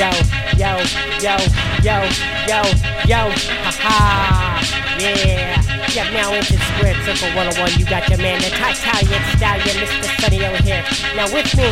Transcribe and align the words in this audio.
yo, 0.00 0.08
yo, 0.56 0.80
yo, 1.20 1.36
yo, 1.84 2.00
yo, 2.48 2.64
yo, 3.04 3.20
ha 3.36 3.68
ha, 3.84 4.56
yeah. 4.98 5.60
Yeah, 5.92 6.08
now 6.14 6.32
into 6.32 6.56
Square 6.56 6.96
Circle 7.04 7.28
101, 7.36 7.76
you 7.76 7.84
got 7.84 8.08
your 8.08 8.16
man, 8.16 8.40
the 8.40 8.48
Italian 8.48 9.20
stallion, 9.36 9.76
Mr. 9.76 10.08
Sonny 10.22 10.40
over 10.46 10.62
here. 10.62 10.82
Now 11.16 11.26
with 11.34 11.52
me, 11.52 11.68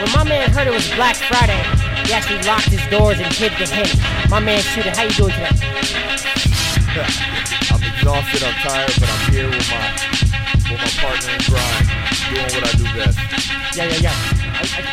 when 0.00 0.10
my 0.16 0.24
man 0.24 0.48
heard 0.48 0.68
it 0.68 0.72
was 0.72 0.88
Black 0.94 1.16
Friday, 1.28 1.60
he 2.06 2.14
actually 2.14 2.40
locked 2.48 2.70
his 2.72 2.80
doors 2.88 3.20
and 3.20 3.30
hid 3.34 3.52
the 3.60 3.66
hint. 3.68 3.92
My 4.30 4.40
man 4.40 4.62
Shoota, 4.62 4.96
how 4.96 5.02
you 5.02 5.12
doing 5.12 5.34
today? 5.36 5.52
I'm 7.68 7.84
exhausted, 7.84 8.48
I'm 8.48 8.54
tired, 8.64 8.96
but 8.96 9.12
I'm 9.12 9.28
here 9.28 9.44
with 9.50 9.68
my 9.68 9.92
with 10.72 10.80
my 10.80 10.88
partner 11.04 11.36
in 11.36 11.40
crime, 11.44 11.84
doing 12.32 12.48
what 12.48 12.64
I 12.64 12.72
do 12.80 12.88
best. 12.96 13.20
Yeah, 13.76 13.92
yeah, 13.92 14.08
yeah. 14.08 14.35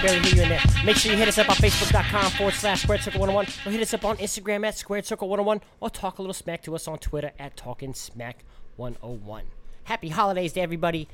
I, 0.03 0.07
I 0.07 0.09
can 0.09 0.21
barely 0.21 0.30
hear 0.30 0.35
you 0.35 0.43
in 0.43 0.49
there. 0.49 0.62
Make 0.85 0.95
sure 0.98 1.12
you 1.12 1.17
hit 1.17 1.27
us 1.27 1.38
up 1.38 1.49
on 1.49 1.55
Facebook.com 1.55 2.31
forward 2.31 2.53
slash 2.55 2.84
Squared 2.84 3.02
Circle 3.02 3.20
101 3.21 3.45
or 3.66 3.71
hit 3.71 3.81
us 3.81 3.94
up 3.94 4.03
on 4.05 4.17
Instagram 4.17 4.66
at 4.66 4.77
Squared 4.77 5.05
Circle 5.05 5.30
101 5.30 5.61
or 5.80 5.89
talk 5.89 6.20
a 6.20 6.21
little 6.21 6.34
smack 6.34 6.61
to 6.63 6.75
us 6.75 6.88
on 6.88 6.98
Twitter 6.99 7.31
at 7.39 7.55
Talking 7.55 7.94
Smack 7.94 8.44
101. 8.75 9.44
Happy 9.85 10.09
holidays 10.09 10.53
to 10.53 10.61
everybody. 10.61 11.08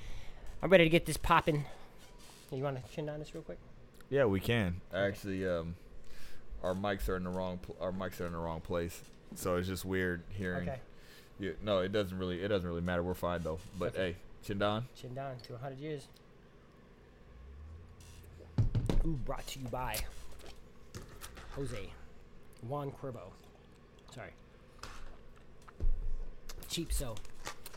I'm 0.62 0.70
ready 0.70 0.84
to 0.86 0.90
get 0.90 1.06
this 1.06 1.18
popping. 1.18 1.66
You 2.52 2.64
want 2.64 2.84
to 2.84 2.92
chin 2.96 3.06
down 3.06 3.20
this 3.20 3.34
real 3.34 3.44
quick? 3.44 3.60
Yeah, 4.10 4.26
we 4.26 4.40
can. 4.40 4.82
Actually, 4.94 5.48
um, 5.48 5.76
our 6.64 6.74
mics 6.74 7.08
are 7.10 7.16
in 7.16 7.24
the 7.24 7.30
wrong 7.30 7.60
pl- 7.60 7.76
our 7.80 7.92
mics 7.92 8.20
are 8.20 8.26
in 8.26 8.32
the 8.32 8.40
wrong 8.40 8.60
place, 8.60 9.02
so 9.36 9.56
it's 9.58 9.68
just 9.68 9.86
weird 9.86 10.24
hearing. 10.30 10.68
Okay. 10.68 10.80
Yeah, 11.40 11.52
no, 11.64 11.80
it 11.80 11.92
doesn't 11.92 12.18
really 12.18 12.42
it 12.42 12.48
doesn't 12.48 12.68
really 12.68 12.82
matter. 12.82 13.04
We're 13.04 13.14
fine 13.14 13.44
though. 13.44 13.60
But 13.78 13.94
Okay. 13.94 13.98
hey, 13.98 14.16
chin 14.44 14.58
down. 14.58 14.86
Chin 15.00 15.14
down 15.14 15.38
to 15.44 15.54
100 15.54 15.78
years. 15.80 16.08
Ooh, 19.06 19.18
brought 19.26 19.46
to 19.48 19.60
you 19.60 19.68
by 19.68 19.96
Jose 21.56 21.90
Juan 22.68 22.92
Cuervo. 22.92 23.22
Sorry. 24.14 24.32
Cheap 26.70 26.92
so. 26.92 27.16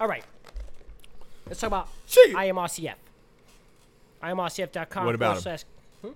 All 0.00 0.08
right. 0.08 0.24
Let's 1.46 1.60
talk 1.60 1.68
about 1.68 1.88
Cheap. 2.06 2.34
IMRCF. 2.36 2.94
IMRCF.com. 4.22 5.04
What 5.06 5.14
about 5.14 5.36
forward 5.36 5.36
'em? 5.36 5.42
slash- 5.42 5.64
hmm? 6.02 6.08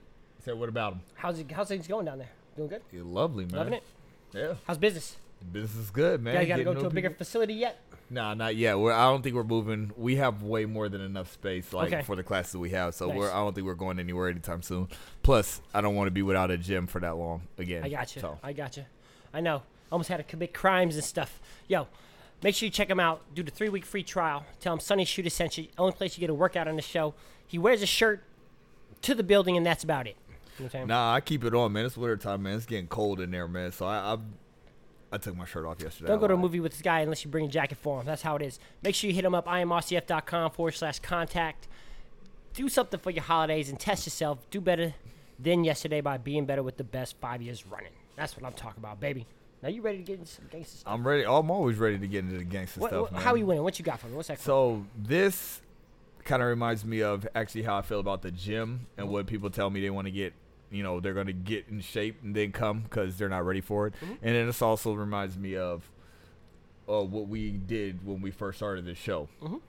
Say 0.44 0.52
what 0.52 0.68
about 0.68 0.94
him? 0.94 1.00
How's, 1.14 1.38
it, 1.38 1.50
how's 1.50 1.68
things 1.68 1.86
going 1.86 2.06
down 2.06 2.18
there? 2.18 2.30
Doing 2.56 2.68
good? 2.68 2.82
You're 2.92 3.04
lovely, 3.04 3.44
man. 3.46 3.54
Loving 3.56 3.72
it? 3.74 3.82
Yeah, 4.32 4.54
How's 4.66 4.78
business? 4.78 5.16
business 5.52 5.76
is 5.84 5.90
good, 5.90 6.22
man. 6.22 6.34
You 6.34 6.40
guys 6.40 6.48
got 6.48 6.56
to 6.56 6.62
Getting 6.62 6.64
go 6.64 6.74
to 6.74 6.80
new 6.82 6.86
a 6.86 6.90
bigger 6.90 7.08
people- 7.10 7.24
facility 7.24 7.54
yet? 7.54 7.80
Nah, 8.08 8.34
not 8.34 8.54
yet. 8.54 8.78
We're, 8.78 8.92
I 8.92 9.04
don't 9.10 9.22
think 9.22 9.34
we're 9.34 9.42
moving. 9.44 9.90
We 9.96 10.16
have 10.16 10.42
way 10.42 10.64
more 10.64 10.88
than 10.88 11.00
enough 11.00 11.32
space, 11.32 11.72
like 11.72 11.92
Okay. 11.92 12.02
for 12.02 12.14
the 12.14 12.22
classes 12.22 12.56
we 12.56 12.70
have. 12.70 12.94
So 12.94 13.08
Nice. 13.08 13.16
we're. 13.16 13.30
I 13.30 13.34
don't 13.36 13.54
think 13.54 13.66
we're 13.66 13.74
going 13.74 13.98
anywhere 13.98 14.28
anytime 14.28 14.62
soon. 14.62 14.88
Plus, 15.22 15.60
I 15.74 15.80
don't 15.80 15.96
want 15.96 16.06
to 16.06 16.12
be 16.12 16.22
without 16.22 16.50
a 16.50 16.56
gym 16.56 16.86
for 16.86 17.00
that 17.00 17.16
long 17.16 17.42
again. 17.58 17.82
I 17.84 17.88
got 17.88 18.14
you. 18.14 18.20
So. 18.22 18.38
I 18.42 18.52
got 18.52 18.76
you. 18.76 18.84
I 19.34 19.40
know. 19.40 19.62
Almost 19.90 20.08
had 20.08 20.18
to 20.18 20.22
commit 20.22 20.54
crimes 20.54 20.94
and 20.94 21.04
stuff. 21.04 21.40
Yo, 21.68 21.88
make 22.42 22.54
sure 22.54 22.66
you 22.66 22.70
check 22.70 22.88
him 22.88 23.00
out. 23.00 23.22
Do 23.34 23.42
the 23.42 23.50
three 23.50 23.68
week 23.68 23.84
free 23.84 24.02
trial. 24.04 24.44
Tell 24.60 24.72
him 24.72 24.80
Sonny 24.80 25.04
Shoota 25.04 25.30
sent 25.30 25.58
you. 25.58 25.66
Only 25.76 25.92
place 25.92 26.16
you 26.16 26.20
get 26.20 26.30
a 26.30 26.34
workout 26.34 26.68
on 26.68 26.76
the 26.76 26.82
show. 26.82 27.14
He 27.46 27.58
wears 27.58 27.82
a 27.82 27.86
shirt 27.86 28.22
to 29.02 29.14
the 29.14 29.22
building, 29.24 29.56
and 29.56 29.64
that's 29.66 29.82
about 29.84 30.06
it. 30.06 30.16
You 30.16 30.32
know 30.32 30.38
what 30.56 30.64
I'm 30.64 30.70
saying? 30.70 30.86
Nah, 30.88 31.12
I 31.14 31.20
keep 31.20 31.44
it 31.44 31.54
on, 31.54 31.72
man. 31.72 31.84
It's 31.86 31.96
winter 31.96 32.16
time, 32.16 32.44
man. 32.44 32.56
It's 32.56 32.66
getting 32.66 32.86
cold 32.86 33.20
in 33.20 33.30
there, 33.30 33.46
man. 33.48 33.72
So 33.72 33.84
I, 33.86 34.14
I, 34.14 34.18
I 35.12 35.18
took 35.18 35.36
my 35.36 35.44
shirt 35.44 35.64
off 35.64 35.80
yesterday. 35.80 36.08
Don't 36.08 36.18
go 36.20 36.26
to 36.28 36.34
a 36.34 36.36
movie 36.36 36.60
with 36.60 36.72
this 36.72 36.82
guy 36.82 37.00
unless 37.00 37.24
you 37.24 37.30
bring 37.30 37.44
a 37.44 37.48
jacket 37.48 37.78
for 37.78 38.00
him. 38.00 38.06
That's 38.06 38.22
how 38.22 38.36
it 38.36 38.42
is. 38.42 38.58
Make 38.82 38.94
sure 38.94 39.08
you 39.08 39.14
hit 39.14 39.24
him 39.24 39.34
up, 39.34 39.46
imrcf.com 39.46 40.50
forward 40.50 40.72
slash 40.72 40.98
contact. 40.98 41.68
Do 42.54 42.68
something 42.68 42.98
for 42.98 43.10
your 43.10 43.22
holidays 43.22 43.68
and 43.68 43.78
test 43.78 44.06
yourself. 44.06 44.38
Do 44.50 44.60
better 44.60 44.94
than 45.38 45.62
yesterday 45.64 46.00
by 46.00 46.18
being 46.18 46.44
better 46.46 46.62
with 46.62 46.76
the 46.76 46.84
best 46.84 47.16
five 47.20 47.40
years 47.42 47.66
running. 47.66 47.92
That's 48.16 48.36
what 48.36 48.44
I'm 48.46 48.54
talking 48.54 48.82
about, 48.82 48.98
baby. 48.98 49.26
Now 49.62 49.68
you 49.68 49.80
ready 49.82 49.98
to 49.98 50.04
get 50.04 50.18
into 50.18 50.30
some 50.30 50.46
gangster 50.50 50.78
stuff? 50.78 50.92
I'm 50.92 51.06
ready. 51.06 51.24
I'm 51.24 51.50
always 51.50 51.76
ready 51.76 51.98
to 51.98 52.06
get 52.08 52.24
into 52.24 52.38
the 52.38 52.44
gangster 52.44 52.80
What, 52.80 52.90
stuff, 52.90 53.02
what- 53.02 53.12
man. 53.12 53.22
how 53.22 53.32
are 53.32 53.36
you 53.36 53.46
winning? 53.46 53.62
What 53.62 53.78
you 53.78 53.84
got 53.84 54.00
for 54.00 54.06
me? 54.08 54.14
What's 54.14 54.28
that? 54.28 54.40
So 54.40 54.84
this 54.96 55.60
kind 56.24 56.42
of 56.42 56.48
reminds 56.48 56.84
me 56.84 57.02
of 57.02 57.26
actually 57.34 57.62
how 57.62 57.76
I 57.76 57.82
feel 57.82 58.00
about 58.00 58.22
the 58.22 58.30
gym 58.32 58.86
and 58.98 59.08
what 59.08 59.26
people 59.26 59.50
tell 59.50 59.70
me 59.70 59.80
they 59.80 59.90
want 59.90 60.06
to 60.06 60.10
get. 60.10 60.32
You 60.76 60.82
know, 60.82 61.00
they're 61.00 61.14
going 61.14 61.26
to 61.26 61.32
get 61.32 61.66
in 61.68 61.80
shape 61.80 62.22
and 62.22 62.34
then 62.34 62.52
come 62.52 62.82
because 62.82 63.16
they're 63.16 63.28
not 63.28 63.44
ready 63.46 63.60
for 63.60 63.86
it. 63.86 63.94
Mm-hmm. 63.94 64.12
And 64.22 64.36
then 64.36 64.46
this 64.46 64.60
also 64.62 64.92
reminds 64.92 65.36
me 65.38 65.56
of 65.56 65.88
uh, 66.88 67.02
what 67.02 67.26
we 67.28 67.50
did 67.52 68.06
when 68.06 68.20
we 68.20 68.30
first 68.30 68.58
started 68.58 68.84
this 68.84 68.98
show. 68.98 69.28
Mhm. 69.42 69.60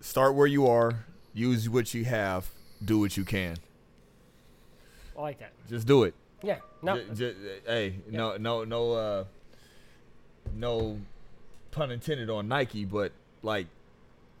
Start 0.00 0.34
where 0.34 0.46
you 0.46 0.66
are. 0.66 1.04
Use 1.34 1.68
what 1.68 1.92
you 1.94 2.04
have. 2.04 2.48
Do 2.84 2.98
what 2.98 3.16
you 3.16 3.24
can. 3.24 3.56
I 5.16 5.20
like 5.20 5.38
that. 5.40 5.52
Just 5.68 5.86
do 5.86 6.04
it. 6.04 6.14
Yeah. 6.42 6.58
No. 6.82 6.96
J- 7.12 7.14
j- 7.14 7.34
hey, 7.66 7.94
no, 8.10 8.36
no, 8.38 8.64
no, 8.64 8.92
uh, 8.92 9.24
no 10.54 10.98
pun 11.70 11.90
intended 11.90 12.30
on 12.30 12.48
Nike, 12.48 12.86
but 12.86 13.12
like 13.42 13.66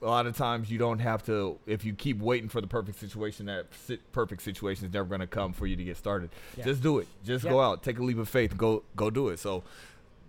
a 0.02 0.06
lot 0.06 0.26
of 0.26 0.36
times 0.36 0.70
you 0.70 0.78
don't 0.78 0.98
have 1.00 1.24
to. 1.26 1.58
If 1.66 1.84
you 1.84 1.92
keep 1.94 2.18
waiting 2.20 2.48
for 2.48 2.60
the 2.60 2.66
perfect 2.66 2.98
situation, 2.98 3.46
that 3.46 3.66
perfect 4.12 4.42
situation 4.42 4.86
is 4.86 4.92
never 4.92 5.08
going 5.08 5.20
to 5.20 5.26
come 5.26 5.52
for 5.52 5.66
you 5.66 5.76
to 5.76 5.84
get 5.84 5.96
started. 5.96 6.30
Yeah. 6.56 6.64
Just 6.64 6.82
do 6.82 6.98
it. 6.98 7.08
Just 7.24 7.44
Yeah. 7.44 7.50
go 7.50 7.60
out, 7.60 7.82
take 7.82 7.98
a 7.98 8.02
leap 8.02 8.18
of 8.18 8.28
faith, 8.28 8.56
go 8.56 8.82
go 8.96 9.10
do 9.10 9.28
it. 9.28 9.38
So 9.38 9.58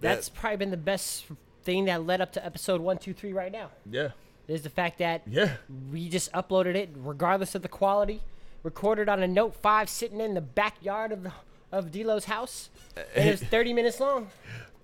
that- 0.01 0.15
That's 0.15 0.29
probably 0.29 0.57
been 0.57 0.71
the 0.71 0.77
best 0.77 1.25
thing 1.63 1.85
that 1.85 2.05
led 2.05 2.21
up 2.21 2.31
to 2.33 2.45
episode 2.45 2.81
one, 2.81 2.97
two, 2.97 3.13
three 3.13 3.33
right 3.33 3.51
now. 3.51 3.69
yeah, 3.89 4.09
Is 4.47 4.63
the 4.63 4.69
fact 4.69 4.97
that 4.97 5.21
yeah. 5.27 5.57
we 5.91 6.09
just 6.09 6.31
uploaded 6.33 6.75
it 6.75 6.89
regardless 6.95 7.53
of 7.55 7.61
the 7.61 7.67
quality, 7.69 8.21
recorded 8.63 9.07
on 9.07 9.21
a 9.23 9.27
Note 9.27 9.55
5 9.55 9.87
sitting 9.89 10.19
in 10.19 10.33
the 10.33 10.41
backyard 10.41 11.11
of 11.11 11.23
the 11.23 11.31
of 11.71 11.89
D'Lo's 11.91 12.25
house. 12.25 12.69
And 13.15 13.27
it 13.29 13.31
was 13.31 13.43
30 13.49 13.71
minutes 13.73 13.99
long. 14.01 14.29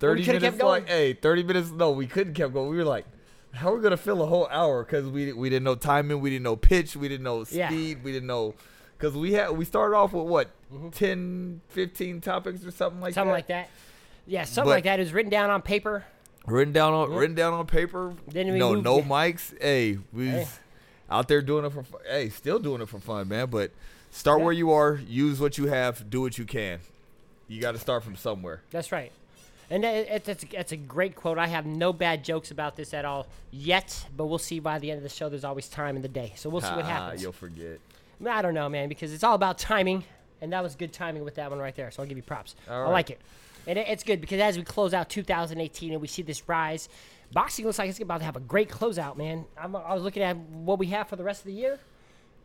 Thirty 0.00 0.24
coulda 0.24 0.38
minutes. 0.40 0.44
kept 0.56 0.58
going. 0.58 0.82
Like, 0.84 0.88
hey, 0.88 1.12
thirty 1.12 1.42
minutes. 1.42 1.70
No, 1.72 1.90
we 1.90 2.06
couldn't 2.06 2.34
kept 2.34 2.54
going. 2.54 2.70
We 2.70 2.76
were 2.76 2.84
like. 2.84 3.04
How 3.58 3.72
are 3.72 3.76
we 3.76 3.82
gonna 3.82 3.96
fill 3.96 4.22
a 4.22 4.26
whole 4.26 4.46
hour? 4.50 4.84
Because 4.84 5.06
we 5.06 5.32
we 5.32 5.50
didn't 5.50 5.64
know 5.64 5.74
timing, 5.74 6.20
we 6.20 6.30
didn't 6.30 6.44
know 6.44 6.56
pitch, 6.56 6.96
we 6.96 7.08
didn't 7.08 7.24
know 7.24 7.44
Yeah. 7.50 7.68
speed, 7.68 8.04
we 8.04 8.12
didn't 8.12 8.28
know. 8.28 8.54
Because 8.96 9.14
we 9.16 9.32
had 9.32 9.50
we 9.50 9.64
started 9.64 9.96
off 9.96 10.12
with 10.12 10.26
what 10.26 10.50
Mhm. 10.72 10.92
10, 10.94 11.60
15 11.68 12.20
topics 12.20 12.64
or 12.64 12.70
something 12.70 13.00
like 13.00 13.10
that. 13.10 13.14
something 13.14 13.28
that. 13.30 13.34
like 13.34 13.46
that. 13.48 13.70
Yeah, 14.26 14.44
something 14.44 14.68
But- 14.68 14.76
like 14.76 14.84
that. 14.84 15.00
It 15.00 15.02
was 15.04 15.12
written 15.12 15.30
down 15.30 15.50
on 15.50 15.62
paper. 15.62 16.04
Written 16.46 16.72
down 16.72 16.92
on 16.92 17.10
Yeah. 17.12 17.18
written 17.18 17.34
down 17.34 17.52
on 17.52 17.66
paper. 17.66 18.14
Then 18.28 18.52
we 18.52 18.58
no 18.58 18.72
moved 18.74 18.84
no 18.84 18.98
it. 18.98 19.04
mics. 19.08 19.60
Hey, 19.60 19.98
we 20.12 20.28
Hey. 20.28 20.48
out 21.10 21.26
there 21.28 21.42
doing 21.42 21.64
it 21.64 21.70
for 21.72 21.84
hey, 22.08 22.28
still 22.28 22.58
doing 22.58 22.80
it 22.80 22.88
for 22.88 22.98
fun, 23.00 23.28
man. 23.28 23.48
But 23.50 23.72
start 24.10 24.38
Yeah. 24.38 24.44
where 24.44 24.52
you 24.54 24.70
are. 24.70 25.00
Use 25.06 25.40
what 25.40 25.58
you 25.58 25.66
have. 25.66 26.08
Do 26.08 26.20
what 26.20 26.38
you 26.38 26.44
can. 26.44 26.78
You 27.48 27.60
got 27.60 27.72
to 27.72 27.78
start 27.78 28.04
from 28.04 28.14
somewhere. 28.14 28.62
That's 28.70 28.92
right. 28.92 29.10
And 29.70 29.84
that's, 29.84 30.72
a 30.72 30.76
great 30.76 31.14
quote. 31.14 31.36
I 31.38 31.46
have 31.46 31.66
no 31.66 31.92
bad 31.92 32.24
jokes 32.24 32.50
about 32.50 32.74
this 32.76 32.94
at 32.94 33.04
all 33.04 33.26
yet, 33.50 34.06
but 34.16 34.26
we'll 34.26 34.38
see 34.38 34.60
by 34.60 34.78
the 34.78 34.90
end 34.90 34.96
of 34.98 35.02
the 35.02 35.10
show. 35.10 35.28
There's 35.28 35.44
always 35.44 35.68
time 35.68 35.94
in 35.96 36.02
the 36.02 36.08
day. 36.08 36.32
So 36.36 36.48
we'll 36.48 36.62
see 36.62 36.68
what 36.74 36.84
Ah, 36.86 36.88
happens. 36.88 37.22
You'll 37.22 37.32
forget. 37.32 37.78
I 38.26 38.40
don't 38.42 38.54
know, 38.54 38.68
man, 38.68 38.88
because 38.88 39.12
it's 39.12 39.22
all 39.22 39.34
about 39.34 39.58
timing, 39.58 40.04
and 40.40 40.52
that 40.52 40.62
was 40.62 40.74
good 40.74 40.92
timing 40.92 41.22
with 41.22 41.34
that 41.36 41.50
one 41.50 41.58
right 41.58 41.74
there. 41.74 41.90
So 41.90 42.02
I'll 42.02 42.08
give 42.08 42.16
you 42.16 42.22
props. 42.22 42.56
All 42.68 42.74
I 42.76 42.82
right. 42.84 42.90
like 42.92 43.10
it, 43.10 43.20
and 43.66 43.78
it, 43.78 43.86
it's 43.88 44.02
good 44.04 44.20
because 44.20 44.40
as 44.40 44.56
we 44.56 44.64
close 44.64 44.94
out 44.94 45.08
2018 45.10 45.92
and 45.92 46.00
we 46.00 46.08
see 46.08 46.22
this 46.22 46.48
rise, 46.48 46.88
boxing 47.32 47.64
looks 47.66 47.78
like 47.78 47.90
it's 47.90 48.00
about 48.00 48.18
to 48.18 48.24
have 48.24 48.36
a 48.36 48.40
great 48.40 48.70
closeout, 48.70 49.16
man. 49.18 49.44
I'm, 49.60 49.76
I 49.76 49.92
was 49.94 50.02
looking 50.02 50.22
at 50.22 50.36
what 50.36 50.78
we 50.78 50.86
have 50.88 51.08
for 51.08 51.16
the 51.16 51.24
rest 51.24 51.42
of 51.42 51.46
the 51.46 51.52
year, 51.52 51.78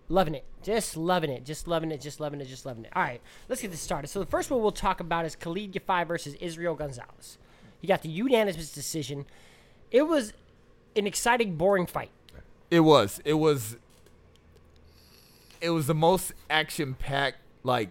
loving 0.10 0.36
it, 0.36 0.46
just 0.64 0.98
loving 0.98 1.30
it, 1.30 1.46
just 1.46 1.68
loving 1.68 1.92
it, 1.92 2.02
just 2.02 2.20
loving 2.20 2.42
it, 2.42 2.46
just 2.46 2.66
loving 2.66 2.86
it. 2.86 2.92
All 2.96 3.04
right, 3.04 3.22
let's 3.50 3.62
get 3.62 3.72
this 3.72 3.80
started. 3.80 4.08
So 4.08 4.20
the 4.20 4.26
first 4.26 4.52
one 4.52 4.62
we'll 4.62 4.72
talk 4.72 5.00
about 5.00 5.26
is 5.26 5.36
Khalid 5.36 5.74
Yafai 5.74 6.08
versus 6.08 6.36
Israel 6.36 6.76
Gonzalez. 6.76 7.38
He 7.80 7.88
got 7.88 8.02
the 8.02 8.10
unanimous 8.10 8.72
decision. 8.72 9.26
It 9.92 10.04
was 10.04 10.34
an 10.96 11.08
exciting, 11.08 11.56
boring 11.56 11.86
fight. 11.86 12.12
It 12.72 12.82
was. 12.82 13.22
It 13.26 13.34
was. 13.34 13.78
It 15.62 15.70
was 15.70 15.88
the 15.88 15.96
most 15.96 16.34
action-packed, 16.50 17.38
like 17.64 17.90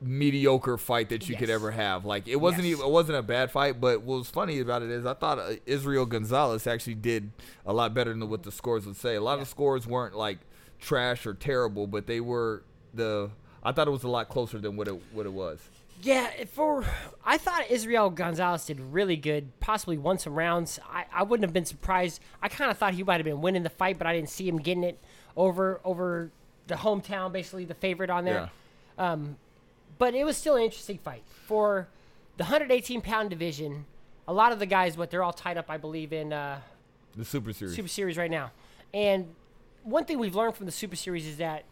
mediocre 0.00 0.78
fight 0.78 1.10
that 1.10 1.28
you 1.28 1.36
could 1.36 1.50
ever 1.50 1.70
have. 1.70 2.04
Like 2.04 2.26
it 2.26 2.36
wasn't 2.36 2.64
Yes. 2.64 2.78
even. 2.78 2.86
It 2.86 2.90
wasn't 2.90 3.18
a 3.18 3.22
bad 3.22 3.50
fight. 3.50 3.80
But 3.80 4.02
what 4.02 4.18
was 4.18 4.30
funny 4.30 4.58
about 4.60 4.82
it 4.82 4.90
is 4.90 5.04
I 5.06 5.14
thought 5.14 5.38
uh, 5.38 5.52
Israel 5.66 6.06
Gonzalez 6.06 6.66
actually 6.66 6.94
did 6.94 7.30
a 7.66 7.72
lot 7.72 7.92
better 7.94 8.10
than 8.10 8.28
what 8.28 8.42
the 8.42 8.52
scores 8.52 8.86
would 8.86 8.96
say. 8.96 9.14
A 9.16 9.20
lot 9.20 9.34
of 9.34 9.40
Yeah. 9.40 9.44
the 9.44 9.50
scores 9.50 9.86
weren't 9.86 10.14
like 10.16 10.38
trash 10.80 11.26
or 11.26 11.34
terrible, 11.34 11.86
but 11.86 12.06
they 12.06 12.20
were 12.20 12.62
the. 12.94 13.30
I 13.62 13.72
thought 13.72 13.88
it 13.88 13.90
was 13.90 14.04
a 14.04 14.08
lot 14.08 14.28
closer 14.30 14.58
than 14.58 14.76
what 14.76 14.88
it 14.88 15.00
what 15.12 15.26
it 15.26 15.32
was. 15.32 15.60
Yeah, 16.02 16.30
for 16.46 16.82
I 17.26 17.36
thought 17.36 17.70
Israel 17.70 18.08
Gonzalez 18.08 18.64
did 18.64 18.80
really 18.80 19.16
good. 19.18 19.48
Possibly 19.60 19.98
won 19.98 20.16
some 20.16 20.32
rounds. 20.34 20.80
I, 20.90 21.04
I 21.12 21.24
wouldn't 21.24 21.44
have 21.44 21.52
been 21.52 21.66
surprised. 21.66 22.22
I 22.40 22.48
kind 22.48 22.70
of 22.70 22.78
thought 22.78 22.94
he 22.94 23.02
might 23.02 23.16
have 23.16 23.26
been 23.26 23.42
winning 23.42 23.64
the 23.64 23.68
fight, 23.70 23.98
but 23.98 24.06
I 24.06 24.14
didn't 24.14 24.30
see 24.30 24.48
him 24.48 24.56
getting 24.56 24.82
it 24.82 24.98
over 25.36 25.78
over 25.84 26.30
the 26.68 26.76
hometown, 26.76 27.32
basically 27.32 27.66
the 27.66 27.74
favorite 27.74 28.08
on 28.08 28.24
there. 28.24 28.50
Um, 28.96 29.36
but 30.00 30.14
it 30.14 30.24
was 30.24 30.36
still 30.36 30.56
an 30.56 30.62
interesting 30.62 30.98
fight 30.98 31.22
for 31.46 31.86
the 32.38 32.44
118 32.44 33.02
pound 33.02 33.30
division. 33.30 33.84
A 34.26 34.32
lot 34.32 34.50
of 34.50 34.58
the 34.58 34.66
guys, 34.66 34.96
what 34.96 35.10
they're 35.10 35.22
all 35.22 35.32
tied 35.32 35.58
up, 35.58 35.66
I 35.68 35.76
believe, 35.76 36.12
in 36.12 36.32
uh, 36.32 36.60
The 37.16 37.24
Super 37.24 37.52
Series. 37.52 37.76
Super 37.76 37.88
Series 37.88 38.16
right 38.16 38.30
now. 38.30 38.50
And 38.94 39.26
one 39.84 40.06
thing 40.06 40.18
we've 40.18 40.34
learned 40.34 40.56
from 40.56 40.66
the 40.66 40.72
Super 40.72 40.96
Series 40.96 41.26
is 41.26 41.36
that 41.36 41.64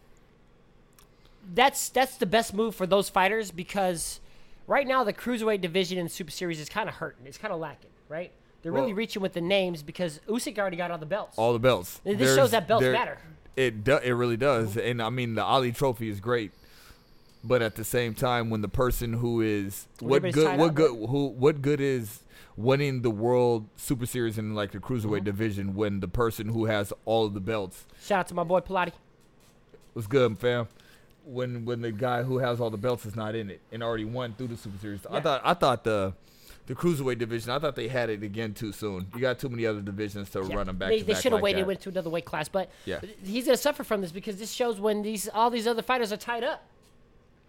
that's 1.53 1.89
that's 1.89 2.17
the 2.17 2.25
best 2.25 2.53
move 2.53 2.75
for 2.75 2.85
those 2.85 3.09
fighters 3.09 3.49
because 3.49 4.19
right 4.67 4.85
now 4.87 5.03
the 5.03 5.13
cruiserweight 5.13 5.61
division 5.61 5.97
in 5.97 6.05
the 6.05 6.09
Super 6.09 6.31
Series 6.31 6.59
is 6.59 6.69
kind 6.69 6.87
of 6.87 6.95
hurting. 6.95 7.25
It's 7.25 7.37
kind 7.37 7.51
of 7.53 7.59
lacking, 7.59 7.89
right? 8.07 8.31
They're 8.61 8.73
really 8.73 8.93
reaching 8.93 9.21
with 9.21 9.33
the 9.33 9.41
names 9.41 9.81
because 9.81 10.19
Usyk 10.27 10.59
already 10.59 10.75
got 10.77 10.91
all 10.91 10.97
the 10.97 11.05
belts. 11.05 11.37
All 11.37 11.53
the 11.53 11.59
belts. 11.59 12.01
This 12.03 12.17
There's- 12.17 12.35
shows 12.35 12.51
that 12.51 12.67
belts 12.67 12.85
matter. 12.85 13.17
It 13.55 13.83
do, 13.83 13.97
it 13.97 14.11
really 14.11 14.37
does, 14.37 14.77
and 14.77 15.01
I 15.01 15.09
mean 15.09 15.33
the 15.35 15.43
Ali 15.43 15.71
Trophy 15.71 16.09
is 16.09 16.19
great, 16.19 16.51
but 17.43 17.61
at 17.61 17.75
the 17.75 17.83
same 17.83 18.13
time, 18.13 18.49
when 18.49 18.61
the 18.61 18.67
person 18.67 19.13
who 19.13 19.41
is 19.41 19.87
what 19.99 20.17
everybody's 20.17 20.35
good, 20.35 20.45
tied 20.47 20.59
what 20.59 20.69
up, 20.69 20.75
good, 20.75 21.09
who 21.09 21.27
what 21.27 21.61
good 21.61 21.79
is 21.81 22.23
winning 22.57 23.01
the 23.01 23.09
World 23.09 23.67
Super 23.77 24.05
Series 24.05 24.37
in 24.37 24.53
like 24.55 24.71
the 24.71 24.79
cruiserweight 24.79 25.17
Mm-hmm. 25.19 25.23
division 25.25 25.75
when 25.75 25.99
the 26.01 26.07
person 26.07 26.49
who 26.49 26.65
has 26.65 26.91
all 27.05 27.25
of 27.25 27.33
the 27.33 27.39
belts 27.39 27.85
Shout 28.03 28.19
out 28.21 28.27
to 28.27 28.33
my 28.33 28.43
boy 28.43 28.59
Pilati. 28.59 28.91
was 29.93 30.07
good, 30.07 30.37
fam. 30.37 30.67
When 31.25 31.63
when 31.65 31.81
the 31.81 31.91
guy 31.91 32.23
who 32.23 32.39
has 32.39 32.59
all 32.59 32.69
the 32.69 32.77
belts 32.77 33.05
is 33.05 33.15
not 33.15 33.35
in 33.35 33.49
it 33.49 33.61
and 33.71 33.83
already 33.83 34.05
won 34.05 34.33
through 34.33 34.47
the 34.47 34.57
Super 34.57 34.77
Series, 34.79 35.05
I 35.05 35.15
Yeah. 35.15 35.21
thought 35.21 35.41
I 35.45 35.53
thought 35.53 35.83
the 35.83 36.13
the 36.65 36.75
cruiserweight 36.75 37.17
division, 37.17 37.49
I 37.51 37.57
thought 37.57 37.75
they 37.75 37.87
had 37.87 38.09
it 38.11 38.21
again 38.21 38.53
too 38.53 38.71
soon. 38.71 39.07
You 39.15 39.21
got 39.21 39.39
too 39.39 39.49
many 39.49 39.65
other 39.65 39.81
divisions 39.81 40.29
to 40.31 40.43
Yeah. 40.43 40.55
run 40.55 40.67
them 40.67 40.77
back. 40.77 40.89
They, 40.89 40.99
to 40.99 41.05
they 41.05 41.13
back 41.13 41.21
should 41.23 41.31
have 41.31 41.37
like 41.37 41.43
waited, 41.45 41.61
that. 41.63 41.67
went 41.67 41.81
to 41.81 41.89
another 41.89 42.09
weight 42.11 42.25
class, 42.25 42.47
but 42.47 42.69
Yeah. 42.85 42.99
he's 43.23 43.45
gonna 43.45 43.57
suffer 43.57 43.83
from 43.83 44.01
this 44.01 44.11
because 44.11 44.37
this 44.37 44.51
shows 44.51 44.79
when 44.79 45.01
these 45.01 45.27
all 45.29 45.49
these 45.49 45.65
other 45.67 45.81
fighters 45.81 46.11
are 46.11 46.17
tied 46.17 46.43
up. 46.43 46.63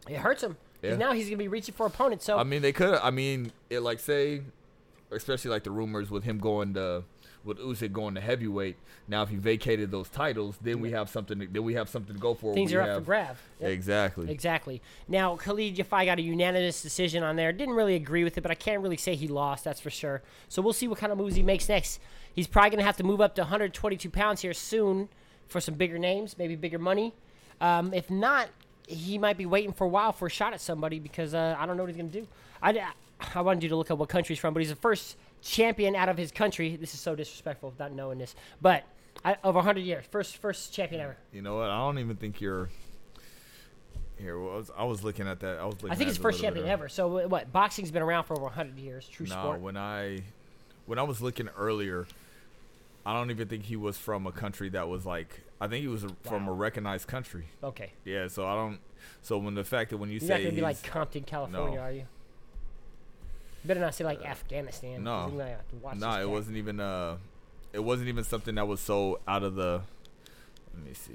It 0.09 0.17
hurts 0.17 0.43
him. 0.43 0.57
Yeah. 0.83 0.97
now 0.97 1.13
he's 1.13 1.27
gonna 1.27 1.37
be 1.37 1.49
reaching 1.49 1.75
for 1.75 1.87
opponents. 1.87 2.25
So 2.25 2.39
I 2.39 2.43
mean, 2.45 2.63
they 2.63 2.73
could. 2.73 2.99
I 3.03 3.11
mean, 3.11 3.53
it 3.69 3.81
like 3.81 3.99
say, 4.01 4.43
especially 5.11 5.51
like 5.51 5.65
the 5.65 5.71
rumors 5.71 6.11
with 6.11 6.25
him 6.25 6.39
going 6.39 6.73
to, 6.75 7.03
with 7.45 7.59
Usyk 7.59 7.93
going 7.93 8.15
to 8.15 8.21
heavyweight. 8.21 8.77
Now, 9.09 9.23
if 9.23 9.29
he 9.29 9.37
vacated 9.37 9.91
those 9.91 10.09
titles, 10.09 10.57
then 10.63 10.81
we 10.81 10.93
have 10.93 11.11
something. 11.11 11.41
To, 11.41 11.47
then 11.47 11.65
we 11.65 11.75
have 11.75 11.89
something 11.89 12.15
to 12.15 12.21
go 12.21 12.33
for. 12.35 12.55
things 12.55 12.71
We 12.73 12.79
are 12.79 12.83
up 12.83 12.87
for 12.89 12.95
have- 12.95 13.05
grab. 13.07 13.37
Yep. 13.61 13.71
Exactly. 13.71 14.31
Exactly. 14.31 14.81
Now, 15.09 15.37
Khalid 15.37 15.77
Yafai 15.77 16.07
got 16.07 16.19
a 16.19 16.23
unanimous 16.23 16.81
decision 16.81 17.23
on 17.23 17.37
there. 17.37 17.53
Didn't 17.53 17.75
really 17.75 17.95
agree 17.97 18.25
with 18.25 18.39
it, 18.39 18.41
but 18.41 18.51
I 18.51 18.55
can't 18.55 18.81
really 18.83 18.97
say 18.97 19.15
he 19.17 19.29
lost, 19.29 19.65
that's 19.65 19.81
for 19.81 19.91
sure. 19.91 20.23
So 20.49 20.63
we'll 20.63 20.73
see 20.73 20.89
what 20.89 20.99
kind 20.99 21.13
of 21.13 21.19
moves 21.19 21.35
he 21.37 21.43
makes 21.43 21.69
next. 21.69 22.01
He's 22.33 22.47
probably 22.47 22.71
going 22.71 22.79
to 22.79 22.85
have 22.87 22.97
to 22.99 23.05
move 23.05 23.21
up 23.21 23.35
to 23.35 23.43
122 23.43 24.09
pounds 24.09 24.41
here 24.41 24.55
soon 24.55 25.09
for 25.49 25.61
some 25.61 25.75
bigger 25.75 25.99
names, 25.99 26.39
maybe 26.39 26.55
bigger 26.57 26.79
money. 26.79 27.13
Um, 27.61 27.93
if 27.93 28.09
not, 28.11 28.49
he 28.87 29.19
might 29.19 29.37
be 29.39 29.47
waiting 29.47 29.73
for 29.73 29.85
a 29.85 29.89
while 29.89 30.13
for 30.13 30.27
a 30.27 30.31
shot 30.31 30.53
at 30.53 30.61
somebody 30.61 30.99
because 30.99 31.35
uh, 31.35 31.57
I 31.59 31.67
don't 31.67 31.77
know 31.77 31.83
what 31.85 31.89
he's 31.91 31.97
going 31.97 32.11
to 32.11 32.21
do. 32.21 32.27
I, 32.63 32.93
I 33.35 33.41
wanted 33.41 33.63
you 33.63 33.69
to 33.71 33.77
look 33.77 33.91
up 33.91 33.99
what 33.99 34.09
country 34.09 34.35
he's 34.35 34.41
from, 34.41 34.55
but 34.55 34.61
he's 34.61 34.71
the 34.71 34.77
first 34.77 35.17
champion 35.43 35.95
out 35.95 36.09
of 36.09 36.17
his 36.19 36.31
country. 36.31 36.77
This 36.77 36.95
is 36.95 37.01
so 37.01 37.15
disrespectful, 37.15 37.75
not 37.79 37.93
knowing 37.93 38.19
this. 38.19 38.35
But 38.61 38.85
I, 39.25 39.37
over 39.45 39.57
100 39.57 39.81
years, 39.81 40.05
first 40.11 40.37
first 40.39 40.73
champion 40.73 41.01
ever. 41.01 41.17
You 41.33 41.43
know 41.43 41.57
what? 41.57 41.71
I 41.71 41.79
don't 41.79 41.99
even 41.99 42.17
think 42.17 42.41
you're. 42.41 42.69
Here, 44.19 44.39
well, 44.39 44.53
I 44.53 44.57
was, 44.57 44.71
I 44.79 44.85
was 44.85 45.03
looking 45.03 45.27
at 45.27 45.41
that. 45.41 45.59
I 45.59 45.65
was 45.65 45.77
looking. 45.77 45.91
I 45.91 45.95
think 45.95 46.11
it's 46.11 46.19
it 46.19 46.23
first 46.23 46.43
champion 46.43 46.67
ever. 46.67 46.89
So 46.91 47.27
what? 47.27 47.51
Boxing's 47.53 47.91
been 47.91 48.03
around 48.03 48.25
for 48.25 48.35
over 48.35 48.45
100 48.45 48.79
years. 48.79 49.09
True 49.09 49.27
No, 49.27 49.33
sport. 49.33 49.61
when 49.61 49.79
I, 49.79 50.21
when 50.87 50.99
I 50.99 51.03
was 51.05 51.23
looking 51.23 51.49
earlier, 51.57 52.07
I 53.07 53.15
don't 53.15 53.31
even 53.31 53.49
think 53.49 53.65
he 53.65 53.77
was 53.77 53.97
from 53.97 54.27
a 54.27 54.33
country 54.33 54.69
that 54.71 54.89
was 54.89 55.07
like. 55.07 55.41
I 55.61 55.69
think 55.69 55.83
he 55.83 55.89
was 55.89 56.05
a, 56.05 56.09
from 56.23 56.49
a 56.49 56.53
recognized 56.53 57.07
country. 57.07 57.47
Okay. 57.63 57.93
Yeah, 58.05 58.29
so 58.29 58.47
I 58.47 58.55
don't. 58.55 58.79
So 59.23 59.39
when 59.39 59.55
the 59.55 59.65
fact 59.65 59.91
that 59.91 59.99
when 59.99 60.09
you 60.11 60.15
You're 60.19 60.29
say 60.29 60.35
not 60.35 60.43
gonna 60.43 60.55
be 60.55 60.61
like 60.63 60.83
Compton, 60.83 61.23
California, 61.25 61.77
No. 61.79 61.83
are 61.85 61.93
you? 61.93 62.05
Better 63.65 63.81
not 63.81 63.95
say 63.95 64.05
like 64.05 64.25
Afghanistan. 64.25 65.05
no. 65.05 65.29
then 65.31 65.47
I 65.47 65.51
have 65.51 65.69
to 65.69 65.77
watch 65.77 65.97
No, 65.97 66.09
it 66.09 66.11
guy. 66.11 66.25
wasn't 66.27 66.57
even 66.57 66.81
uh 66.81 67.17
it 67.73 67.81
wasn't 67.81 68.09
even 68.09 68.25
something 68.25 68.55
that 68.55 68.67
was 68.67 68.81
so 68.81 69.21
out 69.29 69.43
of 69.43 69.55
the 69.55 69.83
let 70.75 70.85
me 70.87 70.95
see. 70.95 71.13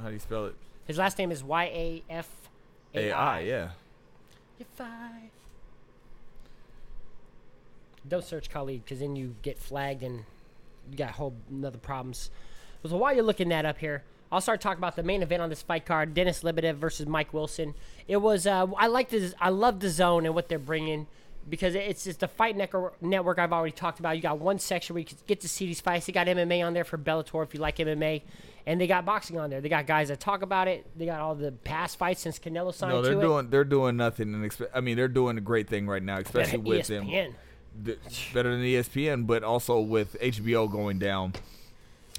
How 0.00 0.08
do 0.08 0.12
you 0.14 0.20
spell 0.20 0.46
it? 0.46 0.54
His 0.86 0.96
last 0.98 1.18
name 1.18 1.32
is 1.32 1.42
Y 1.42 1.64
A 1.64 2.02
F 2.10 2.28
A 2.94 3.10
I. 3.10 3.40
Yeah. 3.40 3.70
You're 4.58 4.66
fine. 4.76 5.30
Don't 8.06 8.24
search 8.24 8.50
Khalid 8.50 8.84
because 8.84 9.00
then 9.00 9.16
you 9.16 9.34
get 9.42 9.58
flagged 9.58 10.02
and 10.02 10.24
you 10.90 10.96
got 10.96 11.12
whole 11.12 11.34
another 11.50 11.78
problems. 11.78 12.30
So 12.86 12.96
while 12.96 13.14
you're 13.14 13.24
looking 13.24 13.48
that 13.48 13.64
up 13.64 13.78
here, 13.78 14.04
I'll 14.30 14.40
start 14.40 14.60
talking 14.60 14.78
about 14.78 14.96
the 14.96 15.02
main 15.02 15.22
event 15.22 15.42
on 15.42 15.48
this 15.48 15.62
fight 15.62 15.86
card: 15.86 16.14
Dennis 16.14 16.42
Lebedev 16.42 16.74
versus 16.76 17.06
Mike 17.06 17.32
Wilson. 17.32 17.74
It 18.08 18.18
was 18.18 18.46
uh, 18.46 18.66
I 18.76 18.88
like 18.88 19.08
this. 19.08 19.34
I 19.40 19.48
love 19.50 19.80
the 19.80 19.88
zone 19.88 20.26
and 20.26 20.34
what 20.34 20.48
they're 20.48 20.58
bringing 20.58 21.06
because 21.48 21.74
it's 21.74 22.04
just 22.04 22.20
the 22.20 22.28
fight 22.28 22.56
network 22.56 23.00
network 23.02 23.38
I've 23.38 23.52
already 23.52 23.72
talked 23.72 24.00
about. 24.00 24.16
You 24.16 24.22
got 24.22 24.38
one 24.38 24.58
section 24.58 24.94
where 24.94 25.00
you 25.00 25.06
can 25.06 25.18
get 25.26 25.40
to 25.42 25.48
see 25.48 25.66
these 25.66 25.80
fights. 25.80 26.06
They 26.06 26.12
got 26.12 26.26
MMA 26.26 26.64
on 26.64 26.74
there 26.74 26.84
for 26.84 26.98
Bellator 26.98 27.42
if 27.44 27.54
you 27.54 27.60
like 27.60 27.76
MMA, 27.76 28.22
and 28.66 28.80
they 28.80 28.86
got 28.86 29.04
boxing 29.04 29.38
on 29.38 29.50
there. 29.50 29.60
They 29.60 29.68
got 29.68 29.86
guys 29.86 30.08
that 30.08 30.20
talk 30.20 30.42
about 30.42 30.68
it. 30.68 30.86
They 30.96 31.06
got 31.06 31.20
all 31.20 31.34
the 31.34 31.52
past 31.52 31.98
fights 31.98 32.22
since 32.22 32.38
Canelo 32.38 32.72
signed 32.74 32.92
No, 32.92 33.02
they're 33.02 33.14
doing 33.20 33.50
they're 33.50 33.64
doing 33.64 33.96
nothing 33.96 34.34
and 34.34 34.44
expe- 34.44 34.70
I 34.74 34.80
mean 34.80 34.96
they're 34.96 35.08
doing 35.08 35.38
a 35.38 35.42
great 35.42 35.68
thing 35.68 35.86
right 35.86 36.02
now, 36.02 36.18
especially 36.18 36.58
with 36.58 36.86
them 36.86 37.06
ESPN. 37.06 37.10
th- 37.10 37.34
better 37.74 38.50
than 38.50 38.60
ESPN, 38.62 39.26
but 39.26 39.42
also 39.42 39.80
with 39.80 40.16
HBO 40.20 40.70
going 40.70 40.98
down. 40.98 41.34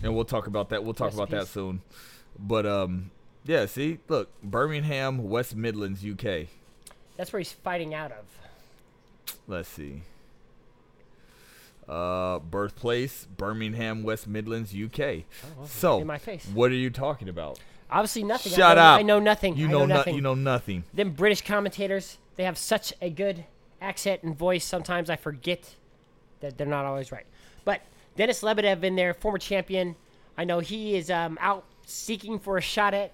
And 0.04 0.14
we'll 0.16 0.26
talk 0.26 0.48
about 0.48 0.70
that. 0.70 0.84
We'll 0.84 0.94
talk 0.94 1.08
Rest 1.08 1.18
about 1.18 1.30
that 1.32 1.48
soon. 1.48 1.82
But 2.38 2.66
um 2.66 3.12
yeah, 3.46 3.68
see, 3.68 4.00
look, 4.08 4.30
Birmingham, 4.42 5.30
West 5.30 5.56
Midlands, 5.56 6.04
UK. 6.04 6.48
That's 7.16 7.32
where 7.32 7.40
he's 7.40 7.52
fighting 7.52 7.94
out 7.94 8.12
of. 8.12 8.26
Let's 9.48 9.70
see. 9.70 10.02
Uh, 11.88 12.40
birthplace 12.40 13.28
Birmingham, 13.38 14.02
West 14.02 14.28
Midlands, 14.28 14.74
UK. 14.74 15.24
so, 15.68 16.02
in 16.02 16.08
my 16.08 16.18
face. 16.18 16.48
what 16.54 16.72
are 16.72 16.76
you 16.76 16.90
talking 16.90 17.30
about? 17.30 17.60
Obviously 17.92 18.24
nothing. 18.24 18.52
I 18.54 18.56
Shut 18.56 18.78
know, 18.78 18.82
up. 18.84 19.00
I 19.00 19.04
know 19.04 19.20
nothing. 19.20 19.56
You 19.56 19.68
I 19.68 19.72
know, 19.72 19.80
know 19.80 19.86
no- 19.86 19.96
nothing. 19.96 20.16
You 20.16 20.22
know 20.22 20.34
nothing. 20.34 20.84
Them 20.96 21.12
British 21.12 21.42
commentators, 21.42 22.18
they 22.36 22.44
have 22.44 22.58
such 22.58 22.92
a 23.00 23.12
good 23.12 23.46
accent 23.86 24.24
and 24.24 24.38
voice. 24.38 24.66
Sometimes 24.66 25.10
I 25.10 25.16
forget 25.16 25.76
that 26.40 26.58
they're 26.58 26.68
not 26.68 26.86
always 26.86 27.12
right. 27.12 27.26
But 27.64 27.82
Dennis 28.16 28.42
Lebedev 28.42 28.84
in 28.84 28.96
there, 28.96 29.14
former 29.14 29.38
champion. 29.38 29.96
I 30.38 30.44
know 30.44 30.60
he 30.60 30.96
is 30.96 31.10
um, 31.10 31.38
out 31.40 31.66
seeking 31.86 32.40
for 32.40 32.58
a 32.58 32.62
shot 32.62 32.94
at 32.94 33.14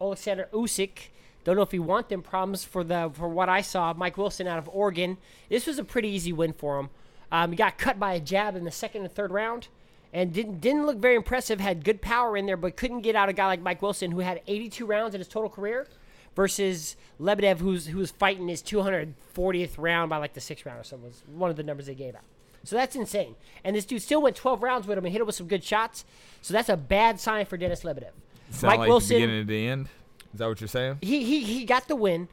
Alexander 0.00 0.48
Usyk. 0.52 1.08
Don't 1.44 1.56
know 1.56 1.62
if 1.62 1.72
he 1.72 1.78
want 1.78 2.08
them 2.08 2.22
problems 2.22 2.64
for 2.64 2.84
the 2.84 3.10
for 3.14 3.28
what 3.28 3.48
I 3.48 3.62
saw. 3.62 3.94
Mike 3.94 4.18
Wilson 4.18 4.46
out 4.46 4.58
of 4.58 4.68
Oregon. 4.72 5.16
This 5.48 5.66
was 5.66 5.78
a 5.78 5.84
pretty 5.84 6.08
easy 6.08 6.32
win 6.32 6.52
for 6.52 6.78
him. 6.78 6.90
Um, 7.32 7.50
he 7.50 7.56
got 7.56 7.78
cut 7.78 7.98
by 7.98 8.14
a 8.14 8.20
jab 8.20 8.56
in 8.56 8.64
the 8.64 8.70
second 8.70 9.02
and 9.02 9.12
third 9.12 9.30
round, 9.30 9.68
and 10.12 10.32
didn't 10.32 10.60
didn't 10.60 10.84
look 10.84 10.98
very 10.98 11.16
impressive. 11.16 11.58
Had 11.58 11.84
good 11.84 12.02
power 12.02 12.36
in 12.36 12.44
there, 12.46 12.58
but 12.58 12.76
couldn't 12.76 13.00
get 13.00 13.16
out 13.16 13.28
a 13.28 13.32
guy 13.32 13.46
like 13.46 13.62
Mike 13.62 13.80
Wilson 13.80 14.10
who 14.10 14.20
had 14.20 14.42
82 14.46 14.84
rounds 14.84 15.14
in 15.14 15.20
his 15.20 15.28
total 15.28 15.48
career, 15.48 15.88
versus 16.34 16.96
Lebedev 17.20 17.58
who's 17.58 17.86
who 17.86 17.98
was 17.98 18.10
fighting 18.10 18.48
his 18.48 18.62
240th 18.62 19.72
round 19.78 20.10
by 20.10 20.16
like 20.16 20.34
the 20.34 20.40
sixth 20.40 20.64
round 20.66 20.80
or 20.80 20.84
something. 20.84 21.08
Was 21.08 21.22
one 21.26 21.50
of 21.50 21.56
the 21.56 21.62
numbers 21.62 21.86
they 21.86 21.94
gave 21.94 22.14
out. 22.14 22.22
So 22.64 22.76
that's 22.76 22.94
insane. 22.94 23.36
And 23.64 23.74
this 23.74 23.84
dude 23.84 24.02
still 24.02 24.20
went 24.20 24.36
12 24.36 24.62
rounds 24.62 24.86
with 24.86 24.98
him 24.98 25.04
and 25.04 25.12
hit 25.12 25.20
him 25.20 25.26
with 25.26 25.34
some 25.34 25.48
good 25.48 25.64
shots. 25.64 26.04
So 26.42 26.52
that's 26.52 26.68
a 26.68 26.76
bad 26.76 27.18
sign 27.18 27.46
for 27.46 27.56
Dennis 27.56 27.82
Lebedev. 27.82 28.10
Sound 28.50 28.70
Mike 28.70 28.78
like 28.80 28.88
Wilson, 28.88 29.08
the 29.08 29.14
beginning 29.14 29.40
and 29.40 29.48
the 29.48 29.66
end. 29.66 29.88
Is 30.32 30.38
that 30.38 30.48
what 30.48 30.60
you're 30.60 30.68
saying? 30.68 30.98
he, 31.00 31.24
he 31.24 31.42
he 31.42 31.64
got 31.64 31.88
the 31.88 31.96
win, 31.96 32.28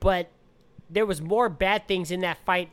but 0.00 0.28
there 0.90 1.06
was 1.06 1.20
more 1.20 1.48
bad 1.48 1.86
things 1.86 2.10
in 2.10 2.20
that 2.20 2.38
fight 2.44 2.70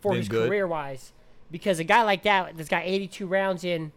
for 0.00 0.14
his 0.14 0.28
good? 0.28 0.48
career 0.48 0.66
wise, 0.66 1.12
because 1.50 1.78
a 1.78 1.84
guy 1.84 2.02
like 2.02 2.22
that 2.24 2.56
that's 2.56 2.68
got 2.68 2.82
82 2.84 3.26
rounds 3.26 3.64
in, 3.64 3.92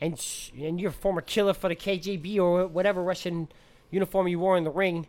and 0.00 0.24
and 0.60 0.80
you're 0.80 0.90
a 0.90 0.92
former 0.92 1.20
killer 1.20 1.54
for 1.54 1.68
the 1.68 1.76
KGB 1.76 2.38
or 2.38 2.66
whatever 2.66 3.02
Russian 3.02 3.48
uniform 3.90 4.28
you 4.28 4.38
wore 4.38 4.56
in 4.56 4.64
the 4.64 4.70
ring, 4.70 5.06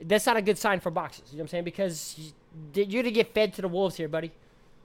that's 0.00 0.26
not 0.26 0.36
a 0.36 0.42
good 0.42 0.58
sign 0.58 0.80
for 0.80 0.90
boxers. 0.90 1.24
You 1.30 1.38
know 1.38 1.42
what 1.42 1.44
I'm 1.44 1.48
saying? 1.48 1.64
Because 1.64 2.32
you- 2.74 2.84
you're 2.84 3.02
to 3.02 3.10
get 3.10 3.32
fed 3.34 3.54
to 3.54 3.62
the 3.62 3.68
wolves 3.68 3.96
here, 3.96 4.08
buddy. 4.08 4.32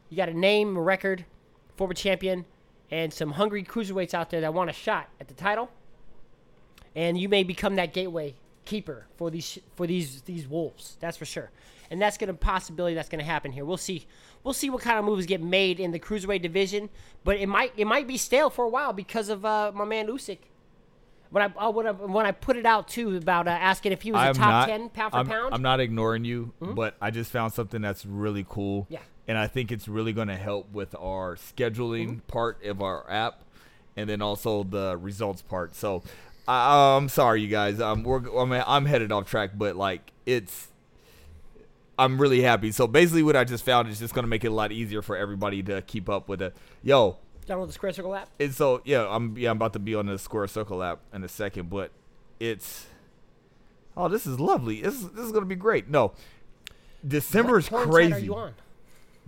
You 0.09 0.17
got 0.17 0.29
a 0.29 0.33
name, 0.33 0.75
a 0.77 0.81
record, 0.81 1.25
former 1.75 1.93
champion, 1.93 2.45
and 2.89 3.13
some 3.13 3.31
hungry 3.31 3.63
cruiserweights 3.63 4.13
out 4.13 4.29
there 4.29 4.41
that 4.41 4.53
want 4.53 4.69
a 4.69 4.73
shot 4.73 5.07
at 5.19 5.27
the 5.27 5.33
title 5.33 5.69
and 6.95 7.17
you 7.17 7.29
may 7.29 7.43
become 7.43 7.75
that 7.75 7.93
gateway 7.93 8.35
keeper 8.65 9.05
for 9.17 9.29
these 9.31 9.57
for 9.75 9.87
these 9.87 10.21
these 10.23 10.47
wolves. 10.47 10.97
That's 10.99 11.17
for 11.17 11.25
sure. 11.25 11.49
And 11.89 12.01
that's 12.01 12.17
gonna 12.17 12.33
possibility 12.33 12.95
that's 12.95 13.09
gonna 13.09 13.23
happen 13.23 13.51
here. 13.51 13.65
We'll 13.65 13.77
see. 13.77 14.05
We'll 14.43 14.53
see 14.53 14.69
what 14.69 14.81
kind 14.81 14.97
of 14.97 15.05
moves 15.05 15.25
get 15.25 15.41
made 15.41 15.79
in 15.79 15.91
the 15.91 15.99
cruiserweight 15.99 16.41
division, 16.41 16.89
but 17.23 17.37
it 17.37 17.47
might 17.47 17.73
it 17.77 17.85
might 17.85 18.07
be 18.07 18.17
stale 18.17 18.49
for 18.49 18.65
a 18.65 18.69
while 18.69 18.93
because 18.93 19.29
of 19.29 19.45
uh, 19.45 19.71
my 19.73 19.85
man 19.85 20.07
Usyk. 20.07 20.39
When 21.31 21.43
I, 21.43 21.45
uh, 21.57 21.71
when 21.71 21.87
I 21.87 21.91
when 21.91 22.25
I 22.25 22.31
put 22.31 22.57
it 22.57 22.65
out 22.65 22.87
too 22.87 23.15
about 23.15 23.47
uh, 23.47 23.51
asking 23.51 23.93
if 23.93 24.01
he 24.01 24.11
was 24.11 24.21
a 24.21 24.25
I'm 24.25 24.35
top 24.35 24.49
not, 24.49 24.67
ten 24.67 24.89
pound 24.89 25.11
for 25.11 25.17
I'm, 25.17 25.27
pound. 25.27 25.53
I'm 25.53 25.61
not 25.61 25.79
ignoring 25.79 26.25
you, 26.25 26.51
but 26.59 26.95
I 27.01 27.09
just 27.09 27.31
found 27.31 27.53
something 27.53 27.81
that's 27.81 28.05
really 28.05 28.45
cool. 28.47 28.85
Yeah. 28.89 28.99
And 29.27 29.37
I 29.37 29.47
think 29.47 29.71
it's 29.71 29.87
really 29.87 30.11
going 30.13 30.27
to 30.27 30.35
help 30.35 30.71
with 30.73 30.93
our 30.95 31.35
scheduling 31.37 32.07
Mm-hmm. 32.07 32.27
part 32.27 32.63
of 32.65 32.81
our 32.81 33.09
app, 33.09 33.43
and 33.95 34.09
then 34.09 34.21
also 34.21 34.63
the 34.63 34.97
results 34.97 35.41
part. 35.41 35.73
So, 35.73 36.03
I, 36.47 36.97
I'm 36.97 37.07
sorry, 37.07 37.41
you 37.41 37.47
guys. 37.47 37.79
Um, 37.79 38.03
we're 38.03 38.19
I 38.37 38.45
mean, 38.45 38.63
I'm 38.67 38.85
headed 38.85 39.11
off 39.11 39.25
track, 39.29 39.51
but 39.55 39.75
like 39.77 40.11
it's. 40.25 40.67
I'm 41.99 42.19
really 42.19 42.41
happy. 42.41 42.71
So 42.71 42.87
basically, 42.87 43.21
what 43.21 43.35
I 43.35 43.43
just 43.43 43.63
found 43.63 43.87
is 43.87 43.99
just 43.99 44.13
going 44.13 44.23
to 44.23 44.27
make 44.29 44.43
it 44.43 44.47
a 44.47 44.53
lot 44.53 44.71
easier 44.71 45.01
for 45.01 45.15
everybody 45.15 45.61
to 45.63 45.81
keep 45.83 46.09
up 46.09 46.27
with 46.27 46.41
it. 46.41 46.55
Yo, 46.83 47.17
Download 47.51 47.67
the 47.67 47.73
Square 47.73 47.93
Circle 47.93 48.15
app. 48.15 48.29
and 48.39 48.53
so 48.53 48.81
yeah, 48.85 49.05
I'm 49.09 49.37
yeah 49.37 49.51
I'm 49.51 49.57
about 49.57 49.73
to 49.73 49.79
be 49.79 49.95
on 49.95 50.05
the 50.05 50.17
Square 50.17 50.47
Circle 50.47 50.81
app 50.81 50.99
in 51.13 51.23
a 51.23 51.27
second, 51.27 51.69
but 51.69 51.91
it's 52.39 52.87
oh, 53.97 54.07
this 54.07 54.25
is 54.25 54.39
lovely. 54.39 54.81
This 54.81 54.95
is, 54.95 55.09
this 55.09 55.25
is 55.25 55.31
gonna 55.31 55.45
be 55.45 55.55
great. 55.55 55.89
No, 55.89 56.13
December 57.07 57.59
is 57.59 57.69
What 57.69 57.89
crazy. 57.89 58.13
Are 58.13 58.19
you 58.19 58.35
on? 58.35 58.53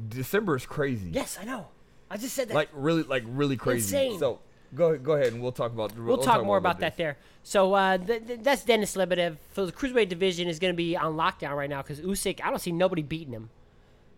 December 0.10 0.56
is 0.56 0.66
crazy. 0.66 1.10
Yes, 1.12 1.38
I 1.40 1.46
know. 1.46 1.68
I 2.10 2.18
just 2.18 2.36
said 2.36 2.50
that. 2.50 2.56
Like 2.56 2.70
really, 2.74 3.04
like 3.04 3.24
really 3.28 3.58
crazy. 3.58 3.96
Insane. 3.96 4.20
So 4.20 4.40
go 4.76 4.98
go 4.98 5.14
ahead 5.14 5.34
and 5.34 5.42
we'll 5.42 5.52
talk 5.52 5.72
about. 5.72 5.98
We'll, 5.98 6.18
talk, 6.18 6.44
more 6.46 6.58
about 6.58 6.80
that 6.80 6.98
there. 6.98 7.18
So 7.44 7.74
uh, 7.74 7.98
th- 7.98 8.28
th- 8.28 8.40
that's 8.42 8.64
Dennis 8.64 8.96
Lebedev. 8.96 9.38
So 9.54 9.66
the 9.66 9.72
cruiserweight 9.72 10.10
division 10.10 10.48
is 10.48 10.60
going 10.60 10.74
to 10.74 10.78
be 10.78 10.96
on 10.96 11.16
lockdown 11.16 11.56
right 11.56 11.70
now 11.70 11.82
because 11.82 12.00
Usyk. 12.02 12.40
I 12.44 12.50
don't 12.50 12.60
see 12.60 12.72
nobody 12.72 13.02
beating 13.02 13.34
him. 13.34 13.50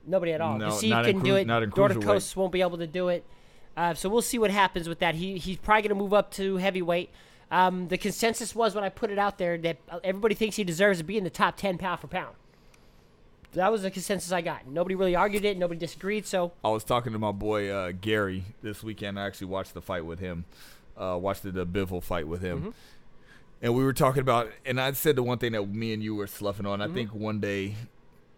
Nobody 0.06 0.34
at 0.34 0.42
all. 0.42 0.58
No, 0.58 0.78
in 0.78 0.92
can 0.92 1.20
cru- 1.20 1.24
do 1.24 1.36
it. 1.36 1.48
not 1.48 1.64
in 1.64 1.72
Dorticos 1.72 2.36
won't 2.36 2.52
be 2.52 2.62
able 2.62 2.78
to 2.78 2.88
do 2.88 3.10
it. 3.10 3.26
Uh, 3.77 3.94
so 3.94 4.08
we'll 4.10 4.22
see 4.22 4.39
what 4.39 4.51
happens 4.51 4.88
with 4.88 5.00
that. 5.00 5.15
He 5.15 5.38
he's 5.38 5.58
probably 5.58 5.82
going 5.84 5.89
to 5.89 5.96
move 6.03 6.13
up 6.13 6.32
to 6.32 6.58
heavyweight. 6.58 7.10
Um, 7.51 7.88
the 7.89 7.98
consensus 7.98 8.55
was 8.55 8.74
when 8.74 8.84
I 8.84 8.89
put 8.89 9.12
it 9.12 9.20
out 9.20 9.38
there 9.38 9.58
that 9.60 9.77
uh, 9.89 10.00
everybody 10.03 10.34
thinks 10.36 10.55
he 10.55 10.63
deserves 10.63 10.98
to 11.00 11.03
be 11.03 11.17
in 11.17 11.24
the 11.24 11.29
top 11.29 11.58
ten 11.58 11.77
pound 11.77 12.00
for 12.00 12.08
pound. 12.08 12.36
That 13.53 13.72
was 13.72 13.84
the 13.84 13.91
consensus 13.91 14.32
I 14.34 14.41
got. 14.41 14.67
Nobody 14.67 14.96
really 14.96 15.15
argued 15.15 15.46
it. 15.46 15.58
Nobody 15.58 15.79
disagreed. 15.79 16.25
So 16.25 16.51
I 16.63 16.70
was 16.70 16.84
talking 16.84 17.13
to 17.13 17.20
my 17.20 17.32
boy 17.32 17.70
uh, 17.70 17.91
Gary 18.00 18.44
this 18.62 18.84
weekend. 18.84 19.17
I 19.20 19.25
actually 19.25 19.48
watched 19.48 19.74
the 19.74 19.82
fight 19.82 20.05
with 20.05 20.20
him. 20.20 20.44
Uh, 20.98 21.17
watched 21.22 21.44
the, 21.44 21.51
the 21.51 21.65
Bivol 21.65 22.03
fight 22.03 22.27
with 22.27 22.41
him. 22.41 22.60
Mm-hmm. 22.60 22.70
And 23.62 23.74
we 23.75 23.84
were 23.86 23.94
talking 23.94 24.22
about, 24.22 24.50
and 24.65 24.79
I 24.79 24.91
said 24.91 25.15
the 25.15 25.24
one 25.24 25.38
thing 25.38 25.53
that 25.53 25.63
me 25.70 25.94
and 25.94 26.03
you 26.03 26.15
were 26.15 26.27
sloughing 26.27 26.65
on. 26.65 26.82
I 26.82 26.86
Mm-hmm. 26.88 26.94
think 26.96 27.13
one 27.13 27.39
day, 27.39 27.75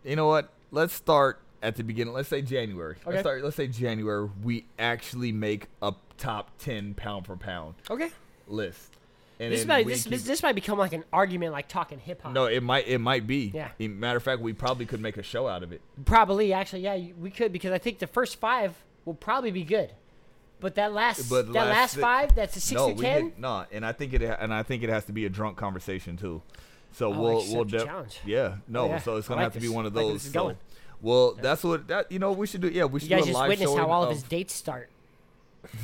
you 0.03 0.15
know 0.15 0.27
what? 0.27 0.51
Let's 0.71 0.93
start 0.93 1.39
at 1.67 1.75
the 1.75 1.83
beginning. 1.83 2.13
Let's 2.13 2.29
say 2.29 2.41
January. 2.41 2.95
Okay. 3.01 3.09
Let's 3.09 3.19
start. 3.21 3.43
Let's 3.43 3.55
say 3.57 3.67
January. 3.67 4.29
We 4.43 4.65
actually 4.79 5.31
make 5.31 5.67
a 5.81 5.93
top 6.17 6.57
ten 6.59 6.93
pound 6.93 7.25
for 7.27 7.35
pound 7.35 7.75
okay, 7.91 8.09
list. 8.47 8.93
And 9.39 9.53
this 9.53 9.65
might 9.65 9.85
this, 9.85 10.05
this, 10.05 10.23
this 10.23 10.41
might 10.41 10.55
become 10.55 10.79
like 10.79 10.93
an 10.93 11.03
argument, 11.13 11.51
like 11.51 11.67
talking 11.67 11.99
hip 11.99 12.23
hop. 12.23 12.33
no, 12.33 12.45
it 12.45 12.63
might 12.63 12.87
it 12.87 12.97
might 12.99 13.27
be. 13.27 13.51
Yeah. 13.53 13.69
Matter 13.79 14.17
of 14.17 14.23
fact, 14.23 14.41
we 14.41 14.53
probably 14.53 14.85
could 14.87 15.01
make 15.01 15.17
a 15.17 15.23
show 15.23 15.47
out 15.47 15.61
of 15.61 15.71
it. 15.71 15.81
Probably, 16.05 16.53
actually, 16.53 16.81
yeah, 16.81 16.97
we 17.19 17.29
could 17.29 17.51
because 17.53 17.71
I 17.71 17.77
think 17.77 17.99
the 17.99 18.07
first 18.07 18.39
five 18.39 18.73
will 19.05 19.13
probably 19.13 19.51
be 19.51 19.63
good, 19.63 19.91
but 20.59 20.73
that 20.75 20.91
last 20.91 21.29
But 21.29 21.53
that 21.53 21.67
last 21.67 21.97
last 21.97 21.97
five, 21.97 22.35
that's 22.35 22.55
a 22.55 22.59
six 22.61 22.79
no, 22.79 22.87
to 22.89 22.93
we 22.95 23.01
ten. 23.03 23.23
hit- 23.25 23.39
no, 23.39 23.65
and 23.71 23.85
I 23.85 23.91
think 23.91 24.13
it 24.13 24.23
and 24.23 24.51
I 24.53 24.63
think 24.63 24.81
it 24.81 24.89
has 24.89 25.05
to 25.05 25.11
be 25.11 25.25
a 25.25 25.29
drunk 25.29 25.57
conversation 25.57 26.17
too. 26.17 26.41
So 26.93 27.13
I 27.13 27.17
we'll 27.17 27.41
like 27.43 27.53
we'll 27.53 27.63
def- 27.65 27.85
challenge. 27.85 28.19
yeah 28.25 28.55
no. 28.67 28.85
Oh, 28.85 28.87
yeah. 28.87 28.99
So 28.99 29.17
it's 29.17 29.27
gonna 29.27 29.41
like 29.41 29.53
have 29.53 29.61
to 29.61 29.67
be 29.67 29.69
one 29.69 29.85
of 29.85 29.95
I 29.95 30.01
like 30.01 30.13
those. 30.13 30.21
so- 30.23 30.31
going. 30.31 30.57
Well, 31.01 31.33
that's 31.39 31.63
what 31.63 31.87
that 31.89 32.11
you 32.11 32.19
know 32.19 32.31
we 32.31 32.47
should 32.47 32.61
do. 32.61 32.69
Yeah, 32.69 32.85
we 32.85 32.99
should 32.99 33.09
You 33.09 33.17
guys 33.17 33.25
do 33.25 33.31
a 33.31 33.33
just 33.33 33.39
live 33.49 33.59
showing 33.59 33.77
how 33.77 33.87
all 33.91 34.03
of 34.03 34.09
of 34.09 34.15
his 34.15 34.23
dates 34.23 34.53
start. 34.53 34.89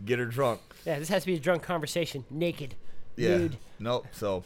get 0.06 0.20
her 0.20 0.26
drunk. 0.26 0.62
Yeah, 0.86 1.00
this 1.00 1.10
has 1.10 1.24
to 1.24 1.28
be 1.28 1.36
a 1.36 1.40
drunk 1.40 1.64
conversation, 1.64 2.26
naked, 2.30 2.76
Yeah. 3.16 3.38
nude. 3.38 3.58
Nope. 3.80 4.08
So 4.12 4.44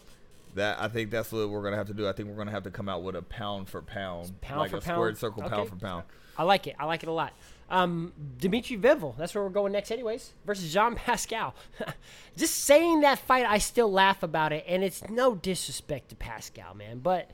that 0.56 0.80
I 0.82 0.88
think 0.88 1.12
that's 1.12 1.32
what 1.32 1.50
we're 1.50 1.64
gonna 1.64 1.78
have 1.78 1.88
to 1.88 1.94
do. 1.94 2.08
I 2.08 2.12
think 2.14 2.30
we're 2.30 2.36
gonna 2.36 2.52
have 2.52 2.64
to 2.64 2.72
come 2.72 2.90
out 2.90 3.04
with 3.04 3.16
a 3.16 3.22
pound 3.22 3.70
for 3.70 3.82
pound, 3.82 4.40
Pound 4.42 4.60
like 4.62 4.72
for 4.72 4.78
a 4.78 4.82
pound? 4.82 4.96
squared 4.98 5.18
circle, 5.18 5.44
Okay. 5.44 5.56
pound 5.56 5.70
for 5.70 5.76
pound. 5.76 6.04
I 6.38 6.44
like 6.44 6.68
it. 6.68 6.76
I 6.80 6.86
like 6.86 7.04
it 7.04 7.10
a 7.10 7.14
lot. 7.14 7.34
Um, 7.70 8.14
Dimitri 8.40 8.78
Bivol, 8.78 9.18
that's 9.18 9.34
where 9.34 9.44
we're 9.44 9.50
going 9.50 9.72
next, 9.72 9.90
anyways, 9.90 10.34
versus 10.46 10.72
Jean 10.72 10.94
Pascal. 10.96 11.56
Just 12.38 12.56
saying 12.66 13.02
that 13.02 13.18
fight, 13.20 13.46
I 13.46 13.58
still 13.58 13.92
laugh 13.92 14.22
about 14.22 14.54
it, 14.54 14.64
and 14.68 14.84
it's 14.84 15.10
no 15.10 15.34
disrespect 15.34 16.10
to 16.10 16.16
Pascal, 16.16 16.76
man, 16.76 17.00
but 17.00 17.32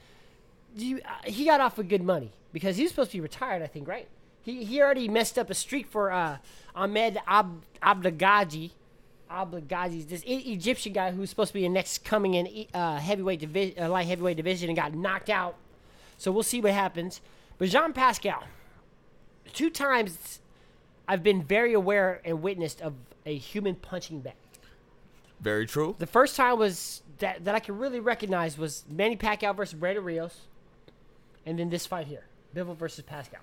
you, 0.75 0.97
uh, 1.05 1.09
he 1.25 1.45
got 1.45 1.59
off 1.61 1.77
with 1.77 1.89
good 1.89 2.03
money 2.03 2.31
because 2.53 2.77
he 2.77 2.83
was 2.83 2.91
supposed 2.91 3.11
to 3.11 3.17
be 3.17 3.21
retired, 3.21 3.61
I 3.61 3.67
think, 3.67 3.87
right? 3.87 4.07
He 4.41 4.63
he 4.63 4.81
already 4.81 5.07
messed 5.07 5.37
up 5.37 5.49
a 5.49 5.53
streak 5.53 5.87
for 5.87 6.11
uh, 6.11 6.37
Ahmed 6.75 7.17
Ab- 7.27 7.63
Abdagaji. 7.83 8.71
Abdagaji, 9.29 10.09
this 10.09 10.23
E- 10.25 10.51
Egyptian 10.53 10.91
guy 10.93 11.11
who's 11.11 11.29
supposed 11.29 11.49
to 11.49 11.53
be 11.53 11.61
the 11.61 11.69
next 11.69 12.03
coming 12.03 12.33
in 12.33 12.65
uh, 12.73 12.97
heavyweight 12.97 13.39
division, 13.39 13.81
uh, 13.81 13.87
light 13.89 14.07
heavyweight 14.07 14.35
division, 14.37 14.69
and 14.69 14.75
got 14.75 14.93
knocked 14.93 15.29
out. 15.29 15.55
So 16.17 16.31
we'll 16.31 16.43
see 16.43 16.59
what 16.59 16.73
happens. 16.73 17.21
But 17.57 17.69
Jean 17.69 17.93
Pascal, 17.93 18.43
two 19.53 19.69
times 19.69 20.39
I've 21.07 21.23
been 21.23 21.43
very 21.43 21.73
aware 21.73 22.21
and 22.25 22.41
witnessed 22.41 22.81
of 22.81 22.93
a 23.25 23.37
human 23.37 23.75
punching 23.75 24.21
bag. 24.21 24.33
Very 25.39 25.65
true. 25.65 25.95
The 25.97 26.07
first 26.07 26.35
time 26.35 26.57
was 26.59 27.01
that, 27.19 27.45
that 27.45 27.55
I 27.55 27.59
could 27.59 27.79
really 27.79 27.99
recognize 27.99 28.57
was 28.57 28.83
Manny 28.89 29.15
Pacquiao 29.15 29.55
versus 29.55 29.79
Brandon 29.79 30.03
Rios, 30.03 30.41
and 31.45 31.57
then 31.59 31.69
this 31.69 31.85
fight 31.85 32.07
here, 32.07 32.23
Bivol 32.55 32.75
versus 32.75 33.03
Pascal. 33.03 33.41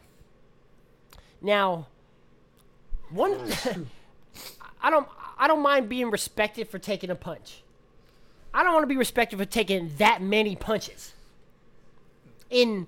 Now, 1.40 1.86
one, 3.10 3.38
I 4.82 4.90
don't, 4.90 5.08
I 5.38 5.46
don't 5.46 5.62
mind 5.62 5.88
being 5.88 6.10
respected 6.10 6.68
for 6.68 6.78
taking 6.78 7.10
a 7.10 7.14
punch. 7.14 7.62
I 8.52 8.62
don't 8.62 8.72
want 8.72 8.82
to 8.84 8.88
be 8.88 8.96
respected 8.96 9.38
for 9.38 9.44
taking 9.44 9.90
that 9.98 10.22
many 10.22 10.56
punches. 10.56 11.12
In 12.50 12.86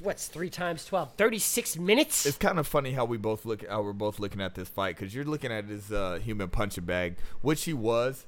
what's 0.00 0.26
three 0.26 0.50
times 0.50 0.84
12 0.86 1.12
36 1.16 1.76
minutes 1.76 2.26
It's 2.26 2.36
kind 2.36 2.58
of 2.58 2.66
funny 2.66 2.92
how 2.92 3.04
we 3.04 3.16
both 3.16 3.44
look 3.44 3.66
how 3.68 3.82
we're 3.82 3.92
both 3.92 4.18
looking 4.18 4.40
at 4.40 4.54
this 4.54 4.68
fight 4.68 4.96
because 4.96 5.14
you're 5.14 5.24
looking 5.24 5.52
at 5.52 5.64
it 5.64 5.70
as 5.70 5.90
a 5.90 6.18
human 6.18 6.48
punching 6.48 6.84
bag, 6.84 7.16
which 7.42 7.64
he 7.64 7.72
was, 7.72 8.26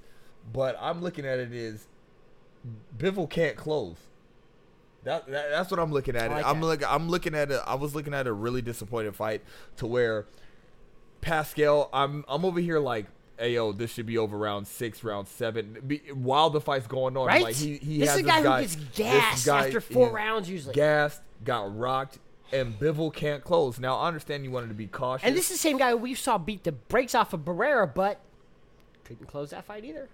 but 0.53 0.77
I'm 0.81 1.03
looking 1.03 1.27
at 1.27 1.39
it 1.39 1.53
as 1.53 1.87
Bivol 2.97 3.29
can't 3.29 3.57
close. 3.57 3.97
That, 5.05 5.27
that 5.27 5.51
that's 5.51 5.71
what 5.71 5.81
I'm 5.81 5.93
looking 5.93 6.15
at. 6.17 6.31
It. 6.31 6.35
like 6.35 6.47
I'm 6.47 6.61
look 6.61 6.83
I'm 6.89 7.09
looking 7.09 7.35
at 7.35 7.51
it. 7.51 7.61
I 7.67 7.75
was 7.75 7.95
looking 7.95 8.15
at 8.15 8.27
a 8.27 8.33
really 8.33 8.63
disappointed 8.63 9.15
fight 9.17 9.43
to 9.79 9.87
where 9.87 10.27
Pascal. 11.21 11.89
I'm 11.93 12.25
I'm 12.29 12.45
over 12.45 12.61
here 12.61 12.79
like. 12.79 13.07
Hey 13.39 13.55
yo, 13.55 13.73
this 13.73 13.93
should 13.93 14.07
be 14.07 14.19
over 14.19 14.39
round 14.39 14.69
six, 14.69 15.03
round 15.03 15.27
seven. 15.27 15.79
Be, 15.85 16.03
while 16.13 16.51
the 16.51 16.61
fight's 16.61 16.87
going 16.87 17.17
on, 17.17 17.27
right 17.27 17.43
like 17.43 17.57
he, 17.57 17.77
he 17.79 17.99
this 17.99 18.11
has 18.11 18.19
is 18.19 18.25
a 18.25 18.29
guy, 18.29 18.43
guy 18.43 18.63
who 18.63 18.69
gets 18.69 18.77
gassed 18.95 19.47
guy 19.47 19.67
after 19.67 19.81
four 19.81 20.13
rounds 20.13 20.49
usually 20.49 20.75
gassed, 20.75 21.23
got 21.43 21.77
rocked, 21.77 22.19
and 22.53 22.79
Bivol 22.79 23.13
can't 23.13 23.43
close. 23.43 23.81
Now 23.81 23.97
I 23.97 24.07
understand 24.07 24.45
you 24.45 24.53
wanted 24.53 24.69
to 24.69 24.75
be 24.75 24.87
cautious. 24.87 25.27
and 25.27 25.35
this 25.35 25.51
is 25.51 25.57
the 25.57 25.59
same 25.59 25.79
guy 25.79 25.95
we 25.95 26.15
saw 26.15 26.39
beat 26.39 26.63
the 26.63 26.73
brakes 26.73 27.17
off 27.17 27.33
of 27.33 27.41
Barrera, 27.41 27.93
but 27.93 28.21
couldn't 29.03 29.27
close 29.27 29.51
that 29.51 29.65
fight 29.65 29.85
either. 29.85 30.09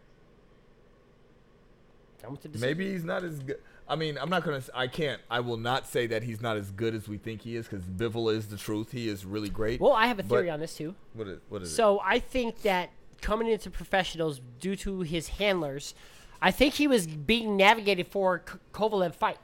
Come 2.23 2.33
with 2.33 2.43
the 2.43 2.49
decision. 2.49 2.69
maybe 2.69 2.91
he's 2.91 3.05
not 3.05 3.25
as 3.25 3.41
good. 3.41 3.59
I 3.89 3.97
mean, 3.97 4.19
I'm 4.19 4.29
not 4.29 4.45
gonna. 4.45 4.63
I 4.75 4.87
can't. 4.87 5.21
I 5.31 5.41
will 5.41 5.57
not 5.57 5.87
say 5.87 6.07
that 6.09 6.23
he's 6.23 6.41
not 6.43 6.57
as 6.59 6.71
good 6.71 6.95
as 6.95 7.09
we 7.09 7.17
think 7.17 7.41
he 7.43 7.57
is 7.57 7.67
because 7.67 7.85
Bivol 7.85 8.33
is 8.35 8.49
the 8.49 8.57
truth. 8.59 8.93
He 8.93 9.09
is 9.09 9.25
really 9.25 9.49
great. 9.49 9.81
Well, 9.81 9.93
I 9.95 10.07
have 10.09 10.19
a 10.19 10.23
theory 10.23 10.51
on 10.51 10.61
this 10.61 10.77
too. 10.77 10.95
what 11.15 11.27
is 11.27 11.39
what 11.49 11.63
is 11.63 11.71
it? 11.73 11.75
So 11.75 12.01
I 12.05 12.19
think 12.19 12.61
that 12.63 12.91
coming 13.23 13.49
into 13.49 13.71
professionals 13.71 14.41
due 14.61 14.77
to 14.77 15.01
his 15.01 15.29
handlers, 15.29 15.95
I 16.43 16.51
think 16.51 16.75
he 16.75 16.87
was 16.87 17.07
being 17.07 17.57
navigated 17.57 18.09
for 18.09 18.41
K- 18.41 18.59
Kovalev 18.75 19.15
fight. 19.15 19.39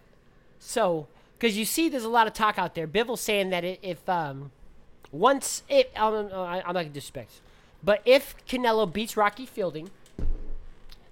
So 0.59 1.07
because 1.39 1.57
you 1.57 1.65
see, 1.65 1.89
there's 1.89 2.05
a 2.05 2.09
lot 2.11 2.27
of 2.27 2.35
talk 2.35 2.59
out 2.59 2.75
there. 2.75 2.87
Bivol 2.87 3.17
saying 3.19 3.49
that 3.51 3.65
if 3.65 4.07
um, 4.09 4.51
once 5.11 5.63
it, 5.71 5.91
um, 5.97 6.29
uh, 6.31 6.43
I- 6.43 6.59
I'm 6.61 6.75
not 6.75 6.83
gonna 6.83 6.89
disrespect, 6.91 7.41
but 7.83 8.03
if 8.05 8.35
Canelo 8.47 8.93
beats 8.93 9.17
Rocky 9.17 9.47
Fielding, 9.47 9.89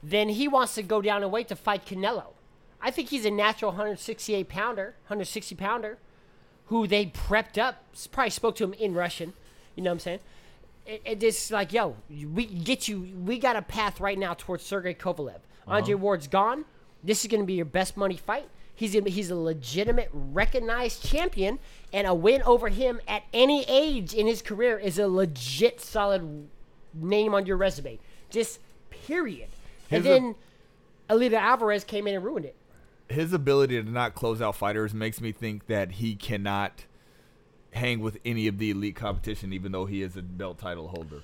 then 0.02 0.28
he 0.28 0.48
wants 0.48 0.74
to 0.74 0.82
go 0.82 1.00
down 1.00 1.22
and 1.22 1.32
wait 1.32 1.48
to 1.48 1.56
fight 1.56 1.86
Canelo. 1.86 2.31
I 2.82 2.90
think 2.90 3.10
he's 3.10 3.24
a 3.24 3.30
natural 3.30 3.70
168 3.70 4.48
pounder, 4.48 4.94
160 5.06 5.54
pounder, 5.54 5.98
who 6.66 6.86
they 6.86 7.06
prepped 7.06 7.56
up. 7.56 7.84
Probably 8.10 8.30
spoke 8.30 8.56
to 8.56 8.64
him 8.64 8.72
in 8.74 8.94
Russian. 8.94 9.32
You 9.76 9.82
know 9.84 9.90
what 9.90 9.94
I'm 9.94 10.00
saying? 10.00 10.18
It, 10.86 11.02
it 11.04 11.22
is 11.22 11.50
like, 11.50 11.72
yo, 11.72 11.96
we 12.10 12.44
get 12.46 12.88
you. 12.88 13.08
We 13.24 13.38
got 13.38 13.56
a 13.56 13.62
path 13.62 14.00
right 14.00 14.18
now 14.18 14.34
towards 14.34 14.64
Sergey 14.64 14.94
Kovalev. 14.94 15.36
Uh-huh. 15.36 15.76
Andre 15.76 15.94
Ward's 15.94 16.26
gone. 16.26 16.64
This 17.04 17.24
is 17.24 17.30
going 17.30 17.40
to 17.42 17.46
be 17.46 17.54
your 17.54 17.64
best 17.64 17.96
money 17.96 18.16
fight. 18.16 18.48
He's 18.74 18.94
gonna, 18.94 19.10
he's 19.10 19.30
a 19.30 19.36
legitimate, 19.36 20.08
recognized 20.12 21.04
champion, 21.06 21.60
and 21.92 22.06
a 22.06 22.14
win 22.14 22.42
over 22.42 22.68
him 22.68 23.00
at 23.06 23.22
any 23.32 23.64
age 23.68 24.12
in 24.14 24.26
his 24.26 24.42
career 24.42 24.76
is 24.78 24.98
a 24.98 25.06
legit, 25.06 25.80
solid 25.80 26.48
name 26.94 27.34
on 27.34 27.46
your 27.46 27.56
resume. 27.58 27.98
Just 28.30 28.58
period. 28.90 29.48
and 29.90 30.04
Here's 30.04 30.06
a- 30.06 30.08
then 30.20 30.34
Eleider 31.08 31.34
Alvarez 31.38 31.84
came 31.84 32.06
in 32.06 32.14
and 32.16 32.24
ruined 32.24 32.46
it. 32.46 32.56
His 33.12 33.32
ability 33.32 33.82
to 33.82 33.88
not 33.88 34.14
close 34.14 34.40
out 34.40 34.56
fighters 34.56 34.92
makes 34.94 35.20
me 35.20 35.32
think 35.32 35.66
that 35.66 35.92
he 35.92 36.14
cannot 36.14 36.84
hang 37.72 38.00
with 38.00 38.18
any 38.24 38.46
of 38.46 38.58
the 38.58 38.70
elite 38.70 38.96
competition, 38.96 39.52
even 39.52 39.72
though 39.72 39.86
he 39.86 40.02
is 40.02 40.16
a 40.16 40.22
belt 40.22 40.58
title 40.58 40.88
holder. 40.88 41.22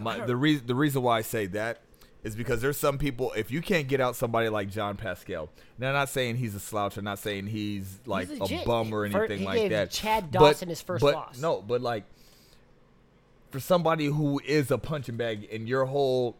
My, 0.00 0.18
the 0.24 0.36
reason 0.36 0.66
the 0.66 0.74
reason 0.74 1.02
why 1.02 1.18
I 1.18 1.22
say 1.22 1.46
that 1.46 1.80
is 2.22 2.36
because 2.36 2.60
there's 2.60 2.76
some 2.76 2.98
people. 2.98 3.32
If 3.36 3.50
you 3.50 3.60
can't 3.60 3.88
get 3.88 4.00
out 4.00 4.16
somebody 4.16 4.48
like 4.48 4.70
John 4.70 4.96
Pascal, 4.96 5.48
now 5.78 5.88
I'm 5.88 5.94
not 5.94 6.08
saying 6.08 6.36
he's 6.36 6.54
a 6.54 6.60
slouch. 6.60 6.96
I'm 6.96 7.04
not 7.04 7.18
saying 7.18 7.46
he's 7.46 7.98
like 8.06 8.28
a 8.30 8.64
bum 8.64 8.92
or 8.94 9.04
anything 9.04 9.40
he 9.40 9.44
like 9.44 9.58
gave 9.58 9.70
that. 9.70 9.90
Chad 9.90 10.30
But- 10.30 10.38
Dawson 10.38 10.68
his 10.68 10.82
first 10.82 11.02
but, 11.02 11.14
loss. 11.14 11.40
No, 11.40 11.62
but 11.62 11.80
like 11.80 12.04
for 13.50 13.60
somebody 13.60 14.06
who 14.06 14.40
is 14.44 14.70
a 14.70 14.78
punching 14.78 15.16
bag 15.16 15.48
and 15.52 15.68
your 15.68 15.84
whole 15.84 16.36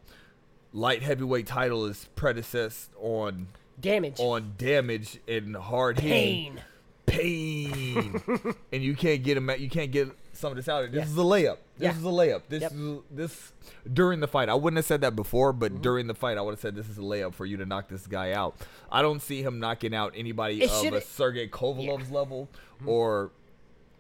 light 0.72 1.02
heavyweight 1.02 1.46
title 1.46 1.84
is 1.84 2.08
predecessed 2.16 2.90
on 2.99 3.49
Damage. 3.82 4.18
on 4.18 4.54
damage 4.56 5.18
and 5.28 5.54
hard 5.56 5.98
hitting. 6.00 6.54
Pain. 6.54 6.62
pain, 7.04 8.22
and 8.72 8.82
you 8.82 8.94
can't 8.96 9.22
get 9.22 9.36
him. 9.36 9.50
You 9.58 9.68
can't 9.68 9.90
get 9.90 10.08
some 10.32 10.50
of 10.52 10.56
this 10.56 10.68
out. 10.68 10.90
This 10.90 10.98
Yeah. 11.04 11.10
is 11.10 11.16
a 11.18 11.20
layup. 11.20 11.56
This 11.76 11.92
Yeah. 11.92 11.96
is 11.98 12.02
a 12.04 12.08
layup. 12.08 12.42
This 12.48 12.62
Yep. 12.62 12.72
is 12.72 12.98
this 13.10 13.52
during 13.92 14.20
the 14.20 14.28
fight. 14.28 14.48
I 14.48 14.54
wouldn't 14.54 14.78
have 14.78 14.86
said 14.86 15.00
that 15.02 15.14
before, 15.14 15.52
but 15.52 15.72
Mm-hmm. 15.72 15.82
during 15.82 16.06
the 16.06 16.14
fight, 16.14 16.38
I 16.38 16.40
would 16.40 16.52
have 16.52 16.60
said 16.60 16.74
this 16.74 16.88
is 16.88 16.96
a 16.96 17.02
layup 17.02 17.34
for 17.34 17.44
you 17.44 17.56
to 17.58 17.66
knock 17.66 17.88
this 17.88 18.06
guy 18.06 18.32
out. 18.32 18.56
I 18.90 19.02
don't 19.02 19.20
see 19.20 19.42
him 19.42 19.58
knocking 19.58 19.94
out 19.94 20.14
anybody 20.16 20.62
It 20.62 20.70
of 20.70 20.94
a 20.94 21.00
Sergey 21.02 21.48
Kovalev's 21.48 22.10
level, 22.10 22.48
or 22.86 23.30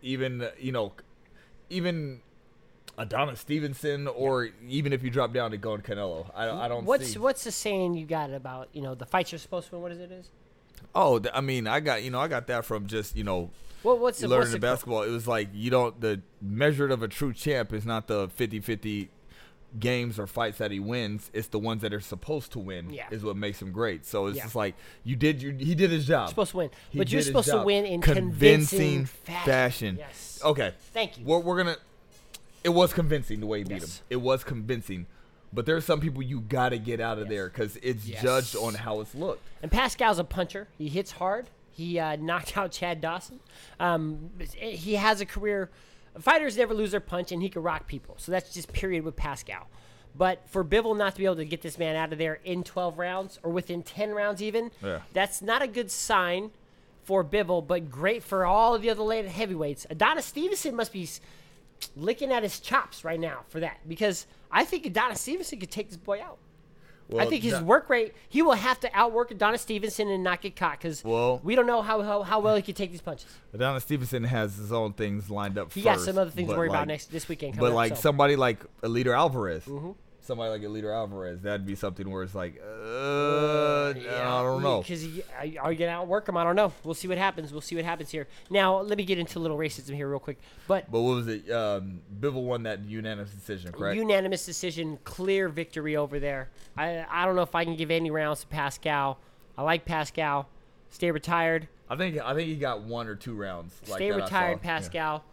even 0.00 0.48
you 0.58 0.72
know, 0.72 0.92
even 1.68 2.20
Adonis 2.98 3.40
Stevenson, 3.40 4.06
or 4.06 4.50
even 4.68 4.92
if 4.92 5.02
you 5.02 5.10
drop 5.10 5.32
down 5.32 5.50
to 5.52 5.56
going 5.56 5.80
Canelo. 5.80 6.30
I, 6.34 6.48
I 6.50 6.68
don't 6.68 6.84
What's 6.84 7.12
see. 7.14 7.18
what's 7.18 7.44
the 7.44 7.50
saying 7.52 7.94
you 7.94 8.04
got 8.06 8.30
about 8.32 8.68
you 8.72 8.82
know 8.82 8.94
the 8.94 9.06
fights 9.06 9.32
you're 9.32 9.38
supposed 9.38 9.68
to 9.70 9.74
win? 9.76 9.82
What 9.82 9.92
is 9.92 9.98
it 10.00 10.10
is? 10.12 10.26
Oh, 10.94 11.18
th- 11.18 11.32
I 11.34 11.40
mean, 11.40 11.66
I 11.66 11.80
got 11.80 12.02
you 12.02 12.10
know, 12.10 12.20
I 12.20 12.28
got 12.28 12.46
that 12.48 12.64
from 12.64 12.86
just 12.86 13.16
you 13.16 13.24
know 13.24 13.50
What 13.82 13.98
what's 13.98 14.18
the 14.20 14.28
learning 14.28 14.40
what's 14.40 14.52
the 14.52 14.58
basketball. 14.58 15.02
It 15.04 15.10
was 15.10 15.26
like 15.26 15.48
you 15.54 15.70
don't 15.70 15.98
the 16.00 16.20
measure 16.42 16.88
of 16.88 17.02
a 17.02 17.08
true 17.08 17.32
champ 17.32 17.72
is 17.72 17.86
not 17.86 18.08
the 18.08 18.28
50-50 18.28 19.08
games 19.80 20.18
or 20.18 20.26
fights 20.26 20.58
that 20.58 20.70
he 20.70 20.78
wins. 20.78 21.30
It's 21.32 21.48
the 21.48 21.58
ones 21.58 21.80
that 21.80 21.94
are 21.94 22.00
supposed 22.00 22.52
to 22.52 22.58
win. 22.58 22.90
Yeah. 22.92 23.06
is 23.10 23.24
what 23.24 23.36
makes 23.36 23.62
him 23.62 23.72
great. 23.72 24.04
So 24.04 24.26
it's 24.26 24.36
Yeah. 24.36 24.42
just 24.42 24.54
like 24.54 24.74
you 25.02 25.16
did. 25.16 25.40
You 25.40 25.52
he 25.58 25.74
did 25.74 25.90
his 25.90 26.06
job. 26.06 26.28
supposed 26.28 26.50
to 26.50 26.58
win, 26.58 26.70
He 26.90 26.98
but 26.98 27.10
you're 27.10 27.22
supposed 27.22 27.48
to 27.48 27.62
win 27.62 27.86
in 27.86 28.02
convincing, 28.02 29.06
fashion. 29.06 29.44
fashion. 29.46 29.96
Yes. 29.98 30.40
Okay, 30.44 30.74
Thank 30.92 31.16
you. 31.18 31.24
we're, 31.24 31.38
we're 31.38 31.56
gonna. 31.56 31.76
It 32.64 32.70
was 32.70 32.92
convincing 32.92 33.40
the 33.40 33.46
way 33.46 33.58
he 33.58 33.64
beat 33.64 33.80
Yes. 33.80 33.98
him. 33.98 34.04
It 34.10 34.16
was 34.20 34.44
convincing. 34.44 35.06
But 35.52 35.66
there's 35.66 35.84
some 35.84 36.00
people 36.00 36.22
you 36.22 36.40
got 36.40 36.70
to 36.70 36.78
get 36.78 37.00
out 37.00 37.18
of 37.18 37.28
there 37.28 37.48
because 37.48 37.76
it's 37.82 38.06
Yes. 38.06 38.22
judged 38.22 38.56
on 38.56 38.74
how 38.74 39.00
it's 39.00 39.14
looked. 39.14 39.42
And 39.62 39.70
Pascal's 39.70 40.18
a 40.18 40.24
puncher. 40.24 40.68
He 40.78 40.88
hits 40.88 41.12
hard. 41.12 41.46
He 41.70 41.98
uh, 41.98 42.16
knocked 42.20 42.56
out 42.56 42.72
Chad 42.72 43.00
Dawson. 43.00 43.40
Um, 43.78 44.30
he 44.54 44.94
has 44.94 45.20
a 45.20 45.26
career. 45.26 45.70
Fighters 46.18 46.56
never 46.56 46.74
lose 46.74 46.90
their 46.92 47.00
punch, 47.00 47.32
and 47.32 47.42
he 47.42 47.48
can 47.48 47.62
rock 47.62 47.86
people. 47.86 48.14
So 48.18 48.32
that's 48.32 48.52
just 48.52 48.72
period 48.72 49.04
with 49.04 49.16
Pascal. 49.16 49.66
But 50.14 50.42
for 50.48 50.62
Bivol 50.62 50.96
not 50.96 51.12
to 51.14 51.18
be 51.18 51.24
able 51.24 51.36
to 51.36 51.44
get 51.46 51.62
this 51.62 51.78
man 51.78 51.96
out 51.96 52.12
of 52.12 52.18
there 52.18 52.38
in 52.44 52.64
12 52.64 52.98
rounds 52.98 53.38
or 53.42 53.50
within 53.50 53.82
10 53.82 54.10
rounds, 54.10 54.42
even, 54.42 54.70
Yeah. 54.82 55.00
that's 55.14 55.40
not 55.40 55.62
a 55.62 55.66
good 55.66 55.90
sign 55.90 56.50
for 57.02 57.24
Bivol, 57.24 57.66
but 57.66 57.90
great 57.90 58.22
for 58.22 58.44
all 58.44 58.74
of 58.74 58.82
the 58.82 58.90
other 58.90 59.02
late 59.02 59.26
heavyweights. 59.26 59.86
Adonis 59.88 60.26
Stevenson 60.26 60.76
must 60.76 60.92
be 60.92 61.08
licking 61.96 62.32
at 62.32 62.42
his 62.42 62.60
chops 62.60 63.04
right 63.04 63.20
now 63.20 63.40
for 63.48 63.60
that 63.60 63.78
because 63.88 64.26
I 64.50 64.64
think 64.64 64.86
Adonis 64.86 65.20
Stevenson 65.20 65.58
could 65.60 65.70
take 65.70 65.88
this 65.88 65.96
boy 65.96 66.20
out. 66.20 66.38
I 67.18 67.26
think 67.26 67.42
his 67.42 67.52
that- 67.52 67.64
work 67.64 67.90
rate, 67.90 68.14
he 68.28 68.40
will 68.40 68.52
have 68.54 68.80
to 68.80 68.90
outwork 68.94 69.30
Adonis 69.30 69.60
Stevenson 69.60 70.08
and 70.08 70.24
not 70.24 70.40
get 70.40 70.56
caught 70.56 70.78
because 70.80 71.04
Well- 71.04 71.40
we 71.42 71.54
don't 71.54 71.66
know 71.66 71.82
how, 71.82 72.00
how, 72.00 72.22
how 72.22 72.40
well 72.40 72.56
he 72.56 72.62
can 72.62 72.74
take 72.74 72.90
these 72.90 73.02
punches. 73.02 73.26
Adonis 73.52 73.82
Stevenson 73.82 74.24
has 74.24 74.56
his 74.56 74.72
own 74.72 74.94
things 74.94 75.28
lined 75.28 75.58
up. 75.58 75.72
He 75.72 75.82
first, 75.82 75.96
got 75.96 76.00
some 76.00 76.16
other 76.16 76.30
things 76.30 76.48
to 76.48 76.56
worry 76.56 76.68
like, 76.68 76.76
about 76.76 76.88
next 76.88 77.10
this 77.12 77.28
weekend. 77.28 77.54
But 77.54 77.58
coming 77.58 77.72
up, 77.72 77.76
like 77.76 77.88
so. 77.90 77.94
Mm-hmm. 77.96 78.02
somebody 78.02 78.36
like 78.36 78.64
Eleider 78.82 79.14
Alvarez, 79.14 79.66
somebody 80.22 80.50
like 80.50 80.62
Eleider 80.62 80.94
Alvarez, 80.94 81.42
that'd 81.42 81.66
be 81.66 81.74
something 81.74 82.08
where 82.10 82.22
it's 82.22 82.34
like, 82.34 82.60
uh, 82.62 83.90
I 83.90 84.42
don't 84.42 84.62
know. 84.62 84.80
Because 84.80 85.04
are 85.38 85.46
you 85.46 85.54
going 85.60 85.76
to 85.78 85.88
outwork 85.88 86.28
him? 86.28 86.36
I 86.36 86.44
don't 86.44 86.56
know. 86.56 86.72
We'll 86.84 86.94
see 86.94 87.08
what 87.08 87.18
happens. 87.18 87.52
We'll 87.52 87.60
see 87.60 87.76
what 87.76 87.84
happens 87.84 88.10
here. 88.10 88.28
Now, 88.48 88.80
let 88.80 88.96
me 88.96 89.04
get 89.04 89.18
into 89.18 89.38
a 89.38 89.40
little 89.40 89.58
racism 89.58 89.94
here 89.94 90.08
real 90.08 90.20
quick. 90.20 90.38
But 90.66 90.90
But 90.90 91.00
what 91.00 91.16
was 91.16 91.28
it? 91.28 91.50
Um, 91.50 92.00
Bivol 92.20 92.44
won 92.44 92.62
that 92.62 92.84
unanimous 92.84 93.30
decision, 93.30 93.72
correct? 93.72 93.96
unanimous 93.96 94.46
decision, 94.46 94.98
clear 95.04 95.48
victory 95.48 95.96
over 95.96 96.18
there. 96.18 96.48
I 96.76 97.04
I 97.10 97.24
don't 97.26 97.36
know 97.36 97.42
if 97.42 97.54
I 97.54 97.64
can 97.64 97.76
give 97.76 97.90
any 97.90 98.10
rounds 98.10 98.40
to 98.42 98.46
Pascal. 98.46 99.18
I 99.58 99.62
like 99.62 99.84
Pascal. 99.84 100.48
Stay 100.90 101.10
retired. 101.10 101.68
I 101.88 101.96
think 101.96 102.18
I 102.18 102.34
think 102.34 102.48
he 102.48 102.56
got 102.56 102.82
one 102.82 103.06
or 103.06 103.14
two 103.14 103.34
rounds. 103.34 103.78
Like 103.86 103.98
Stay 103.98 104.12
retired, 104.12 104.62
Pascal. 104.62 105.24
Yeah. 105.26 105.31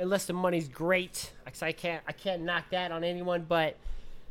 Unless 0.00 0.24
the 0.26 0.32
money's 0.32 0.68
great, 0.68 1.32
'cause 1.44 1.62
I 1.62 1.72
can't 1.72 2.02
I 2.08 2.12
can't 2.12 2.42
knock 2.42 2.70
that 2.70 2.90
on 2.90 3.04
anyone. 3.04 3.44
But 3.48 3.76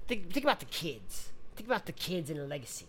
think 0.08 0.32
think 0.34 0.44
about 0.44 0.60
the 0.60 0.66
kids. 0.66 1.30
Think 1.56 1.70
about 1.70 1.86
the 1.86 1.92
kids 1.92 2.30
and 2.30 2.40
the 2.40 2.48
legacy. 2.48 2.88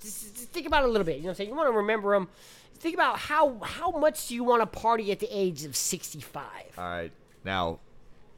just 0.34 0.48
think 0.50 0.66
about 0.66 0.82
it 0.82 0.88
a 0.88 0.92
little 0.92 1.04
bit. 1.04 1.16
You 1.16 1.22
know 1.22 1.26
what 1.28 1.30
I'm 1.32 1.36
saying? 1.36 1.50
You 1.50 1.56
want 1.56 1.68
to 1.68 1.76
remember 1.76 2.12
them. 2.12 2.28
Think 2.74 2.94
about 2.94 3.18
how 3.18 3.58
how 3.60 3.90
much 3.90 4.28
do 4.28 4.34
you 4.34 4.44
want 4.44 4.60
to 4.62 4.66
party 4.66 5.10
at 5.10 5.20
the 5.20 5.28
age 5.30 5.64
of 5.64 5.74
65? 5.74 6.44
All 6.76 6.84
right, 6.84 7.12
now, 7.44 7.80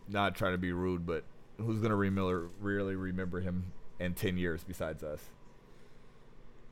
not 0.09 0.35
trying 0.35 0.53
to 0.53 0.59
be 0.59 0.73
rude, 0.73 1.05
but 1.05 1.25
who's 1.59 1.81
gonna 1.81 1.97
really 1.97 2.95
remember 2.97 3.41
him 3.41 3.73
in 3.99 4.15
ten 4.15 4.39
years 4.39 4.63
besides 4.65 5.03
us? 5.03 5.21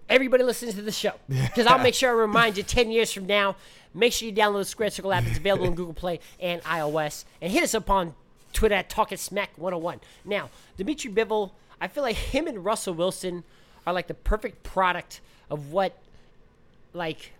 Everybody 0.09 0.43
listens 0.43 0.75
to 0.75 0.83
the 0.83 0.93
show 0.93 1.13
because 1.29 1.67
I'll 1.67 1.79
make 1.83 1.95
sure 1.95 2.11
I 2.11 2.13
remind 2.13 2.57
you 2.57 2.63
10 2.63 2.91
years 2.91 3.13
from 3.13 3.27
now. 3.27 3.57
Make 3.95 4.13
sure 4.13 4.29
you 4.29 4.35
download 4.35 4.61
the 4.61 4.65
Square 4.65 4.91
Circle 4.91 5.13
app. 5.13 5.25
It's 5.27 5.39
available 5.39 5.67
on 5.67 5.75
Google 5.75 5.95
Play 5.95 6.21
and 6.41 6.63
iOS. 6.63 7.25
And 7.41 7.53
hit 7.53 7.63
us 7.63 7.75
up 7.75 7.91
on 7.91 8.15
Twitter 8.53 8.75
at 8.75 8.89
Talking 8.89 9.19
Smack 9.19 9.51
101. 9.57 10.01
Now, 10.25 10.51
Dimitri 10.77 11.11
Bivol, 11.11 11.51
I 11.81 11.89
feel 11.89 12.03
like 12.03 12.17
him 12.17 12.47
and 12.47 12.65
Russell 12.65 12.95
Wilson 12.95 13.45
are 13.87 13.93
like 13.93 14.07
the 14.07 14.15
perfect 14.15 14.63
product 14.63 15.21
of 15.51 15.73
what 15.73 15.97
like 16.93 17.33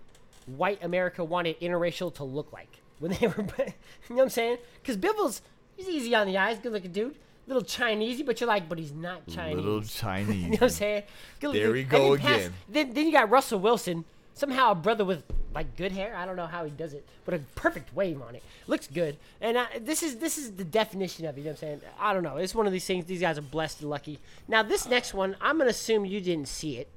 white 0.47 0.83
America 0.83 1.23
wanted 1.25 1.61
interracial 1.61 2.15
to 2.15 2.25
look 2.25 2.53
like 2.53 2.81
when 2.99 3.13
they 3.13 3.27
were, 3.27 3.35
you 3.39 3.65
know 3.67 3.73
what 4.09 4.23
I'm 4.23 4.31
saying? 4.31 4.59
Because 4.83 4.97
Bivol's 4.97 5.43
he's 5.77 5.89
easy 5.89 6.15
on 6.15 6.27
the 6.27 6.37
eyes, 6.39 6.59
good 6.59 6.73
looking 6.73 6.93
dude, 6.93 7.15
little 7.49 7.63
Chinesey, 7.65 8.25
but 8.25 8.41
you're 8.41 8.49
like, 8.49 8.69
but 8.69 8.79
he's 8.79 8.93
not 8.93 9.27
Chinese. 9.27 9.57
Little 9.57 9.83
Chinese. 9.83 10.29
You 10.45 10.51
know 10.51 10.51
what 10.51 10.63
I'm 10.63 10.69
saying? 10.71 11.03
Good 11.41 11.55
There 11.55 11.73
we 11.73 11.83
go 11.83 12.13
again. 12.13 12.53
Then, 12.69 12.93
then 12.95 13.07
you 13.07 13.13
got 13.13 13.29
Russell 13.31 13.59
Wilson, 13.59 14.05
somehow 14.35 14.71
a 14.73 14.75
brother 14.75 15.05
with 15.05 15.25
like 15.55 15.77
good 15.77 15.93
hair. 15.93 16.15
I 16.15 16.27
don't 16.27 16.37
know 16.37 16.47
how 16.47 16.65
he 16.65 16.71
does 16.71 16.93
it, 16.93 17.05
but 17.25 17.35
a 17.35 17.39
perfect 17.57 17.93
wave 17.95 18.21
on 18.23 18.35
it. 18.35 18.43
Looks 18.67 18.87
good. 18.87 19.17
And 19.41 19.57
uh, 19.57 19.67
this 19.81 20.03
is 20.03 20.17
this 20.17 20.37
is 20.39 20.53
the 20.53 20.65
definition 20.65 21.25
of 21.27 21.37
it. 21.37 21.41
You 21.41 21.45
know 21.47 21.51
what 21.53 21.63
I'm 21.63 21.81
saying? 21.81 21.81
I 21.99 22.13
don't 22.13 22.23
know. 22.23 22.37
It's 22.37 22.55
one 22.55 22.67
of 22.67 22.73
these 22.73 22.85
things. 22.87 23.07
These 23.07 23.23
guys 23.23 23.39
are 23.39 23.43
blessed 23.43 23.81
and 23.81 23.91
lucky. 23.91 24.19
Now 24.47 24.63
this 24.63 24.87
next 24.87 25.15
one, 25.15 25.37
I'm 25.41 25.57
gonna 25.59 25.71
assume 25.71 26.05
you 26.05 26.21
didn't 26.21 26.49
see 26.49 26.77
it. 26.77 26.89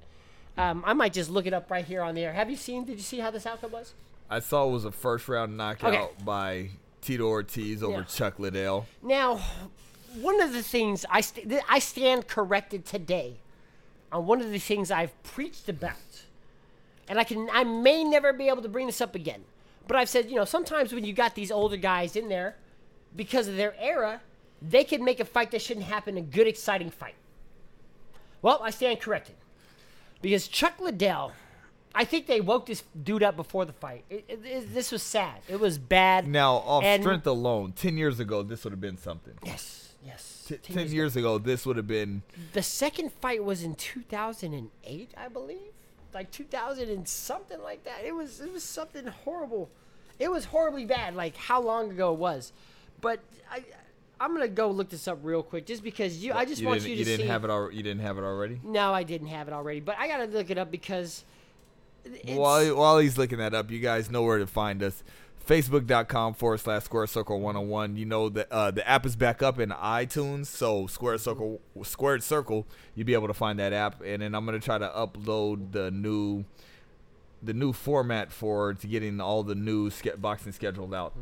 Um, 0.57 0.83
I 0.85 0.91
might 0.93 1.13
just 1.13 1.29
look 1.29 1.45
it 1.45 1.53
up 1.53 1.71
right 1.71 1.85
here 1.85 2.01
on 2.01 2.13
the 2.13 2.25
air. 2.25 2.33
Have 2.33 2.49
you 2.49 2.57
seen? 2.57 2.83
Did 2.83 2.97
you 2.97 3.03
see 3.03 3.19
how 3.19 3.31
this 3.31 3.45
outcome 3.45 3.71
was? 3.71 3.93
I 4.29 4.39
saw 4.39 4.67
it 4.67 4.71
was 4.71 4.83
a 4.85 4.91
first 4.91 5.27
round 5.29 5.55
knockout 5.57 5.93
Okay. 5.93 6.07
by 6.25 6.69
Tito 7.01 7.23
Ortiz 7.25 7.81
over 7.81 7.99
Yeah. 7.99 8.03
Chuck 8.03 8.37
Liddell. 8.37 8.85
Now, 9.01 9.39
one 10.15 10.41
of 10.41 10.53
the 10.53 10.63
things 10.63 11.05
I 11.09 11.21
st- 11.21 11.53
I 11.69 11.79
stand 11.79 12.27
corrected 12.27 12.85
today 12.85 13.37
on 14.11 14.25
one 14.25 14.41
of 14.41 14.51
the 14.51 14.59
things 14.59 14.91
I've 14.91 15.21
preached 15.23 15.69
about, 15.69 16.23
and 17.07 17.19
I 17.19 17.23
can 17.23 17.49
I 17.51 17.63
may 17.63 18.03
never 18.03 18.33
be 18.33 18.47
able 18.49 18.61
to 18.63 18.69
bring 18.69 18.87
this 18.87 19.01
up 19.01 19.15
again, 19.15 19.43
but 19.87 19.97
I've 19.97 20.09
said 20.09 20.29
you 20.29 20.35
know 20.35 20.45
sometimes 20.45 20.93
when 20.93 21.05
you 21.05 21.13
got 21.13 21.35
these 21.35 21.51
older 21.51 21.77
guys 21.77 22.15
in 22.15 22.27
there, 22.29 22.55
because 23.15 23.47
of 23.47 23.55
their 23.55 23.75
era, 23.79 24.21
they 24.61 24.83
can 24.83 25.03
make 25.03 25.19
a 25.19 25.25
fight 25.25 25.51
that 25.51 25.61
shouldn't 25.61 25.85
happen 25.85 26.17
a 26.17 26.21
good 26.21 26.47
exciting 26.47 26.89
fight. 26.89 27.15
Well, 28.41 28.59
I 28.63 28.71
stand 28.71 28.99
corrected 28.99 29.35
because 30.21 30.47
Chuck 30.47 30.79
Liddell. 30.79 31.33
I 31.93 32.05
think 32.05 32.25
they 32.25 32.39
woke 32.39 32.67
this 32.67 32.83
dude 33.03 33.21
up 33.21 33.35
before 33.35 33.65
the 33.65 33.73
fight. 33.73 34.05
It, 34.09 34.23
it- 34.29 34.39
it- 34.45 34.73
this 34.73 34.93
was 34.93 35.03
sad. 35.03 35.41
It 35.49 35.59
was 35.59 35.77
bad. 35.77 36.25
Now, 36.25 36.53
off 36.55 36.85
And- 36.85 37.03
strength 37.03 37.27
alone, 37.27 37.73
ten 37.73 37.97
years 37.97 38.21
ago, 38.21 38.43
this 38.43 38.63
would 38.63 38.71
have 38.71 38.79
been 38.79 38.97
something. 38.97 39.33
Yes, 39.45 39.80
yes. 40.05 40.45
T- 40.47 40.55
10 40.57 40.75
ten 40.75 40.83
years 40.83 40.93
years 40.93 41.15
ago, 41.15 41.37
this 41.37 41.65
would 41.65 41.77
have 41.77 41.87
been. 41.87 42.23
The 42.53 42.63
second 42.63 43.11
fight 43.11 43.43
was 43.43 43.63
in 43.63 43.75
2008, 43.75 45.11
I 45.17 45.27
believe, 45.27 45.57
like 46.13 46.31
2000 46.31 46.89
and 46.89 47.07
something 47.07 47.61
like 47.61 47.83
that. 47.83 48.03
It 48.03 48.13
was 48.15 48.39
it 48.41 48.51
was 48.51 48.63
something 48.63 49.07
horrible. 49.07 49.69
It 50.19 50.31
was 50.31 50.45
horribly 50.45 50.85
bad. 50.85 51.15
Like 51.15 51.35
how 51.35 51.61
long 51.61 51.91
ago 51.91 52.13
it 52.13 52.19
was, 52.19 52.53
but 52.99 53.19
I 53.51 53.63
I'm 54.19 54.33
gonna 54.33 54.47
go 54.47 54.69
look 54.69 54.89
this 54.89 55.07
up 55.07 55.17
real 55.23 55.41
quick 55.41 55.65
just 55.65 55.83
because 55.83 56.23
you. 56.23 56.33
I 56.33 56.45
just 56.45 56.61
you 56.61 56.67
want 56.67 56.81
you 56.83 56.95
to 56.95 57.03
didn't 57.03 57.21
see. 57.21 57.27
have 57.27 57.43
it. 57.43 57.49
Al- 57.49 57.71
you 57.71 57.81
didn't 57.81 58.01
have 58.01 58.19
it 58.19 58.23
already. 58.23 58.59
No, 58.63 58.93
I 58.93 59.01
didn't 59.01 59.27
have 59.27 59.47
it 59.47 59.53
already, 59.53 59.79
but 59.79 59.97
I 59.97 60.07
gotta 60.07 60.25
look 60.25 60.49
it 60.49 60.57
up 60.57 60.69
because. 60.69 61.25
It's, 62.03 62.31
While, 62.31 62.75
while 62.75 62.97
he's 62.97 63.15
looking 63.15 63.37
that 63.37 63.53
up, 63.53 63.69
you 63.69 63.77
guys 63.79 64.09
know 64.09 64.23
where 64.23 64.39
to 64.39 64.47
find 64.47 64.81
us. 64.81 65.03
Facebook.com 65.45 66.33
forward 66.35 66.59
slash 66.59 66.83
Square 66.83 67.07
Circle 67.07 67.39
101. 67.39 67.97
You 67.97 68.05
know 68.05 68.29
the 68.29 68.51
uh, 68.53 68.71
the 68.71 68.87
app 68.87 69.05
is 69.05 69.15
back 69.15 69.41
up 69.41 69.59
in 69.59 69.69
iTunes, 69.69 70.45
so 70.47 70.87
Square 70.87 71.17
Circle 71.19 71.59
Squared 71.83 72.23
Circle, 72.23 72.65
you'll 72.95 73.05
be 73.07 73.13
able 73.13 73.27
to 73.27 73.33
find 73.33 73.59
that 73.59 73.73
app. 73.73 74.01
And 74.01 74.21
then 74.21 74.35
I'm 74.35 74.45
gonna 74.45 74.59
try 74.59 74.77
to 74.77 74.87
upload 74.89 75.71
the 75.71 75.91
new 75.91 76.45
the 77.43 77.53
new 77.53 77.73
format 77.73 78.31
for 78.31 78.73
to 78.75 78.87
getting 78.87 79.19
all 79.19 79.43
the 79.43 79.55
new 79.55 79.89
ske- 79.89 80.19
boxing 80.19 80.51
scheduled 80.51 80.93
out. 80.93 81.13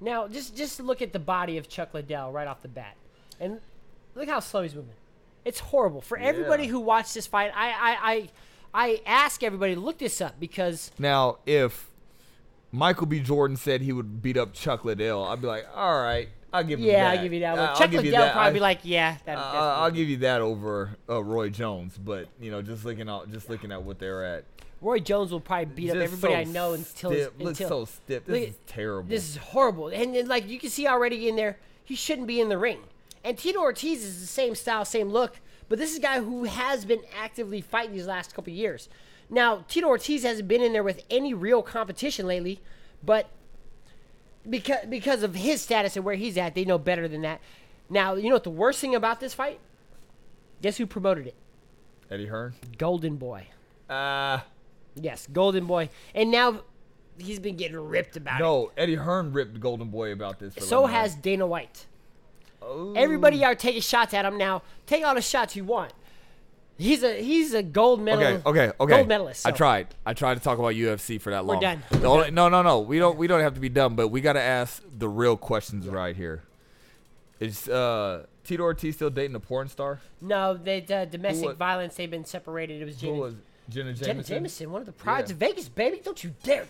Now, 0.00 0.28
just 0.28 0.56
just 0.56 0.80
look 0.80 1.00
at 1.00 1.12
the 1.12 1.18
body 1.18 1.56
of 1.56 1.68
Chuck 1.68 1.94
Liddell 1.94 2.32
right 2.32 2.46
off 2.48 2.62
the 2.62 2.68
bat, 2.68 2.96
and 3.40 3.60
look 4.14 4.28
how 4.28 4.40
slow 4.40 4.62
he's 4.62 4.74
moving. 4.74 4.90
It's 5.44 5.60
horrible 5.60 6.00
for 6.00 6.18
everybody 6.18 6.64
Yeah. 6.64 6.70
who 6.70 6.80
watched 6.80 7.14
this 7.14 7.26
fight. 7.26 7.52
I 7.54 7.68
I 7.70 7.96
I, 8.12 8.28
I 8.74 9.00
ask 9.06 9.42
everybody 9.42 9.74
to 9.74 9.80
look 9.80 9.98
this 9.98 10.20
up 10.20 10.38
because 10.40 10.90
Now, 10.98 11.38
if 11.46 11.88
Michael 12.72 13.06
B. 13.06 13.20
Jordan 13.20 13.56
said 13.56 13.80
he 13.80 13.92
would 13.92 14.20
beat 14.22 14.36
up 14.36 14.52
Chuck 14.52 14.84
Liddell, 14.84 15.24
I'd 15.24 15.40
be 15.40 15.46
like, 15.46 15.66
all 15.74 16.00
right, 16.00 16.28
I'll 16.52 16.64
give 16.64 16.78
him 16.78 16.86
yeah, 16.86 17.04
that. 17.04 17.18
I'll 17.18 17.22
give 17.24 17.32
you 17.32 17.40
that 17.40 17.56
one. 17.56 17.76
Chuck 17.76 17.92
you 17.92 18.00
Liddell 18.00 18.20
that. 18.20 18.32
probably 18.32 18.50
I- 18.50 18.52
be 18.52 18.60
like, 18.60 18.80
yeah, 18.82 19.16
that, 19.24 19.38
Uh, 19.38 19.76
I'll 19.78 19.90
give 19.90 20.08
you 20.08 20.18
that 20.18 20.40
over 20.40 20.96
uh, 21.08 21.22
Roy 21.22 21.48
Jones, 21.48 21.98
but 21.98 22.28
you 22.40 22.50
know, 22.50 22.62
just 22.62 22.84
looking 22.84 23.08
out, 23.08 23.30
just 23.30 23.48
looking 23.48 23.72
at 23.72 23.82
what 23.82 23.98
they're 23.98 24.24
at. 24.24 24.44
Roy 24.82 24.98
Jones 25.00 25.32
will 25.32 25.40
probably 25.40 25.64
beat 25.66 25.90
up 25.90 25.96
everybody 25.96 26.34
so 26.34 26.38
I 26.38 26.44
know 26.44 26.72
until 26.74 27.10
stiff. 27.10 27.30
looks 27.38 27.60
until 27.60 27.86
so 27.86 27.92
stiff. 27.92 28.26
This 28.26 28.40
Look 28.40 28.48
is 28.50 28.58
terrible. 28.66 29.08
this 29.08 29.28
is 29.30 29.36
horrible. 29.36 29.88
And 29.88 30.14
then, 30.14 30.28
like 30.28 30.46
you 30.48 30.58
can 30.58 30.68
see 30.68 30.86
already 30.86 31.28
in 31.28 31.36
there, 31.36 31.58
he 31.82 31.94
shouldn't 31.94 32.26
be 32.26 32.40
in 32.40 32.48
the 32.50 32.58
ring. 32.58 32.80
And 33.24 33.38
Tito 33.38 33.58
Ortiz 33.58 34.04
is 34.04 34.20
the 34.20 34.26
same 34.26 34.54
style, 34.54 34.84
same 34.84 35.08
look, 35.08 35.40
but 35.68 35.78
this 35.78 35.92
is 35.92 35.98
a 35.98 36.02
guy 36.02 36.20
who 36.20 36.44
has 36.44 36.84
been 36.84 37.00
actively 37.18 37.60
fighting 37.60 37.94
these 37.94 38.06
last 38.06 38.34
couple 38.34 38.52
of 38.52 38.56
years. 38.56 38.88
Now, 39.28 39.64
Tito 39.68 39.86
Ortiz 39.88 40.22
hasn't 40.22 40.48
been 40.48 40.62
in 40.62 40.72
there 40.72 40.82
with 40.82 41.02
any 41.10 41.34
real 41.34 41.62
competition 41.62 42.26
lately, 42.26 42.60
but 43.02 43.28
because 44.48 44.86
because 44.88 45.22
of 45.22 45.34
his 45.34 45.60
status 45.62 45.96
and 45.96 46.04
where 46.04 46.14
he's 46.14 46.36
at, 46.36 46.54
they 46.54 46.64
know 46.64 46.78
better 46.78 47.08
than 47.08 47.22
that. 47.22 47.40
Now, 47.90 48.14
you 48.14 48.28
know 48.28 48.36
what 48.36 48.44
the 48.44 48.50
worst 48.50 48.80
thing 48.80 48.94
about 48.94 49.20
this 49.20 49.34
fight? 49.34 49.58
Guess 50.62 50.76
who 50.78 50.86
promoted 50.86 51.26
it? 51.26 51.34
Eddie 52.10 52.26
Hearn. 52.26 52.54
Golden 52.78 53.16
Boy. 53.16 53.48
Uh 53.90 54.40
Yes, 54.94 55.26
Golden 55.32 55.66
Boy. 55.66 55.90
And 56.14 56.30
now 56.30 56.62
he's 57.18 57.38
been 57.38 57.56
getting 57.56 57.76
ripped 57.78 58.16
about 58.16 58.40
it. 58.40 58.44
no, 58.44 58.72
Eddie 58.76 58.94
Hearn 58.94 59.32
ripped 59.32 59.60
Golden 59.60 59.88
Boy 59.88 60.12
about 60.12 60.38
this. 60.38 60.54
So 60.58 60.86
has 60.86 61.14
Dana 61.14 61.46
White. 61.46 61.86
Oh. 62.62 62.94
Everybody 62.94 63.44
are 63.44 63.54
taking 63.54 63.82
shots 63.82 64.14
at 64.14 64.24
him 64.24 64.38
now. 64.38 64.62
Take 64.86 65.04
all 65.04 65.14
the 65.14 65.22
shots 65.22 65.54
you 65.54 65.64
want. 65.64 65.92
He's 66.78 67.02
a 67.02 67.22
he's 67.22 67.54
a 67.54 67.62
gold 67.62 68.02
medal. 68.02 68.22
Okay, 68.22 68.42
okay, 68.46 68.72
okay. 68.78 68.96
Gold 68.96 69.08
medalist. 69.08 69.46
I 69.46 69.50
tried. 69.50 69.86
I 70.04 70.12
tried 70.12 70.34
to 70.34 70.40
talk 70.40 70.58
about 70.58 70.74
UFC 70.74 71.18
for 71.20 71.30
that 71.30 71.46
We're 71.46 71.54
long. 71.54 71.62
done. 71.62 71.82
The 71.90 71.98
We're 72.00 72.06
only- 72.08 72.24
done. 72.26 72.34
No, 72.34 72.48
no, 72.50 72.62
no. 72.62 72.80
We 72.80 72.98
don't. 72.98 73.16
We 73.16 73.26
don't 73.26 73.40
have 73.40 73.54
to 73.54 73.60
be 73.60 73.68
dumb, 73.70 73.96
but 73.96 74.08
we 74.08 74.20
got 74.20 74.34
to 74.34 74.42
ask 74.42 74.82
the 74.98 75.08
real 75.08 75.36
questions 75.38 75.86
right 75.88 76.14
here. 76.14 76.42
Is 77.40 77.68
uh, 77.68 78.26
Tito 78.44 78.62
Ortiz 78.62 78.94
still 78.96 79.10
dating 79.10 79.36
a 79.36 79.40
porn 79.40 79.68
star? 79.68 80.00
No, 80.20 80.54
they 80.54 80.84
uh, 80.90 81.04
domestic 81.06 81.46
was- 81.48 81.56
violence. 81.56 81.94
They've 81.96 82.10
been 82.10 82.24
separated. 82.24 82.82
It 82.82 82.84
was 82.84 82.96
Jenna. 82.96 83.12
Who 83.14 83.20
was 83.20 83.34
Jenna 83.68 83.92
Jameson? 83.92 84.04
Jenna 84.06 84.22
Jameson, 84.22 84.70
one 84.70 84.80
of 84.82 84.86
the 84.86 84.92
prides 84.92 85.30
Yeah. 85.30 85.34
of 85.34 85.40
Vegas, 85.40 85.68
baby. 85.68 86.00
Don't 86.04 86.22
you 86.22 86.34
dare. 86.42 86.66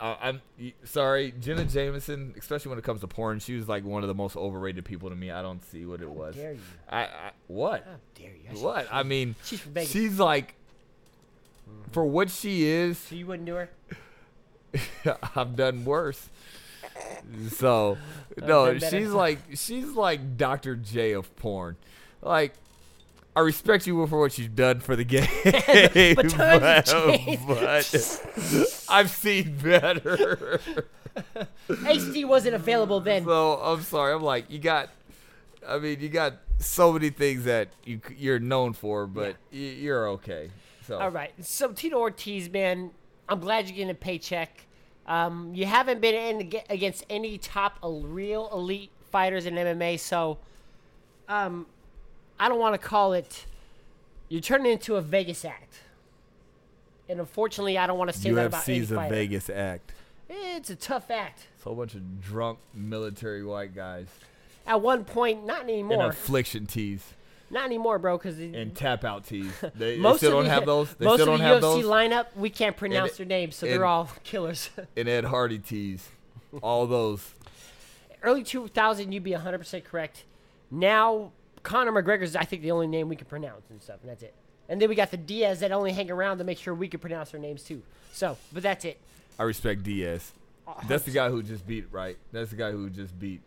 Uh, 0.00 0.16
I'm 0.20 0.40
sorry, 0.84 1.34
Jenna 1.40 1.64
Jameson. 1.64 2.34
Especially 2.38 2.68
when 2.70 2.78
it 2.78 2.84
comes 2.84 3.00
to 3.00 3.08
porn, 3.08 3.40
she 3.40 3.56
was 3.56 3.68
like 3.68 3.84
one 3.84 4.02
of 4.04 4.08
the 4.08 4.14
most 4.14 4.36
overrated 4.36 4.84
people 4.84 5.08
to 5.10 5.16
me. 5.16 5.30
I 5.30 5.42
don't 5.42 5.62
see 5.64 5.84
what 5.86 6.00
it 6.00 6.08
was. 6.10 6.36
dare 6.36 6.52
you. 6.52 6.60
I, 6.88 7.00
I 7.02 7.30
what? 7.48 7.84
How 7.84 7.90
dare 8.14 8.30
you? 8.30 8.50
I 8.50 8.54
should- 8.54 8.62
What? 8.62 8.88
I 8.92 9.02
mean, 9.02 9.34
She's 9.44 9.60
from 9.60 9.72
Vegas. 9.72 9.90
she's 9.90 10.18
like, 10.20 10.54
for 11.92 12.04
what 12.04 12.30
she 12.30 12.64
is, 12.64 12.96
So 12.98 13.14
you 13.16 13.26
wouldn't 13.26 13.46
do 13.46 13.54
her? 13.54 13.70
I've 15.34 15.56
done 15.56 15.84
worse. 15.84 16.28
So 17.50 17.98
no, 18.36 18.78
she's 18.78 19.10
like 19.10 19.38
she's 19.54 19.86
like 19.90 20.36
Dr. 20.36 20.76
J 20.76 21.12
of 21.12 21.34
porn. 21.36 21.76
Like 22.22 22.54
I 23.38 23.40
respect 23.42 23.86
you 23.86 24.04
for 24.08 24.18
what 24.18 24.36
you've 24.36 24.56
done 24.56 24.80
for 24.80 24.96
the 24.96 25.04
game, 25.14 25.28
But 26.16 26.28
times 26.28 26.90
have 26.90 27.46
but 27.46 28.84
I've 28.88 29.10
seen 29.10 29.56
better. 29.58 30.60
HD 31.68 32.26
wasn't 32.26 32.56
available 32.56 32.98
then. 32.98 33.24
so 33.24 33.54
I'm 33.62 33.82
sorry. 33.82 34.12
I'm 34.12 34.22
like 34.22 34.50
you 34.50 34.58
got. 34.58 34.88
I 35.68 35.78
mean, 35.78 36.00
you 36.00 36.08
got 36.08 36.34
so 36.58 36.92
many 36.92 37.10
things 37.10 37.44
that 37.44 37.68
you 37.84 38.00
you're 38.16 38.40
known 38.40 38.72
for, 38.72 39.06
but 39.06 39.36
y- 39.52 39.58
you're 39.58 40.08
okay. 40.08 40.50
So 40.88 40.98
All 40.98 41.10
right. 41.10 41.30
So 41.40 41.70
Tito 41.70 41.96
Ortiz, 41.96 42.50
man, 42.50 42.90
I'm 43.28 43.38
glad 43.38 43.66
you're 43.68 43.76
getting 43.76 43.90
a 43.90 43.94
paycheck. 43.94 44.66
Um, 45.06 45.52
you 45.54 45.64
haven't 45.64 46.00
been 46.00 46.16
in 46.40 46.60
against 46.68 47.06
any 47.08 47.38
top 47.38 47.78
real 47.84 48.48
elite 48.52 48.90
fighters 49.12 49.46
in 49.46 49.54
MMA, 49.54 50.00
so 50.00 50.38
um, 51.28 51.66
I 52.40 52.48
don't 52.48 52.58
want 52.58 52.74
to 52.80 52.86
call 52.86 53.12
it. 53.12 53.46
You're 54.28 54.40
turning 54.40 54.72
into 54.72 54.96
a 54.96 55.00
Vegas 55.00 55.44
act, 55.44 55.80
and 57.08 57.18
unfortunately, 57.20 57.78
I 57.78 57.86
don't 57.86 57.98
want 57.98 58.12
to 58.12 58.18
say 58.18 58.30
that 58.30 58.46
about 58.46 58.68
any 58.68 58.80
UFC's 58.80 58.92
a 58.92 58.94
fighter. 58.96 59.14
Vegas 59.14 59.50
act. 59.50 59.92
It's 60.28 60.68
a 60.70 60.76
tough 60.76 61.10
act. 61.10 61.46
It's 61.54 61.62
a 61.64 61.68
whole 61.70 61.76
bunch 61.76 61.94
of 61.94 62.20
drunk 62.22 62.58
military 62.74 63.42
white 63.42 63.74
guys 63.74 64.08
At 64.66 64.82
one 64.82 65.04
point, 65.04 65.46
not 65.46 65.62
and 65.62 65.70
anymore. 65.70 66.08
affliction 66.08 66.66
tees. 66.66 67.02
not 67.50 67.64
anymore, 67.64 67.98
bro. 67.98 68.18
Because 68.18 68.38
and 68.38 68.74
tap 68.74 69.04
out 69.04 69.24
tees. 69.24 69.50
They, 69.74 69.94
they 69.94 69.96
most 69.96 70.18
still 70.18 70.32
of 70.32 70.36
don't 70.36 70.44
the, 70.44 70.50
have 70.50 70.66
those. 70.66 70.92
They 70.94 71.06
most 71.06 71.22
still 71.22 71.32
of 71.32 71.40
don't 71.40 71.48
the 71.48 71.54
have 71.54 71.62
UFC 71.62 71.82
those. 71.82 71.84
lineup, 71.86 72.26
we 72.36 72.50
can't 72.50 72.76
pronounce 72.76 73.12
it- 73.12 73.16
their 73.18 73.26
names, 73.26 73.56
so 73.56 73.66
and- 73.66 73.74
they're 73.74 73.86
all 73.86 74.10
killers. 74.24 74.68
and 74.94 75.08
Ed 75.08 75.24
Hardy 75.24 75.58
tees. 75.58 76.10
All 76.62 76.86
those. 76.86 77.32
early 78.22 78.42
2000 78.42 79.12
you'd 79.12 79.22
be 79.24 79.30
100% 79.32 79.84
correct 79.84 80.24
now 80.70 81.30
conor 81.68 81.92
mcgregor's 81.92 82.34
i 82.36 82.42
think 82.44 82.62
the 82.62 82.70
only 82.70 82.86
name 82.86 83.08
we 83.08 83.16
can 83.16 83.26
pronounce 83.26 83.68
and 83.70 83.80
stuff 83.82 83.96
and 84.02 84.10
that's 84.10 84.22
it 84.22 84.34
and 84.68 84.80
then 84.80 84.88
we 84.88 84.94
got 84.94 85.10
the 85.10 85.16
diaz 85.16 85.60
that 85.60 85.72
only 85.72 85.92
hang 85.92 86.10
around 86.10 86.38
to 86.38 86.44
make 86.44 86.58
sure 86.58 86.74
we 86.74 86.88
can 86.88 87.00
pronounce 87.00 87.30
their 87.32 87.40
names 87.40 87.62
too 87.62 87.82
so 88.12 88.36
but 88.52 88.62
that's 88.62 88.84
it 88.84 89.00
I 89.40 89.44
respect 89.44 89.84
Diaz. 89.84 90.32
That's 90.88 91.04
the 91.04 91.12
guy 91.12 91.28
who 91.30 91.44
just 91.44 91.64
beat 91.64 91.86
right. 91.92 92.18
That's 92.32 92.50
the 92.50 92.56
guy 92.56 92.72
who 92.72 92.90
just 92.90 93.16
beat. 93.16 93.40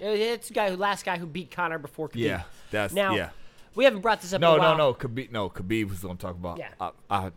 Uh, 0.00 0.06
it's 0.06 0.48
the 0.48 0.54
guy 0.54 0.70
who 0.70 0.76
last 0.76 1.04
guy 1.04 1.18
who 1.18 1.26
beat 1.26 1.50
conor 1.50 1.78
before 1.78 2.08
Khabib. 2.08 2.16
Yeah, 2.16 2.42
that's 2.70 2.94
now 2.94 3.14
yeah. 3.14 3.28
we 3.74 3.84
haven't 3.84 4.00
brought 4.00 4.22
this 4.22 4.32
up 4.32 4.40
No, 4.40 4.54
in 4.54 4.60
a 4.60 4.62
no, 4.62 4.68
while. 4.68 4.78
no. 4.78 4.94
Khabib, 4.94 5.30
no. 5.30 5.50
Khabib 5.50 5.90
was 5.90 5.98
going 5.98 6.16
to 6.16 6.22
talk 6.22 6.34
about. 6.34 6.56
Yeah. 6.58 6.68
I, 6.80 6.90
I, 7.10 7.30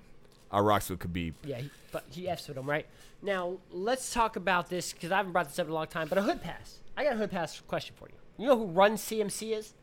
I 0.50 0.60
rocks 0.62 0.90
with 0.90 1.00
Khabib. 1.00 1.34
yeah 1.44 1.58
he, 1.58 1.70
but 1.92 2.06
he 2.12 2.30
f's 2.30 2.48
with 2.48 2.58
him 2.58 2.70
right 2.70 2.86
now 3.22 3.58
let's 3.74 4.14
talk 4.14 4.38
about 4.38 4.70
this 4.70 4.94
because 4.94 5.12
i 5.12 5.18
haven't 5.18 5.34
brought 5.34 5.50
this 5.50 5.60
up 5.60 5.66
in 5.66 5.72
a 5.72 5.76
long 5.76 5.88
time 5.88 6.08
but 6.08 6.18
a 6.18 6.22
hood 6.22 6.42
pass 6.42 6.80
i 6.96 7.04
got 7.04 7.14
a 7.14 7.18
hood 7.18 7.32
pass 7.32 7.60
question 7.68 7.94
for 8.00 8.08
you 8.08 8.16
you 8.38 8.48
know 8.48 8.58
who 8.58 8.66
runs 8.68 9.02
cmc 9.02 9.52
is 9.58 9.74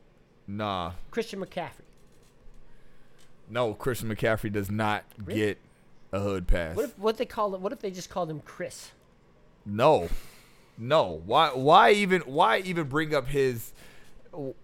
Nah, 0.47 0.93
christian 1.11 1.41
mccaffrey 1.41 1.71
no. 3.51 3.75
Christian 3.75 4.09
McCaffrey 4.09 4.51
does 4.51 4.71
not 4.71 5.05
Really? 5.23 5.39
get 5.41 5.59
a 6.11 6.21
hood 6.21 6.47
pass. 6.49 6.75
what 6.75 6.87
if 6.87 6.99
what 6.99 7.19
they 7.19 7.27
call 7.27 7.55
it 7.55 7.61
what 7.61 7.73
if 7.73 7.81
they 7.81 7.91
just 7.91 8.09
called 8.09 8.31
him 8.31 8.41
chris 8.41 8.93
No, 9.67 10.09
no. 10.79 11.21
Why? 11.27 11.49
Why 11.51 11.91
even? 11.93 12.23
Why 12.23 12.59
even 12.59 12.89
bring 12.89 13.15
up 13.15 13.27
his? 13.29 13.73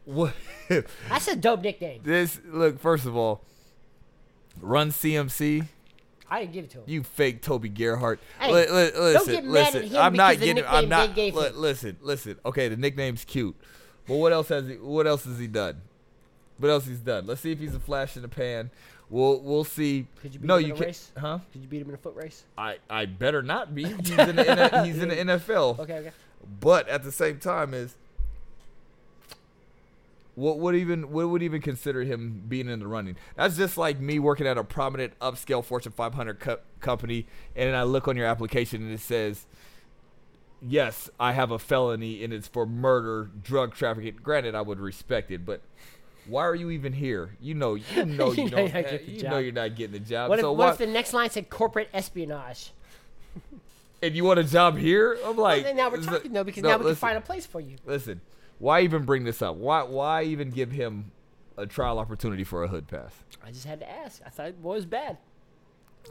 What? 0.07 0.33
that's 0.69 1.29
a 1.29 1.37
dope 1.37 1.61
nickname 1.62 2.01
this 2.03 2.41
look. 2.47 2.79
First 2.81 3.05
of 3.05 3.14
all, 3.14 3.45
run 4.61 4.91
CMC. 4.91 5.67
i 6.31 6.41
didn't 6.41 6.53
give 6.53 6.64
it 6.64 6.71
to 6.71 6.79
him 6.79 6.85
You 6.87 7.03
fake 7.03 7.43
Toby 7.43 7.69
Gerhart. 7.69 8.21
Hey, 8.41 8.53
Li- 8.55 8.71
li- 8.71 8.91
listen, 8.99 9.35
get 9.35 9.45
mad 9.45 9.67
at 9.67 9.75
listen. 9.75 9.91
him 9.91 9.97
I'm 10.03 10.14
not 10.14 10.38
getting. 10.41 10.64
I'm 10.67 10.88
not. 10.88 11.09
they 11.09 11.14
gave 11.14 11.35
li- 11.35 11.49
him. 11.49 11.53
listen, 11.57 11.97
listen. 12.01 12.37
Okay, 12.47 12.69
the 12.69 12.77
nickname's 12.79 13.25
cute, 13.27 13.57
but 14.09 14.16
what 14.16 14.33
else 14.33 14.49
has 14.49 14.66
he? 14.66 14.75
What 14.75 15.07
else 15.07 15.25
has 15.25 15.38
he 15.38 15.47
done? 15.47 15.81
What 16.59 16.71
else 16.71 16.87
he's 16.87 16.99
done? 16.99 17.27
Let's 17.27 17.40
see 17.40 17.53
if 17.53 17.59
he's 17.61 17.75
a 17.75 17.81
flash 17.81 18.16
in 18.16 18.23
the 18.23 18.29
pan. 18.29 18.71
We'll 19.11 19.40
we'll 19.40 19.64
see. 19.64 20.07
Could 20.21 20.35
you 20.35 20.40
beat 20.40 20.47
no, 20.47 20.57
him 20.57 20.62
in 20.62 20.66
you 20.68 20.75
a 20.75 20.77
can't. 20.77 20.87
race? 20.87 21.12
Huh? 21.16 21.38
Could 21.53 21.62
you 21.62 21.68
beat 21.68 21.83
him 21.83 21.88
in 21.88 21.94
a 21.94 21.99
foot 21.99 22.14
race? 22.16 22.44
I 22.57 22.79
I 22.90 23.07
better 23.07 23.42
not 23.42 23.75
be. 23.75 23.85
He's 23.85 24.11
in 24.11 24.37
the 24.37 24.83
he's 24.85 25.03
in 25.03 25.09
the 25.09 25.16
NFL. 25.16 25.79
Okay, 25.79 25.99
okay. 25.99 26.12
But 26.61 26.88
at 26.88 27.03
the 27.05 27.12
same 27.12 27.38
time, 27.38 27.75
is 27.75 27.94
what 30.35 30.59
would 30.59 30.75
even 30.77 31.11
what 31.11 31.29
would 31.29 31.42
even 31.42 31.61
consider 31.61 32.03
him 32.03 32.44
being 32.49 32.68
in 32.68 32.79
the 32.81 32.87
running? 32.87 33.16
That's 33.35 33.57
just 33.57 33.77
like 33.77 33.99
me 33.99 34.18
working 34.18 34.47
at 34.47 34.57
a 34.57 34.64
prominent 34.64 35.18
upscale 35.21 35.64
Fortune 35.64 35.90
500 35.92 36.38
co- 36.38 36.59
company, 36.81 37.27
and 37.57 37.68
then 37.68 37.75
I 37.75 37.83
look 37.83 38.07
on 38.07 38.16
your 38.16 38.27
application 38.27 38.83
and 38.83 38.92
it 38.92 39.01
says, 39.01 39.47
"Yes, 40.66 41.09
I 41.21 41.33
have 41.33 41.51
a 41.51 41.59
felony 41.59 42.23
and 42.25 42.33
it's 42.33 42.49
for 42.49 42.66
murder, 42.66 43.31
drug 43.42 43.75
trafficking." 43.75 44.18
Granted, 44.23 44.55
I 44.55 44.61
would 44.62 44.81
respect 44.81 45.31
it, 45.31 45.44
but 45.47 45.61
why 46.27 46.42
are 46.47 46.55
you 46.55 46.71
even 46.71 46.92
here? 46.92 47.31
You 47.40 47.55
know, 47.55 47.75
you 47.75 48.05
know, 48.05 48.33
You 48.33 48.44
you, 48.44 48.51
know 48.51 48.51
don't, 48.51 48.51
you're 48.51 48.51
not 48.64 48.71
ha- 48.71 48.83
getting 48.83 49.07
the 49.07 49.12
you 49.12 49.21
job. 49.23 49.31
know 49.31 49.38
you're 49.38 49.53
not 49.53 49.75
getting 49.77 49.92
the 49.92 49.99
job. 50.01 50.29
What 50.31 50.38
if, 50.38 50.42
so 50.42 50.53
what 50.53 50.59
why, 50.66 50.71
if 50.73 50.79
the 50.79 50.87
next 50.87 51.12
line 51.12 51.31
said 51.31 51.49
corporate 51.51 51.88
espionage? 51.94 52.73
and 54.03 54.14
you 54.14 54.25
want 54.25 54.38
a 54.40 54.44
job 54.44 54.77
here? 54.77 55.18
I'm 55.25 55.37
like, 55.37 55.62
then 55.64 55.77
now 55.77 55.90
we're 55.90 56.03
talking 56.03 56.31
it- 56.31 56.35
though 56.35 56.44
because 56.44 56.62
no, 56.62 56.71
now 56.71 56.79
we 56.79 56.85
can 56.87 56.94
find 56.97 57.18
a 57.18 57.21
place 57.23 57.47
for 57.47 57.61
you. 57.61 57.77
Listen, 57.87 58.21
why 58.59 58.81
even 58.83 59.05
bring 59.05 59.25
this 59.25 59.42
up? 59.42 59.57
Why 59.57 59.83
why 59.83 60.25
even 60.25 60.51
give 60.51 60.71
him 60.73 61.12
a 61.57 61.66
trial 61.66 61.99
opportunity 61.99 62.44
for 62.44 62.62
a 62.62 62.68
hood 62.68 62.87
pass? 62.88 63.12
I 63.44 63.51
just 63.51 63.64
had 63.64 63.81
to 63.81 63.90
ask. 63.90 64.21
I 64.27 64.31
thought 64.31 64.61
boy 64.62 64.75
was 64.75 64.87
bad. 64.87 65.18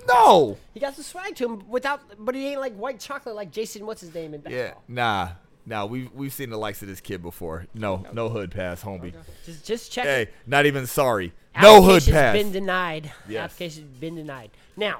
No. 0.07 0.57
He 0.73 0.79
got 0.79 0.95
some 0.95 1.03
swag 1.03 1.36
to 1.38 1.45
him 1.45 1.69
without, 1.69 2.01
but 2.19 2.36
he 2.36 2.47
ain't 2.47 2.60
like 2.62 2.75
white 2.75 2.99
chocolate 2.99 3.36
like 3.36 3.51
Jason. 3.51 3.86
What's 3.86 4.01
his 4.01 4.13
name 4.13 4.33
in 4.33 4.41
Yeah, 4.47 4.49
basketball? 4.71 4.83
nah, 4.88 5.29
nah. 5.65 5.86
We've 5.86 6.12
we've 6.13 6.33
seen 6.33 6.49
the 6.49 6.57
likes 6.57 6.81
of 6.81 6.88
this 6.88 7.01
kid 7.01 7.21
before. 7.21 7.67
No, 7.73 8.05
no 8.13 8.29
hood 8.29 8.51
pass, 8.51 8.83
homie. 8.83 9.13
Just 9.45 9.65
just 9.65 9.91
check. 9.91 10.05
Hey, 10.05 10.29
not 10.45 10.65
even 10.65 10.86
sorry. 10.88 11.33
No 11.62 11.81
hood 11.81 12.03
pass. 12.03 12.33
been 12.33 12.51
denied. 12.51 13.12
Yes. 13.27 13.45
Application's 13.45 13.97
been 13.99 14.15
denied. 14.15 14.51
Now, 14.75 14.99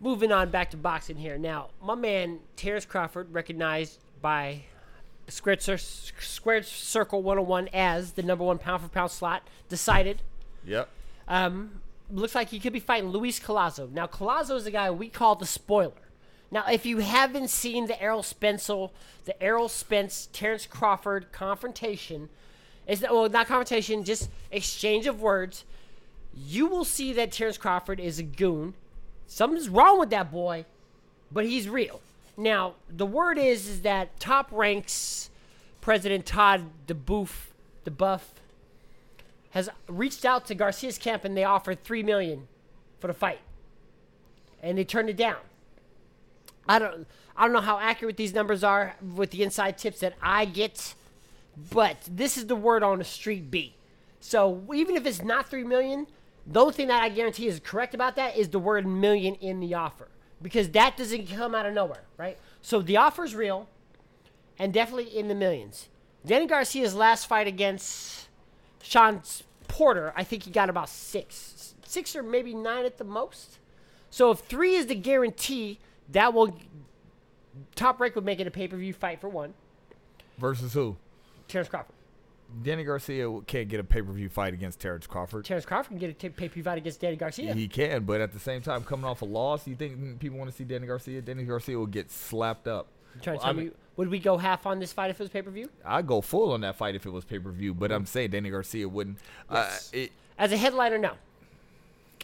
moving 0.00 0.30
on 0.32 0.50
back 0.50 0.70
to 0.72 0.76
boxing 0.76 1.16
here. 1.16 1.38
Now, 1.38 1.68
my 1.82 1.94
man 1.94 2.40
Terrence 2.56 2.84
Crawford, 2.84 3.32
recognized 3.32 3.98
by 4.20 4.64
Squared, 5.28 5.60
Squared 5.62 6.66
Circle 6.66 7.22
101 7.22 7.68
as 7.72 8.12
the 8.12 8.22
number 8.22 8.44
one 8.44 8.58
pound 8.58 8.82
for 8.82 8.88
pound 8.88 9.10
slot, 9.10 9.42
decided. 9.68 10.22
Yep. 10.66 10.88
Um, 11.26 11.80
looks 12.10 12.34
like 12.34 12.48
he 12.48 12.60
could 12.60 12.72
be 12.72 12.80
fighting 12.80 13.10
Luis 13.10 13.40
Collazo. 13.40 13.90
Now, 13.90 14.06
Collazo 14.06 14.56
is 14.56 14.64
the 14.64 14.70
guy 14.70 14.90
we 14.90 15.08
call 15.08 15.34
the 15.34 15.46
spoiler. 15.46 15.92
Now, 16.50 16.64
if 16.70 16.86
you 16.86 16.98
haven't 16.98 17.50
seen 17.50 17.86
the 17.86 18.00
Errol 18.00 18.22
Spencer, 18.22 18.88
the 19.24 19.40
Errol 19.42 19.68
Spence 19.68 20.28
Terrence 20.32 20.66
Crawford 20.66 21.32
confrontation, 21.32 22.28
is 22.86 23.00
that 23.00 23.12
well 23.12 23.28
not 23.28 23.48
confrontation, 23.48 24.04
just 24.04 24.30
exchange 24.52 25.06
of 25.06 25.20
words. 25.20 25.64
You 26.34 26.66
will 26.66 26.84
see 26.84 27.12
that 27.14 27.32
Terrence 27.32 27.58
Crawford 27.58 27.98
is 27.98 28.18
a 28.18 28.22
goon. 28.22 28.74
Something's 29.26 29.68
wrong 29.68 29.98
with 29.98 30.10
that 30.10 30.30
boy, 30.30 30.66
but 31.32 31.46
he's 31.46 31.68
real. 31.68 32.00
Now, 32.36 32.74
the 32.88 33.06
word 33.06 33.38
is 33.38 33.68
is 33.68 33.82
that 33.82 34.20
Top 34.20 34.48
Ranks 34.52 35.30
President 35.80 36.26
Todd 36.26 36.64
duBoef, 36.86 37.30
DeBuff, 37.84 38.20
has 39.56 39.70
reached 39.88 40.26
out 40.26 40.44
to 40.44 40.54
Garcia's 40.54 40.98
camp 40.98 41.24
and 41.24 41.34
they 41.34 41.42
offered 41.42 41.82
three 41.82 42.02
million 42.02 42.46
for 43.00 43.06
the 43.06 43.14
fight, 43.14 43.40
and 44.62 44.76
they 44.76 44.84
turned 44.84 45.08
it 45.08 45.16
down. 45.16 45.38
I 46.68 46.78
don't 46.78 47.06
I 47.34 47.44
don't 47.44 47.54
know 47.54 47.62
how 47.62 47.78
accurate 47.78 48.18
these 48.18 48.34
numbers 48.34 48.62
are 48.62 48.96
with 49.14 49.30
the 49.30 49.42
inside 49.42 49.78
tips 49.78 50.00
that 50.00 50.12
I 50.20 50.44
get, 50.44 50.94
but 51.70 51.96
this 52.06 52.36
is 52.36 52.48
the 52.48 52.54
word 52.54 52.82
on 52.82 52.98
the 52.98 53.04
street 53.04 53.50
B. 53.50 53.76
So 54.20 54.62
even 54.74 54.94
if 54.94 55.06
it's 55.06 55.22
not 55.22 55.48
three 55.48 55.64
million, 55.64 56.06
the 56.46 56.60
only 56.60 56.74
thing 56.74 56.88
that 56.88 57.02
I 57.02 57.08
guarantee 57.08 57.48
is 57.48 57.58
correct 57.58 57.94
about 57.94 58.14
that 58.16 58.36
is 58.36 58.50
the 58.50 58.58
word 58.58 58.86
million 58.86 59.36
in 59.36 59.60
the 59.60 59.72
offer 59.72 60.08
because 60.42 60.68
that 60.72 60.98
doesn't 60.98 61.30
come 61.30 61.54
out 61.54 61.64
of 61.64 61.72
nowhere, 61.72 62.04
right? 62.18 62.36
So 62.60 62.82
the 62.82 62.98
offer 62.98 63.24
is 63.24 63.34
real, 63.34 63.70
and 64.58 64.70
definitely 64.70 65.16
in 65.16 65.28
the 65.28 65.34
millions. 65.34 65.88
Danny 66.26 66.46
Garcia's 66.46 66.94
last 66.94 67.26
fight 67.26 67.46
against 67.46 68.28
Shawn 68.82 69.22
Porter, 69.68 70.12
I 70.16 70.24
think 70.24 70.44
he 70.44 70.50
got 70.50 70.68
about 70.70 70.88
six, 70.88 71.74
six 71.84 72.14
or 72.16 72.22
maybe 72.22 72.54
nine 72.54 72.84
at 72.84 72.98
the 72.98 73.04
most. 73.04 73.58
So 74.10 74.30
if 74.30 74.38
three 74.40 74.74
is 74.74 74.86
the 74.86 74.94
guarantee, 74.94 75.78
that 76.10 76.32
will 76.34 76.58
top 77.74 78.00
rank 78.00 78.14
would 78.14 78.24
make 78.24 78.40
it 78.40 78.46
a 78.46 78.50
pay 78.50 78.68
per 78.68 78.76
view 78.76 78.92
fight 78.92 79.20
for 79.20 79.28
one. 79.28 79.54
Versus 80.38 80.72
who? 80.74 80.96
Terrence 81.48 81.68
Crawford. 81.68 81.94
Danny 82.62 82.84
Garcia 82.84 83.28
can't 83.46 83.68
get 83.68 83.80
a 83.80 83.84
pay 83.84 84.02
per 84.02 84.12
view 84.12 84.28
fight 84.28 84.54
against 84.54 84.78
Terrence 84.80 85.06
Crawford. 85.06 85.44
Terrence 85.44 85.64
Crawford 85.66 85.88
can 85.90 85.98
get 85.98 86.10
a 86.10 86.12
t- 86.12 86.28
pay 86.28 86.48
per 86.48 86.54
view 86.54 86.62
fight 86.62 86.78
against 86.78 87.00
Danny 87.00 87.16
Garcia. 87.16 87.52
He 87.54 87.66
can, 87.66 88.04
but 88.04 88.20
at 88.20 88.32
the 88.32 88.38
same 88.38 88.62
time, 88.62 88.84
coming 88.84 89.04
off 89.04 89.22
a 89.22 89.24
loss, 89.24 89.66
you 89.66 89.74
think 89.74 90.20
people 90.20 90.38
want 90.38 90.50
to 90.50 90.56
see 90.56 90.64
Danny 90.64 90.86
Garcia? 90.86 91.20
Danny 91.22 91.44
Garcia 91.44 91.76
will 91.76 91.86
get 91.86 92.10
slapped 92.10 92.68
up. 92.68 92.86
You 93.16 93.20
trying 93.20 93.38
to 93.38 93.38
Well, 93.38 93.40
tell 93.40 93.50
I 93.50 93.52
me 93.52 93.62
mean- 93.64 93.74
would 93.96 94.08
we 94.08 94.18
go 94.18 94.36
half 94.36 94.66
on 94.66 94.78
this 94.78 94.92
fight 94.92 95.10
if 95.10 95.20
it 95.20 95.22
was 95.22 95.30
pay 95.30 95.42
per 95.42 95.50
view? 95.50 95.70
I'd 95.84 96.06
go 96.06 96.20
full 96.20 96.52
on 96.52 96.60
that 96.62 96.76
fight 96.76 96.94
if 96.94 97.06
it 97.06 97.10
was 97.10 97.24
pay 97.24 97.38
per 97.38 97.50
view, 97.50 97.74
but 97.74 97.90
I'm 97.90 98.06
saying 98.06 98.30
Danny 98.30 98.50
Garcia 98.50 98.88
wouldn't. 98.88 99.18
Yes. 99.50 99.90
Uh, 99.92 99.96
it, 99.96 100.12
As 100.38 100.52
a 100.52 100.56
headliner, 100.56 100.98
no. 100.98 101.12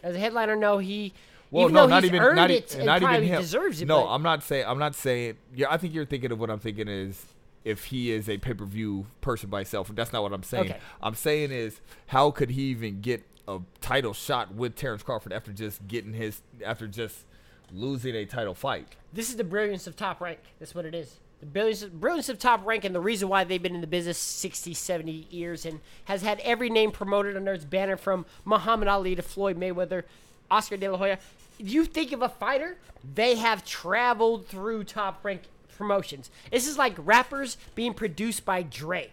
As 0.02 0.16
a 0.16 0.18
headliner, 0.18 0.56
no. 0.56 0.78
He 0.78 1.12
well, 1.50 1.64
even 1.64 1.74
no, 1.74 1.86
not 1.86 2.02
he's 2.02 2.12
even 2.12 2.34
not, 2.34 2.50
e- 2.50 2.54
it 2.54 2.74
and 2.76 2.86
not 2.86 3.02
even 3.02 3.24
him. 3.24 3.40
deserves 3.40 3.82
it. 3.82 3.86
No, 3.86 4.02
but 4.04 4.14
I'm 4.14 4.22
not 4.22 4.42
saying. 4.42 4.64
I'm 4.66 4.78
not 4.78 4.94
saying. 4.94 5.36
Yeah, 5.54 5.66
I 5.70 5.76
think 5.76 5.94
you're 5.94 6.06
thinking 6.06 6.32
of 6.32 6.40
what 6.40 6.50
I'm 6.50 6.58
thinking 6.58 6.88
is 6.88 7.26
if 7.64 7.86
he 7.86 8.10
is 8.10 8.28
a 8.28 8.38
pay 8.38 8.54
per 8.54 8.64
view 8.64 9.06
person 9.20 9.48
by 9.50 9.58
himself. 9.60 9.90
That's 9.94 10.12
not 10.12 10.22
what 10.22 10.32
I'm 10.32 10.42
saying. 10.42 10.70
Okay. 10.70 10.80
I'm 11.02 11.14
saying 11.14 11.52
is 11.52 11.80
how 12.06 12.30
could 12.30 12.50
he 12.50 12.62
even 12.64 13.00
get 13.00 13.22
a 13.48 13.60
title 13.80 14.12
shot 14.12 14.54
with 14.54 14.76
Terrence 14.76 15.02
Crawford 15.02 15.32
after 15.32 15.52
just 15.52 15.86
getting 15.88 16.12
his 16.12 16.42
after 16.64 16.86
just 16.86 17.24
losing 17.72 18.14
a 18.14 18.24
title 18.24 18.54
fight? 18.54 18.88
this 19.12 19.28
is 19.28 19.36
the 19.36 19.44
brilliance 19.44 19.86
of 19.86 19.94
top 19.94 20.20
rank. 20.20 20.38
That's 20.58 20.74
what 20.74 20.84
it 20.86 20.94
is. 20.94 21.20
The 21.42 21.90
brilliance, 21.92 22.28
of 22.28 22.38
top 22.38 22.64
rank 22.64 22.84
and 22.84 22.94
the 22.94 23.00
reason 23.00 23.28
why 23.28 23.42
they've 23.42 23.60
been 23.60 23.74
in 23.74 23.80
the 23.80 23.86
business 23.88 24.16
60, 24.16 24.74
70 24.74 25.26
years 25.28 25.66
and 25.66 25.80
has 26.04 26.22
had 26.22 26.38
every 26.40 26.70
name 26.70 26.92
promoted 26.92 27.36
under 27.36 27.52
its 27.52 27.64
banner 27.64 27.96
from 27.96 28.26
Muhammad 28.44 28.86
Ali 28.86 29.16
to 29.16 29.22
Floyd 29.22 29.58
Mayweather, 29.58 30.04
Oscar 30.52 30.76
De 30.76 30.88
La 30.88 30.96
Hoya. 30.96 31.18
You 31.58 31.84
think 31.84 32.12
of 32.12 32.22
a 32.22 32.28
fighter, 32.28 32.78
they 33.14 33.34
have 33.34 33.64
traveled 33.64 34.46
through 34.46 34.84
top 34.84 35.24
rank 35.24 35.42
promotions. 35.76 36.30
This 36.52 36.68
is 36.68 36.78
like 36.78 36.94
rappers 36.96 37.56
being 37.74 37.92
produced 37.92 38.44
by 38.44 38.62
Dre. 38.62 39.10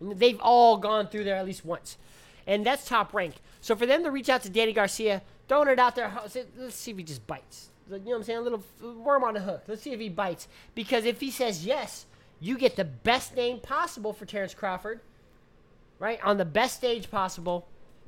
They've 0.00 0.40
all 0.40 0.78
gone 0.78 1.08
through 1.08 1.24
there 1.24 1.36
at 1.36 1.44
least 1.44 1.66
once. 1.66 1.98
And 2.46 2.64
that's 2.64 2.86
top 2.86 3.12
rank. 3.12 3.34
So 3.60 3.76
for 3.76 3.84
them 3.84 4.02
to 4.04 4.10
reach 4.10 4.30
out 4.30 4.42
to 4.44 4.48
Danny 4.48 4.72
Garcia, 4.72 5.20
throwing 5.48 5.68
it 5.68 5.78
out 5.78 5.96
there, 5.96 6.18
let's 6.56 6.76
see 6.76 6.92
if 6.92 6.96
he 6.96 7.02
just 7.02 7.26
bites. 7.26 7.68
You 7.88 7.98
know 7.98 8.04
what 8.04 8.16
I'm 8.16 8.22
saying? 8.24 8.38
A 8.38 8.42
little 8.42 8.62
worm 8.82 9.24
on 9.24 9.34
the 9.34 9.40
hook. 9.40 9.62
Let's 9.68 9.82
see 9.82 9.92
if 9.92 10.00
he 10.00 10.08
bites. 10.08 10.48
Because 10.74 11.04
if 11.04 11.20
he 11.20 11.30
says 11.30 11.64
yes, 11.64 12.06
you 12.40 12.58
get 12.58 12.76
the 12.76 12.84
best 12.84 13.36
name 13.36 13.60
possible 13.60 14.12
for 14.12 14.26
Terrence 14.26 14.54
Crawford, 14.54 15.00
right? 15.98 16.22
On 16.24 16.36
the 16.36 16.44
best 16.44 16.76
stage 16.76 17.10
possible 17.10 17.66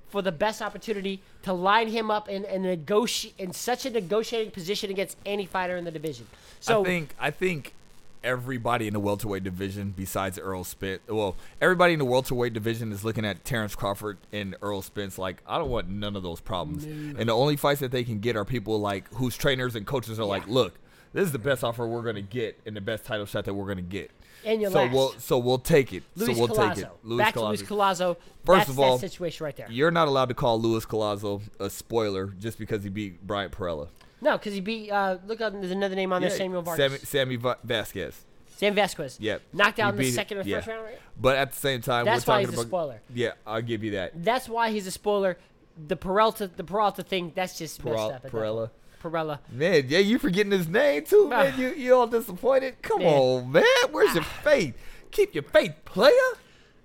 for 0.09 0.23
the 0.23 0.33
best 0.33 0.63
opportunity 0.63 1.21
to 1.43 1.53
line 1.53 1.89
him 1.89 2.11
up 2.11 2.29
in, 2.29 2.45
in, 2.47 2.63
negoti- 2.63 3.33
in 3.39 3.53
such 3.53 3.87
a 3.87 3.91
negotiating 3.91 4.51
position 4.51 4.91
against 4.91 5.17
any 5.27 5.47
fighter 5.47 5.77
in 5.77 5.85
the 5.85 5.91
division. 5.91 6.27
So 6.61 6.81
I 6.81 6.85
think 6.85 7.15
I 7.21 7.31
think 7.31 7.75
everybody 8.23 8.87
in 8.87 8.95
the 8.95 9.01
welterweight 9.01 9.45
division 9.45 9.93
besides 9.97 10.39
Earl 10.39 10.65
Spence, 10.65 11.01
well, 11.09 11.37
everybody 11.61 11.93
in 11.93 11.99
the 11.99 12.05
welterweight 12.05 12.53
division 12.53 12.93
is 12.93 13.05
looking 13.05 13.25
at 13.25 13.45
Terrence 13.45 13.75
Crawford 13.75 14.19
and 14.33 14.57
Earl 14.63 14.83
Spence 14.83 15.19
like 15.19 15.43
I 15.47 15.59
don't 15.59 15.71
want 15.71 15.89
none 15.89 16.17
of 16.17 16.23
those 16.23 16.41
problems. 16.41 16.85
And 16.85 17.29
the 17.29 17.33
only 17.35 17.57
fights 17.57 17.81
that 17.81 17.91
they 17.91 18.05
can 18.05 18.21
get 18.21 18.37
are 18.37 18.45
people 18.45 18.81
like 18.81 19.13
whose 19.15 19.37
trainers 19.37 19.75
and 19.75 19.87
coaches 19.87 20.19
are 20.21 20.25
like, 20.27 20.47
look, 20.49 20.75
this 21.13 21.25
is 21.25 21.33
the 21.33 21.39
best 21.39 21.65
offer 21.65 21.87
we're 21.87 22.03
gonna 22.03 22.21
get 22.23 22.61
and 22.67 22.77
the 22.77 22.81
best 22.81 23.05
title 23.05 23.27
shot 23.27 23.45
that 23.47 23.55
we're 23.55 23.67
gonna 23.67 23.83
get. 23.83 24.11
And 24.45 24.61
your 24.61 24.71
so 24.71 24.83
last. 24.83 24.95
we'll 24.95 25.13
so 25.19 25.39
we'll 25.39 25.59
take 25.59 25.93
it. 25.93 26.05
Luis 26.15 26.37
so 26.37 26.41
we'll 26.47 26.49
Collazo. 26.57 26.75
take 26.75 26.85
it. 26.85 26.91
Luis 27.03 27.19
Back 27.19 27.35
to 27.35 27.45
Luis 27.45 27.63
Collazo. 27.63 28.17
First 28.45 28.59
That's 28.59 28.71
of 28.71 28.79
all, 28.79 28.99
situation 28.99 29.45
right 29.45 29.57
there. 29.57 29.67
You're 29.71 29.91
not 29.91 30.07
allowed 30.09 30.29
to 30.29 30.35
call 30.35 30.61
Luis 30.61 30.87
Collazo 30.87 31.43
a 31.59 31.69
spoiler 31.69 32.29
just 32.39 32.59
because 32.59 32.85
he 32.85 32.89
beat 32.89 33.27
Bryant 33.27 33.53
Perrella. 33.53 33.89
No, 34.21 34.37
because 34.37 34.55
he 34.55 34.61
beat. 34.61 34.91
Uh, 34.91 35.19
look 35.27 35.41
up. 35.41 35.53
There's 35.53 35.71
another 35.71 35.95
name 35.95 36.13
on 36.13 36.21
there. 36.23 36.31
Yeah, 36.31 36.37
Samuel 36.37 36.63
Vargas. 36.63 36.93
Sammy, 36.93 36.99
Sammy 37.05 37.37
Va- 37.37 37.59
Vasquez. 37.63 38.25
Sam 38.57 38.75
Vasquez. 38.75 39.19
Yep. 39.21 39.43
Knocked 39.53 39.79
out 39.79 39.95
in 39.95 40.01
the 40.01 40.11
second 40.11 40.39
or 40.39 40.43
yeah. 40.43 40.57
first 40.57 40.69
round. 40.69 40.85
Right? 40.85 40.99
But 41.21 41.37
at 41.37 41.53
the 41.53 41.57
same 41.57 41.81
time, 41.81 42.05
That's 42.05 42.27
we're 42.27 42.35
why 42.35 42.43
talking 42.43 42.57
he's 42.57 42.65
a 42.65 42.67
spoiler. 42.67 43.01
Yeah, 43.15 43.33
I'll 43.47 43.63
give 43.63 43.85
you 43.85 43.93
that. 43.93 44.25
That's 44.25 44.49
why 44.49 44.71
he's 44.71 44.87
a 44.89 44.91
spoiler. 44.91 45.39
The 45.87 45.95
Peralta, 45.95 46.49
the 46.49 46.65
Peralta 46.65 47.05
thing. 47.05 47.31
That's 47.37 47.57
just 47.57 47.85
messed 47.85 47.97
Peral- 47.97 48.09
up. 48.09 48.15
at 48.17 48.23
that 48.23 48.33
Perrella. 48.33 48.71
Perrella. 49.01 49.39
Man, 49.53 49.85
yeah, 49.87 50.01
you 50.01 50.19
forgetting 50.19 50.51
his 50.51 50.67
name 50.67 51.05
too, 51.05 51.29
man. 51.29 51.53
Ah. 51.55 51.61
You 51.61 51.69
you 51.75 51.95
all 51.95 52.09
disappointed? 52.09 52.83
Come 52.83 52.99
Man. 53.03 53.15
on, 53.15 53.53
man. 53.53 53.65
Where's 53.93 54.13
your 54.15 54.25
faith? 54.25 54.75
Keep 55.13 55.35
your 55.37 55.45
faith, 55.45 55.75
player. 55.85 56.11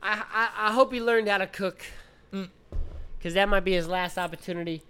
I, 0.03 0.23
I 0.31 0.49
I 0.69 0.73
hope 0.73 0.93
he 0.93 1.01
learned 1.01 1.27
how 1.27 1.39
to 1.39 1.47
cook. 1.47 1.81
Mm. 2.31 2.49
Because 3.17 3.33
that 3.33 3.49
might 3.49 3.61
be 3.63 3.71
his 3.73 3.87
last 3.87 4.19
opportunity. 4.19 4.83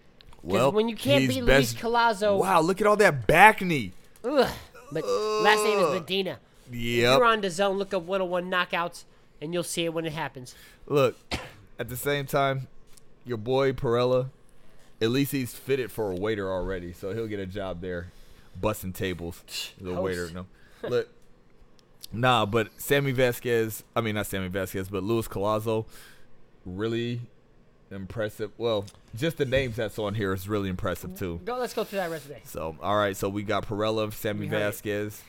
Well, 0.44 0.72
when 0.72 0.90
you 0.90 0.96
can't 0.96 1.28
beat 1.28 1.44
Luis 1.44 1.74
best- 1.74 1.78
Collazo, 1.78 2.38
Wow, 2.38 2.62
look 2.62 2.82
at 2.82 2.88
all 2.88 2.98
that 2.98 3.26
back 3.28 3.62
knee. 3.62 3.94
ugh, 4.24 4.50
but 4.92 5.04
last 5.06 5.64
name 5.64 5.80
is 5.80 5.86
Ugh. 5.86 5.94
Medina. 5.94 6.40
Yep. 6.72 7.18
You're 7.20 7.26
on 7.26 7.42
the 7.42 7.50
zone. 7.50 7.78
Look 7.78 7.94
up 7.94 8.04
101 8.04 8.50
knockouts, 8.52 9.04
and 9.42 9.54
you'll 9.54 9.64
see 9.64 9.86
it 9.86 9.94
when 9.94 10.06
it 10.06 10.14
happens. 10.14 10.56
Look, 10.88 11.16
at 11.80 11.90
the 11.90 11.96
same 11.98 12.26
time, 12.26 12.68
your 13.26 13.38
boy 13.38 13.72
Perrella, 13.74 14.30
at 15.02 15.10
least 15.12 15.32
he's 15.32 15.54
fitted 15.54 15.92
for 15.92 16.12
a 16.12 16.16
waiter 16.16 16.52
already, 16.52 16.94
so 16.94 17.14
he'll 17.14 17.28
get 17.28 17.40
a 17.40 17.46
job 17.46 17.82
there, 17.82 18.12
busting 18.60 18.94
tables. 18.94 19.44
The 19.80 19.94
waiter, 19.94 20.30
no. 20.34 20.46
Look, 20.88 21.10
nah, 22.12 22.46
but 22.46 22.70
Sammy 22.78 23.12
Vasquez, 23.12 23.84
I 23.96 24.02
mean 24.02 24.16
not 24.16 24.28
Sammy 24.28 24.48
Vasquez, 24.50 24.90
but 24.90 25.04
Luis 25.04 25.28
Collazo, 25.28 25.86
really 26.66 27.22
impressive. 27.94 28.52
Well, 28.58 28.86
just 29.16 29.38
the 29.38 29.46
names 29.46 29.76
that's 29.76 29.98
on 30.00 30.16
here 30.16 30.34
is 30.34 30.48
really 30.50 30.70
impressive 30.70 31.18
too. 31.18 31.40
Go. 31.46 31.58
Let's 31.58 31.74
go 31.74 31.84
through 31.84 32.00
that 32.00 32.12
resume. 32.12 32.42
So, 32.44 32.76
all 32.82 32.98
right, 32.98 33.16
so 33.16 33.30
we 33.30 33.44
got 33.44 33.68
Perrella, 33.68 34.12
Sammy 34.12 34.48
heard 34.48 34.56
it. 34.56 34.60
Vasquez, 34.60 35.22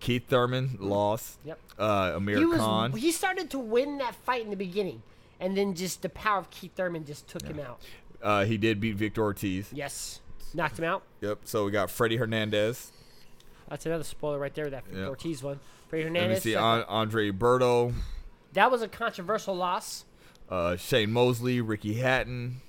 Keith 0.00 0.28
Thurman 0.28 0.76
lost. 0.80 1.38
Yep. 1.44 1.58
Uh, 1.78 2.12
Amir 2.16 2.38
he 2.38 2.44
was 2.44 2.58
Khan. 2.58 2.92
he 2.92 3.10
started 3.12 3.50
to 3.50 3.58
win 3.58 3.98
that 3.98 4.14
fight 4.14 4.42
in 4.44 4.50
the 4.50 4.56
beginning, 4.56 5.02
and 5.40 5.56
then 5.56 5.74
just 5.74 6.02
the 6.02 6.08
power 6.08 6.38
of 6.38 6.50
Keith 6.50 6.72
Thurman 6.76 7.04
just 7.04 7.28
took 7.28 7.42
him 7.42 7.60
out. 7.60 7.80
Uh, 8.22 8.44
he 8.44 8.56
did 8.56 8.80
beat 8.80 8.96
Victor 8.96 9.22
Ortiz. 9.22 9.68
Yes, 9.72 10.20
knocked 10.54 10.78
him 10.78 10.84
out. 10.84 11.02
Yep. 11.20 11.40
So 11.44 11.64
we 11.64 11.70
got 11.70 11.90
Freddie 11.90 12.16
Hernandez. 12.16 12.92
That's 13.68 13.86
another 13.86 14.04
spoiler 14.04 14.38
right 14.38 14.54
there. 14.54 14.70
That 14.70 14.84
Yep. 14.92 15.08
Ortiz 15.08 15.42
one. 15.42 15.60
Freddie 15.88 16.04
Hernandez. 16.04 16.44
Let 16.44 16.44
me 16.46 16.52
see. 16.52 16.56
Andre 16.56 17.30
Berto, 17.30 17.92
that 18.52 18.70
was 18.70 18.82
a 18.82 18.88
controversial 18.88 19.54
loss. 19.54 20.04
Uh, 20.50 20.76
Shane 20.76 21.12
Mosley, 21.12 21.60
Ricky 21.60 21.94
Hatton. 21.94 22.60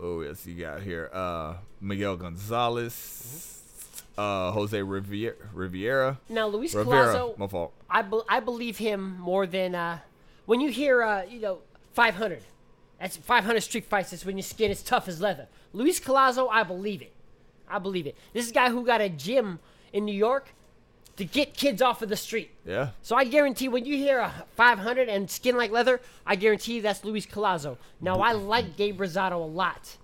Oh 0.00 0.20
yes, 0.22 0.46
you 0.46 0.54
got 0.54 0.82
here. 0.82 1.10
Uh, 1.12 1.54
Miguel 1.80 2.16
Gonzalez, 2.16 3.60
uh, 4.16 4.52
Jose 4.52 4.80
Riviera. 4.80 5.34
Riviera. 5.52 6.18
Now 6.28 6.46
Luis 6.48 6.74
Rivera. 6.74 7.14
Collazo, 7.14 7.38
My 7.38 7.46
fault. 7.46 7.72
I, 7.90 8.02
be- 8.02 8.20
I 8.28 8.40
believe 8.40 8.78
him 8.78 9.18
more 9.18 9.46
than 9.46 9.74
uh, 9.74 9.98
when 10.46 10.60
you 10.60 10.70
hear 10.70 11.02
uh, 11.02 11.24
you 11.24 11.40
know 11.40 11.58
500. 11.94 12.42
That's 13.00 13.16
500 13.16 13.60
street 13.60 13.84
fights. 13.84 14.10
That's 14.10 14.24
when 14.24 14.36
your 14.36 14.42
skin 14.42 14.70
is 14.72 14.82
tough 14.82 15.06
as 15.06 15.20
leather. 15.20 15.46
Luis 15.72 16.00
Collazo, 16.00 16.48
I 16.50 16.64
believe 16.64 17.00
it. 17.00 17.12
I 17.68 17.78
believe 17.78 18.06
it. 18.08 18.16
This 18.32 18.44
is 18.46 18.50
a 18.50 18.54
guy 18.54 18.70
who 18.70 18.84
got 18.84 19.00
a 19.00 19.08
gym 19.08 19.60
in 19.92 20.04
New 20.04 20.14
York 20.14 20.52
to 21.18 21.24
get 21.24 21.52
kids 21.52 21.82
off 21.82 22.00
of 22.00 22.08
the 22.08 22.16
street. 22.16 22.50
Yeah. 22.64 22.90
So 23.02 23.16
I 23.16 23.24
guarantee 23.24 23.68
when 23.68 23.84
you 23.84 23.96
hear 23.96 24.20
a 24.20 24.32
500 24.54 25.08
and 25.08 25.28
skin 25.28 25.56
like 25.56 25.70
leather, 25.72 26.00
I 26.24 26.36
guarantee 26.36 26.80
that's 26.80 27.04
Luis 27.04 27.26
Collazo. 27.26 27.76
Now 28.00 28.20
I 28.20 28.32
like 28.32 28.76
Gabe 28.76 29.00
Rosado 29.00 29.32
a 29.32 29.36
lot, 29.36 29.96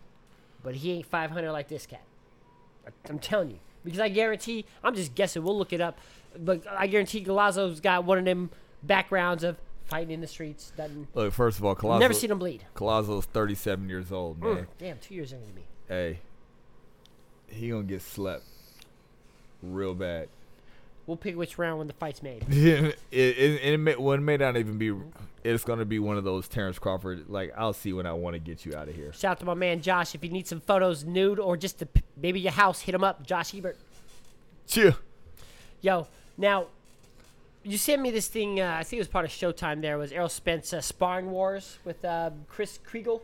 but 0.63 0.75
he 0.75 0.93
ain't 0.93 1.07
500 1.07 1.53
like 1.53 1.69
this 1.69 1.87
cat. 1.87 2.03
I'm 3.09 3.21
telling 3.21 3.53
you 3.53 3.59
because 3.85 4.01
I 4.01 4.09
guarantee. 4.09 4.67
I'm 4.83 4.95
just 4.95 5.15
guessing. 5.15 5.45
We'll 5.45 5.57
look 5.57 5.73
it 5.73 5.81
up, 5.81 5.99
but 6.37 6.67
I 6.69 6.89
guarantee 6.89 7.25
Collazo's 7.25 7.81
got 7.81 8.05
one 8.05 8.19
of 8.19 8.25
them 8.25 8.51
backgrounds 8.83 9.45
of 9.45 9.57
fighting 9.85 10.11
in 10.11 10.21
the 10.21 10.27
streets. 10.27 10.73
Doesn't 10.77 11.15
Look, 11.15 11.33
first 11.33 11.59
of 11.59 11.65
all, 11.65 11.99
never 11.99 12.13
seen 12.13 12.33
him 12.33 12.41
bleed. 12.41 12.65
Collazo's 12.75 13.27
37 13.27 13.89
years 13.89 14.11
old, 14.11 14.43
man. 14.43 14.57
Mm, 14.57 14.67
damn, 14.79 14.99
two 14.99 15.15
years 15.15 15.31
younger 15.31 15.47
than 15.47 15.55
me. 15.55 15.63
Hey, 15.89 16.19
he 17.47 17.71
gonna 17.71 17.85
get 17.85 18.03
slept 18.03 18.45
real 19.63 19.95
bad. 19.95 20.29
We'll 21.07 21.17
pick 21.17 21.37
which 21.37 21.59
round 21.59 21.79
when 21.79 21.87
the 21.87 21.93
fight's 21.93 22.23
made. 22.23 22.45
it, 22.49 22.99
it, 23.11 23.61
it 23.63 23.79
may, 23.79 23.97
well, 23.97 24.15
it 24.15 24.21
may 24.21 24.37
not 24.37 24.57
even 24.57 24.79
be. 24.79 24.95
It's 25.43 25.65
gonna 25.65 25.85
be 25.85 25.99
one 25.99 26.17
of 26.17 26.25
those 26.25 26.49
Terrence 26.49 26.79
Crawford. 26.79 27.29
Like 27.29 27.53
I'll 27.57 27.75
see 27.75 27.93
when 27.93 28.07
I 28.07 28.15
want 28.15 28.35
to 28.35 28.39
get 28.41 28.65
you 28.65 28.75
out 28.75 28.89
of 28.89 28.95
here. 28.95 29.13
Shout 29.13 29.33
out 29.33 29.41
to 29.41 29.45
my 29.45 29.55
man 29.55 29.83
Josh. 29.83 30.15
If 30.15 30.25
you 30.25 30.31
need 30.31 30.47
some 30.47 30.61
photos, 30.61 31.05
nude 31.05 31.39
or 31.39 31.57
just 31.59 31.79
p- 31.93 32.03
maybe 32.17 32.41
your 32.41 32.53
house, 32.53 32.81
hit 32.81 32.95
him 32.95 33.05
up. 33.05 33.27
Josh 33.27 33.55
Ebert. 33.55 33.77
Cheer. 34.67 34.97
Yo, 35.83 36.07
now 36.39 36.69
you 37.65 37.79
sent 37.79 38.01
me 38.01 38.11
this 38.11 38.29
thing. 38.29 38.61
Uh, 38.61 38.77
I 38.79 38.85
think 38.85 38.99
it 38.99 39.01
was 39.01 39.09
part 39.09 39.25
of 39.25 39.31
Showtime. 39.31 39.83
There 39.83 39.99
was 39.99 40.13
Errol 40.13 40.29
Spence 40.29 40.73
uh, 40.73 40.81
sparring 40.81 41.31
wars 41.31 41.79
with 41.85 42.03
uh, 42.05 42.31
Chris 42.49 42.79
Kriegel. 42.87 43.21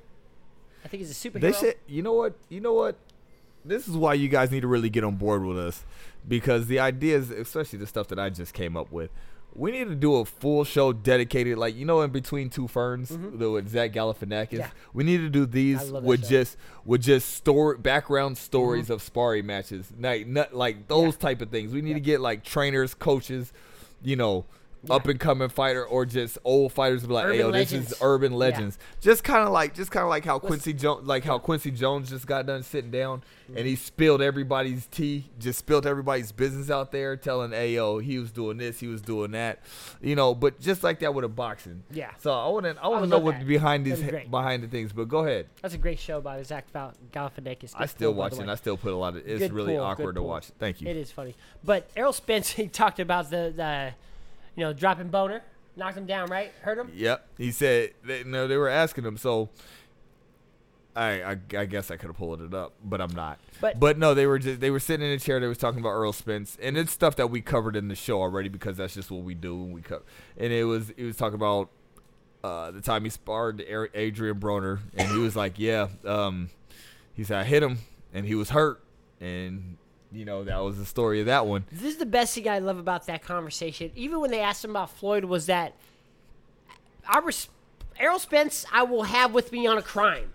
I 0.84 0.88
think 0.88 1.02
he's 1.02 1.10
a 1.10 1.30
superhero. 1.30 1.40
They 1.40 1.52
said, 1.52 1.74
You 1.86 2.02
know 2.02 2.14
what? 2.14 2.34
You 2.48 2.60
know 2.60 2.74
what? 2.74 2.96
This 3.64 3.86
is 3.86 3.94
why 3.94 4.14
you 4.14 4.28
guys 4.28 4.50
need 4.50 4.60
to 4.60 4.68
really 4.68 4.88
get 4.88 5.04
on 5.04 5.16
board 5.16 5.44
with 5.44 5.58
us, 5.58 5.84
because 6.26 6.66
the 6.66 6.78
ideas, 6.78 7.30
especially 7.30 7.78
the 7.78 7.86
stuff 7.86 8.08
that 8.08 8.18
I 8.18 8.30
just 8.30 8.54
came 8.54 8.76
up 8.76 8.90
with, 8.92 9.10
we 9.52 9.72
need 9.72 9.88
to 9.88 9.96
do 9.96 10.14
a 10.16 10.24
full 10.24 10.62
show 10.62 10.92
dedicated, 10.92 11.58
like 11.58 11.74
you 11.74 11.84
know, 11.84 12.02
in 12.02 12.10
between 12.10 12.50
two 12.50 12.68
ferns, 12.68 13.08
the 13.08 13.50
with 13.50 13.68
Zach 13.68 13.92
Galifianakis. 13.92 14.46
Mm-hmm. 14.48 14.56
Yeah. 14.58 14.70
We 14.92 15.02
need 15.02 15.18
to 15.18 15.28
do 15.28 15.44
these 15.44 15.90
with 15.90 16.22
show. 16.22 16.28
just 16.30 16.56
with 16.84 17.02
just 17.02 17.34
story 17.34 17.76
background 17.78 18.38
stories 18.38 18.84
Mm-hmm. 18.84 18.92
of 18.92 19.02
sparring 19.02 19.46
matches, 19.46 19.92
like 19.98 20.26
not, 20.28 20.54
like 20.54 20.86
those 20.86 21.16
type 21.16 21.40
of 21.42 21.50
things. 21.50 21.72
We 21.72 21.82
need 21.82 21.94
to 21.94 22.00
get 22.00 22.20
like 22.20 22.44
trainers, 22.44 22.94
coaches, 22.94 23.52
you 24.02 24.14
know. 24.16 24.44
Up 24.88 25.06
and 25.08 25.20
coming 25.20 25.48
fighter 25.50 25.84
or 25.84 26.06
just 26.06 26.38
old 26.42 26.72
fighters 26.72 27.04
be 27.06 27.12
like, 27.12 27.26
Urban 27.26 27.34
hey, 27.36 27.40
yo, 27.42 27.50
this 27.50 27.72
is 27.72 27.94
urban 28.00 28.32
Yeah. 28.32 28.38
legends. 28.38 28.78
Just 29.02 29.22
kind 29.24 29.44
of 29.46 29.52
like, 29.52 29.74
just 29.74 29.90
kind 29.90 30.04
of 30.04 30.08
like 30.08 30.24
how 30.24 30.38
Quincy 30.38 30.72
Jones, 30.72 31.06
like 31.06 31.22
how 31.24 31.38
Quincy 31.38 31.70
Jones 31.70 32.08
just 32.08 32.26
got 32.26 32.46
done 32.46 32.62
sitting 32.62 32.90
down 32.90 33.22
Mm-hmm. 33.50 33.58
and 33.58 33.66
he 33.66 33.74
spilled 33.74 34.22
everybody's 34.22 34.86
tea, 34.86 35.28
just 35.40 35.58
spilled 35.58 35.84
everybody's 35.84 36.30
business 36.30 36.70
out 36.70 36.92
there, 36.92 37.16
telling, 37.16 37.50
hey, 37.50 37.74
yo, 37.74 37.98
he 37.98 38.18
was 38.20 38.30
doing 38.30 38.58
this, 38.58 38.78
he 38.78 38.86
was 38.86 39.02
doing 39.02 39.32
that, 39.32 39.58
you 40.00 40.14
know. 40.14 40.36
But 40.36 40.60
just 40.60 40.84
like 40.84 41.00
that 41.00 41.12
with 41.14 41.24
a 41.24 41.28
boxing. 41.28 41.82
Yeah. 41.90 42.12
So 42.18 42.32
I 42.32 42.46
want 42.48 42.64
to, 42.66 42.76
I 42.80 42.86
want 42.86 43.02
to 43.02 43.08
know 43.08 43.16
love 43.16 43.24
what 43.24 43.38
that. 43.40 43.46
behind 43.48 43.84
these, 43.84 43.94
That'd 43.94 44.06
be 44.06 44.10
great. 44.12 44.30
behind 44.30 44.62
the 44.62 44.68
things. 44.68 44.92
But 44.92 45.08
go 45.08 45.24
ahead. 45.24 45.46
That's 45.62 45.74
a 45.74 45.78
great 45.78 45.98
show 45.98 46.20
by 46.20 46.40
Zach 46.44 46.72
Gal- 46.72 46.94
Galifianakis. 47.12 47.72
I 47.76 47.86
still 47.86 48.14
watch 48.14 48.34
it. 48.34 48.38
and. 48.38 48.50
I 48.50 48.54
still 48.54 48.76
put 48.76 48.92
a 48.92 48.96
lot 48.96 49.16
of. 49.16 49.26
It's 49.26 49.40
Good 49.40 49.52
really 49.52 49.74
pull, 49.74 49.82
awkward 49.84 50.14
to 50.14 50.22
watch. 50.22 50.46
Thank 50.60 50.80
you. 50.80 50.86
It 50.88 50.96
is 50.96 51.10
funny. 51.10 51.34
But 51.64 51.90
Errol 51.96 52.12
Spence, 52.12 52.50
he 52.52 52.68
talked 52.68 53.00
about 53.00 53.30
the, 53.30 53.52
the 53.54 53.94
you 54.56 54.64
know, 54.64 54.72
dropping 54.72 55.08
boner, 55.08 55.42
knocked 55.76 55.96
him 55.96 56.06
down, 56.06 56.28
right? 56.28 56.52
Hurt 56.62 56.78
him. 56.78 56.90
Yep. 56.94 57.26
He 57.38 57.50
said, 57.52 57.92
they, 58.04 58.24
no, 58.24 58.46
they 58.48 58.56
were 58.56 58.68
asking 58.68 59.04
him. 59.04 59.16
So 59.16 59.48
I, 60.96 61.22
I, 61.22 61.36
I 61.56 61.64
guess 61.66 61.90
I 61.90 61.96
could 61.96 62.08
have 62.08 62.16
pulled 62.16 62.42
it 62.42 62.52
up, 62.52 62.72
but 62.84 63.00
I'm 63.00 63.14
not. 63.14 63.38
But- 63.60 63.78
but 63.78 63.96
no, 63.98 64.12
they 64.12 64.26
were 64.26 64.38
just 64.38 64.60
they 64.60 64.70
were 64.70 64.80
sitting 64.80 65.06
in 65.06 65.12
a 65.12 65.18
chair. 65.18 65.38
They 65.38 65.46
was 65.46 65.58
talking 65.58 65.78
about 65.80 65.90
Errol 65.90 66.12
Spence, 66.12 66.58
and 66.60 66.76
it's 66.76 66.90
stuff 66.92 67.14
that 67.16 67.30
we 67.30 67.40
covered 67.40 67.76
in 67.76 67.88
the 67.88 67.94
show 67.94 68.20
already 68.20 68.48
because 68.48 68.76
that's 68.76 68.94
just 68.94 69.10
what 69.10 69.22
we 69.22 69.34
do. 69.34 69.54
And 69.54 69.72
we 69.72 69.82
cover. 69.82 70.02
And 70.36 70.52
it 70.52 70.64
was 70.64 70.90
it 70.90 71.04
was 71.04 71.16
talking 71.16 71.36
about 71.36 71.70
uh, 72.42 72.70
the 72.72 72.80
time 72.80 73.04
he 73.04 73.10
sparred 73.10 73.60
Adrien 73.60 74.40
Broner, 74.40 74.80
and 74.96 75.08
he 75.12 75.18
was 75.18 75.36
like, 75.36 75.58
yeah, 75.58 75.88
um, 76.04 76.50
he 77.14 77.22
said 77.22 77.38
I 77.38 77.44
hit 77.44 77.62
him, 77.62 77.78
and 78.12 78.26
he 78.26 78.34
was 78.34 78.50
hurt, 78.50 78.82
and 79.20 79.76
you 80.12 80.24
know 80.24 80.44
that 80.44 80.58
was 80.58 80.78
the 80.78 80.84
story 80.86 81.20
of 81.20 81.26
that 81.26 81.46
one. 81.46 81.64
This 81.70 81.92
is 81.92 81.96
the 81.98 82.06
best 82.06 82.34
thing 82.34 82.48
I 82.48 82.58
love 82.58 82.78
about 82.78 83.06
that 83.06 83.22
conversation. 83.22 83.90
Even 83.94 84.20
when 84.20 84.30
they 84.30 84.40
asked 84.40 84.64
him 84.64 84.70
about 84.72 84.90
Floyd, 84.90 85.24
was 85.24 85.46
that 85.46 85.74
I 87.08 87.18
res- 87.20 87.48
Errol 87.98 88.18
Spence 88.18 88.64
I 88.72 88.82
will 88.82 89.04
have 89.04 89.32
with 89.32 89.52
me 89.52 89.66
on 89.66 89.78
a 89.78 89.82
crime. 89.82 90.32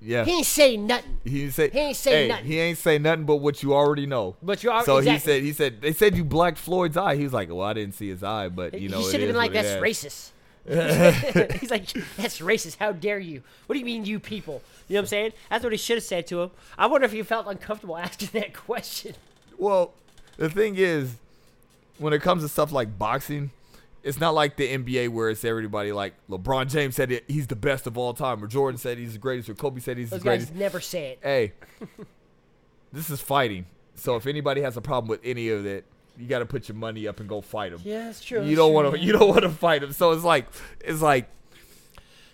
Yeah. 0.00 0.24
He 0.26 0.32
ain't 0.38 0.46
saying 0.46 0.86
nothing. 0.86 1.18
He 1.24 1.40
didn't 1.40 1.54
say 1.54 1.70
He 1.70 1.78
ain't 1.78 1.96
say 1.96 2.10
hey, 2.24 2.28
nothing. 2.28 2.44
He 2.46 2.60
ain't 2.60 2.78
say 2.78 2.98
nothing 2.98 3.24
but 3.24 3.36
what 3.36 3.62
you 3.62 3.72
already 3.74 4.04
know. 4.06 4.36
But 4.42 4.62
you 4.62 4.70
already- 4.70 4.84
So 4.84 4.98
he 5.00 5.18
said 5.18 5.42
he 5.42 5.52
said 5.52 5.80
they 5.80 5.92
said 5.94 6.16
you 6.16 6.24
blacked 6.24 6.58
Floyd's 6.58 6.96
eye. 6.98 7.16
He 7.16 7.24
was 7.24 7.32
like, 7.32 7.48
well, 7.48 7.62
I 7.62 7.72
didn't 7.72 7.94
see 7.94 8.08
his 8.08 8.22
eye, 8.22 8.48
but 8.48 8.78
you 8.78 8.88
know 8.90 8.98
he 8.98 9.04
should 9.10 9.20
have 9.20 9.28
been 9.28 9.36
like, 9.36 9.52
"That's 9.52 9.82
racist." 9.82 10.30
He's 11.60 11.70
like, 11.70 11.92
"That's 12.16 12.40
racist. 12.40 12.78
How 12.78 12.92
dare 12.92 13.18
you? 13.20 13.42
What 13.66 13.74
do 13.74 13.78
you 13.78 13.84
mean, 13.84 14.04
you 14.04 14.18
people?" 14.18 14.62
You 14.88 14.94
know 14.94 15.00
what 15.00 15.02
I'm 15.04 15.06
saying? 15.08 15.32
That's 15.48 15.62
what 15.62 15.72
he 15.72 15.78
should 15.78 15.96
have 15.96 16.04
said 16.04 16.26
to 16.28 16.42
him. 16.42 16.50
I 16.76 16.86
wonder 16.86 17.04
if 17.04 17.12
he 17.12 17.22
felt 17.22 17.46
uncomfortable 17.46 17.96
asking 17.98 18.30
that 18.40 18.52
question. 18.54 19.14
Well, 19.58 19.92
the 20.36 20.50
thing 20.50 20.74
is, 20.76 21.16
when 21.98 22.12
it 22.12 22.20
comes 22.20 22.42
to 22.42 22.48
stuff 22.48 22.72
like 22.72 22.98
boxing, 22.98 23.50
it's 24.02 24.18
not 24.20 24.34
like 24.34 24.56
the 24.56 24.68
NBA 24.76 25.08
where 25.10 25.30
it's 25.30 25.44
everybody 25.44 25.92
like 25.92 26.14
LeBron 26.28 26.68
James 26.70 26.94
said 26.96 27.10
it, 27.10 27.24
he's 27.28 27.46
the 27.46 27.56
best 27.56 27.86
of 27.86 27.96
all 27.96 28.12
time, 28.14 28.42
or 28.42 28.46
Jordan 28.46 28.78
said 28.78 28.98
he's 28.98 29.12
the 29.14 29.18
greatest, 29.18 29.48
or 29.48 29.54
Kobe 29.54 29.80
said 29.80 29.98
he's 29.98 30.10
Those 30.10 30.20
the 30.20 30.24
guys 30.24 30.38
greatest. 30.40 30.54
never 30.54 30.80
say 30.80 31.10
it. 31.12 31.18
Hey, 31.22 31.52
this 32.92 33.10
is 33.10 33.20
fighting. 33.20 33.66
So 33.94 34.16
if 34.16 34.26
anybody 34.26 34.60
has 34.60 34.76
a 34.76 34.80
problem 34.80 35.08
with 35.08 35.20
any 35.24 35.48
of 35.48 35.64
it, 35.64 35.84
you 36.18 36.26
got 36.26 36.38
to 36.40 36.46
put 36.46 36.68
your 36.68 36.76
money 36.76 37.06
up 37.08 37.20
and 37.20 37.28
go 37.28 37.40
fight 37.40 37.72
them. 37.72 37.80
Yeah, 37.84 38.04
that's 38.04 38.24
true. 38.24 38.44
You 38.44 38.56
don't 38.56 38.72
want 38.72 38.92
to. 38.94 38.98
You 38.98 39.12
don't 39.12 39.28
want 39.28 39.42
to 39.42 39.50
fight 39.50 39.80
them. 39.82 39.92
So 39.92 40.12
it's 40.12 40.24
like, 40.24 40.46
it's 40.80 41.02
like, 41.02 41.28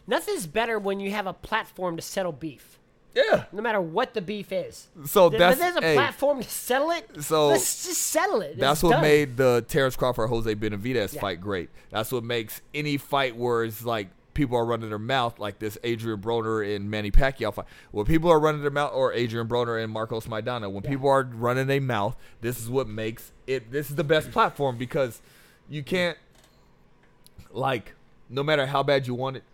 Nothing's 0.07 0.47
better 0.47 0.79
when 0.79 0.99
you 1.01 1.13
have 1.13 1.27
a 1.27 1.33
platform 1.33 1.95
to 1.97 2.03
settle 2.03 2.33
beef, 2.33 2.79
yeah. 3.15 3.45
no 3.53 3.63
matter 3.63 3.81
what 3.81 4.15
the 4.15 4.21
beef 4.21 4.51
is. 4.51 4.89
So 5.07 5.31
Th- 5.31 5.39
that's 5.39 5.59
there's 5.61 5.77
a 5.77 5.81
hey, 5.81 5.95
platform 5.95 6.43
to 6.43 6.49
settle 6.49 6.91
it. 6.91 7.23
So- 7.23 7.49
let's 7.49 7.87
just 7.87 8.03
settle 8.03 8.41
it. 8.43 8.59
That's 8.59 8.83
what 8.83 8.91
done. 8.93 9.03
made 9.03 9.37
the 9.37 9.65
Terence 9.69 9.95
Crawford 9.95 10.29
Jose 10.29 10.53
Benavidez 10.57 11.15
Yeah. 11.15 11.21
fight 11.21 11.41
great. 11.41 11.71
That's 11.91 12.11
what 12.11 12.25
makes 12.25 12.63
any 12.75 12.97
fight 12.97 13.37
where 13.37 13.63
it's 13.65 13.85
like 13.85 14.09
people 14.35 14.57
are 14.57 14.65
running 14.65 14.89
their 14.89 14.99
mouth, 14.99 15.39
like 15.39 15.59
this 15.59 15.79
Adrien 15.85 16.21
Broner 16.21 16.77
and 16.77 16.91
Manny 16.91 17.11
Pacquiao 17.11 17.53
fight. 17.53 17.67
When 17.91 18.07
people 18.07 18.31
are 18.31 18.41
running 18.41 18.63
their 18.63 18.71
mouth, 18.71 18.93
or 18.95 19.13
Adrien 19.13 19.49
Broner 19.49 19.83
and 19.83 19.93
Marcos 19.93 20.27
Maidana, 20.27 20.71
when 20.71 20.83
people 20.83 21.09
are 21.09 21.25
running 21.25 21.67
their 21.67 21.81
mouth, 21.81 22.17
this 22.41 22.61
is 22.61 22.69
what 22.71 22.89
makes 22.89 23.33
it. 23.47 23.71
This 23.71 23.91
is 23.91 23.97
the 23.97 24.05
best 24.05 24.31
platform 24.31 24.79
because 24.79 25.21
you 25.69 25.83
can't, 25.83 26.19
like, 27.51 27.95
no 28.29 28.43
matter 28.43 28.67
how 28.67 28.83
bad 28.83 29.07
you 29.07 29.15
want 29.15 29.37
it. 29.37 29.45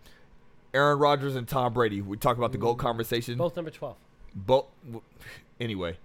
Aaron 0.73 0.99
Rodgers 0.99 1.35
and 1.35 1.47
Tom 1.47 1.73
Brady. 1.73 2.01
We 2.01 2.17
talk 2.17 2.37
about 2.37 2.51
the 2.51 2.59
gold 2.59 2.77
mm-hmm. 2.77 2.87
conversation 2.87 3.37
both 3.37 3.55
number 3.55 3.71
twelve. 3.71 3.97
both 4.35 4.65
anyway 5.59 5.97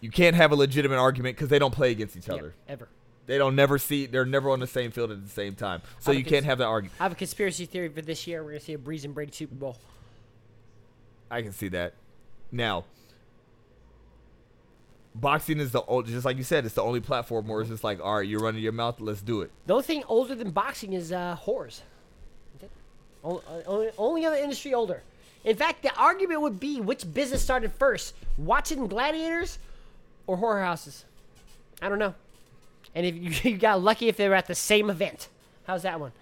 you 0.00 0.10
can't 0.10 0.36
have 0.36 0.52
a 0.52 0.56
legitimate 0.56 0.98
argument 0.98 1.36
because 1.36 1.48
they 1.48 1.58
don't 1.58 1.72
play 1.72 1.90
against 1.90 2.16
each 2.16 2.28
Yeah, 2.28 2.34
other 2.34 2.54
ever. 2.68 2.88
They 3.26 3.38
don't 3.38 3.56
never 3.56 3.78
see 3.78 4.06
they're 4.06 4.24
never 4.24 4.50
on 4.50 4.60
the 4.60 4.66
same 4.66 4.90
field 4.92 5.10
at 5.10 5.22
the 5.22 5.30
same 5.30 5.54
time 5.54 5.82
so 5.98 6.12
you 6.12 6.24
can't 6.24 6.44
have 6.44 6.58
that 6.58 6.66
argument 6.66 6.94
I 7.00 7.04
have 7.04 7.12
a 7.12 7.16
conspiracy 7.16 7.66
theory 7.66 7.88
for 7.88 8.00
this 8.02 8.26
year. 8.26 8.42
We're 8.44 8.50
gonna 8.52 8.60
see 8.60 8.74
a 8.74 8.78
Brees 8.78 9.04
and 9.04 9.14
Brady 9.14 9.32
Super 9.32 9.54
Bowl. 9.54 9.76
i 11.30 11.42
can 11.42 11.52
see 11.52 11.68
that 11.68 11.94
now 12.52 12.84
boxing 15.14 15.58
is 15.58 15.72
the 15.72 15.82
old 15.82 16.06
just 16.06 16.24
like 16.24 16.36
you 16.36 16.44
said 16.44 16.64
it's 16.64 16.74
the 16.74 16.82
only 16.82 17.00
platform 17.00 17.48
where 17.48 17.60
it's 17.62 17.70
just 17.70 17.82
like 17.82 18.00
all 18.00 18.16
right 18.18 18.28
you're 18.28 18.40
running 18.40 18.62
your 18.62 18.72
mouth 18.72 19.00
let's 19.00 19.22
do 19.22 19.40
it 19.40 19.50
The 19.66 19.72
only 19.74 19.84
thing 19.84 20.04
older 20.08 20.34
than 20.34 20.50
boxing 20.50 20.92
is 20.92 21.10
uh, 21.10 21.36
whores. 21.44 21.80
Only, 23.24 23.42
only, 23.66 23.90
only 23.98 24.24
other 24.24 24.36
industry 24.36 24.72
older. 24.72 25.02
In 25.42 25.56
fact, 25.56 25.82
the 25.82 25.92
argument 25.96 26.42
would 26.42 26.60
be 26.60 26.80
which 26.80 27.12
business 27.12 27.42
started 27.42 27.72
first: 27.72 28.14
watching 28.38 28.86
gladiators 28.86 29.58
or 30.28 30.36
whorehouses. 30.38 31.02
I 31.82 31.88
don't 31.88 31.98
know. 31.98 32.14
And 32.96 33.04
if 33.06 33.44
you, 33.44 33.50
you 33.52 33.58
got 33.58 33.80
lucky 33.80 34.08
if 34.08 34.16
they 34.16 34.28
were 34.28 34.34
at 34.34 34.46
the 34.46 34.54
same 34.54 34.90
event. 34.90 35.28
How's 35.64 35.82
that 35.82 36.00
one? 36.00 36.12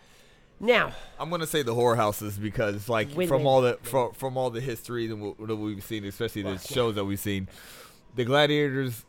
Now, 0.61 0.93
i'm 1.19 1.31
gonna 1.31 1.49
say 1.49 1.63
the 1.63 1.75
whorehouses 1.75 2.41
because 2.41 2.89
like 2.89 3.09
Win-win. 3.09 3.29
from 3.29 3.47
all 3.47 3.61
the 3.61 3.77
from, 3.83 4.13
from 4.13 4.37
all 4.37 4.51
the 4.51 4.61
history 4.61 5.09
that, 5.09 5.17
we, 5.17 5.47
that 5.47 5.57
we've 5.57 5.83
seen 5.83 6.05
especially 6.05 6.43
the 6.43 6.59
shows 6.59 6.95
that 6.95 7.05
we've 7.05 7.19
seen 7.19 7.49
the 8.15 8.25
gladiators 8.25 9.05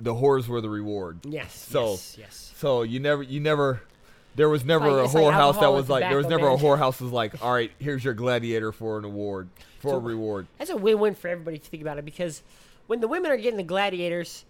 the 0.00 0.12
whores 0.12 0.48
were 0.48 0.60
the 0.60 0.68
reward 0.68 1.20
yes. 1.24 1.54
So- 1.54 1.92
yes, 1.92 2.16
yes. 2.18 2.52
So 2.56 2.82
you 2.82 2.98
never, 2.98 3.22
you 3.22 3.38
never, 3.38 3.80
there 4.34 4.48
was 4.48 4.64
never 4.64 4.90
like- 4.90 5.00
a 5.02 5.04
it's 5.04 5.14
like 5.14 5.24
whorehouse 5.24 5.60
that 5.60 5.72
was 5.72 5.88
like, 5.88 6.02
there 6.02 6.16
was 6.16 6.26
tobacco 6.26 6.42
never 6.42 6.54
a 6.54 6.56
ban. 6.56 6.66
whorehouse 6.66 7.00
was 7.00 7.12
like, 7.12 7.40
all 7.42 7.52
right, 7.52 7.70
here's 7.78 8.04
your 8.04 8.14
gladiator 8.14 8.72
for 8.72 8.98
an 8.98 9.04
award, 9.04 9.48
for 9.78 9.94
a 9.94 9.98
reward. 9.98 10.48
That's 10.58 10.70
a 10.70 10.76
win-win 10.76 11.14
for 11.14 11.28
everybody 11.28 11.58
to 11.58 11.64
think 11.64 11.80
about 11.80 11.98
it 11.98 12.04
because 12.04 12.42
when 12.88 13.00
the 13.00 13.06
women 13.06 13.30
are 13.30 13.36
getting 13.36 13.56
the 13.56 13.62
gladiators, 13.62 14.44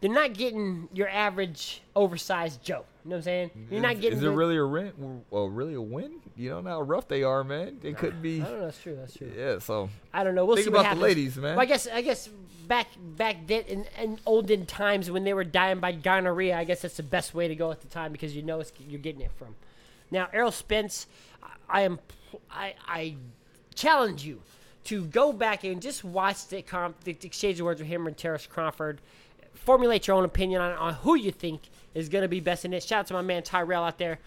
they're 0.00 0.10
not 0.10 0.34
getting 0.34 0.88
your 0.92 1.08
average 1.08 1.82
oversized 1.94 2.62
Joe. 2.62 2.84
You 3.04 3.10
know 3.10 3.16
what 3.16 3.18
I'm 3.18 3.22
saying? 3.22 3.50
You're 3.70 3.80
not 3.80 4.00
getting. 4.00 4.18
Is 4.18 4.24
it 4.24 4.28
really 4.28 4.56
a 4.56 4.66
win? 4.66 5.24
Well, 5.30 5.48
really 5.48 5.74
a 5.74 5.80
win? 5.80 6.20
You 6.36 6.50
don't 6.50 6.64
know 6.64 6.70
how 6.70 6.82
rough 6.82 7.08
they 7.08 7.22
are, 7.22 7.42
man. 7.42 7.78
It 7.82 7.96
could 7.96 8.20
be. 8.20 8.42
I 8.42 8.44
don't 8.44 8.58
know. 8.58 8.64
That's 8.66 8.82
true. 8.82 8.96
That's 8.96 9.16
true. 9.16 9.32
Yeah. 9.36 9.58
So 9.58 9.88
I 10.12 10.22
don't 10.22 10.34
know. 10.34 10.44
We'll 10.44 10.56
Think 10.56 10.66
see 10.66 10.72
about 10.72 10.94
the 10.94 11.00
ladies, 11.00 11.36
man. 11.36 11.56
Well, 11.56 11.62
I 11.62 11.66
guess 11.66 11.86
I 11.86 12.02
guess 12.02 12.28
back 12.66 12.88
back 13.16 13.46
then 13.46 13.62
in, 13.62 13.86
in 13.98 14.18
olden 14.26 14.66
times 14.66 15.10
when 15.10 15.24
they 15.24 15.34
were 15.34 15.44
dying 15.44 15.80
by 15.80 15.92
gonorrhea, 15.92 16.56
I 16.56 16.64
guess 16.64 16.82
that's 16.82 16.96
the 16.96 17.02
best 17.02 17.34
way 17.34 17.48
to 17.48 17.54
go 17.54 17.70
at 17.70 17.80
the 17.80 17.88
time 17.88 18.12
because 18.12 18.36
you 18.36 18.42
know 18.42 18.60
it's, 18.60 18.72
you're 18.86 19.00
getting 19.00 19.22
it 19.22 19.32
from. 19.32 19.54
Now, 20.10 20.28
Errol 20.32 20.52
Spence, 20.52 21.06
I, 21.42 21.48
I 21.68 21.80
am 21.82 22.00
I 22.50 22.74
I 22.86 23.16
challenge 23.74 24.24
you 24.24 24.42
to 24.84 25.04
go 25.04 25.32
back 25.32 25.64
and 25.64 25.80
just 25.80 26.04
watch 26.04 26.48
the, 26.48 26.62
comp, 26.62 27.04
the 27.04 27.16
exchange 27.22 27.60
of 27.60 27.66
words 27.66 27.80
with 27.80 27.88
him 27.88 28.06
and 28.06 28.16
Terence 28.16 28.46
Crawford. 28.46 29.00
Formulate 29.64 30.06
your 30.06 30.16
own 30.16 30.24
opinion 30.24 30.60
on, 30.60 30.72
on 30.72 30.94
who 30.94 31.14
you 31.14 31.30
think 31.30 31.62
is 31.94 32.08
going 32.08 32.22
to 32.22 32.28
be 32.28 32.40
best 32.40 32.64
in 32.64 32.72
it. 32.72 32.82
Shout 32.82 33.00
out 33.00 33.06
to 33.08 33.14
my 33.14 33.22
man 33.22 33.42
Tyrell 33.42 33.84
out 33.84 33.98
there. 33.98 34.18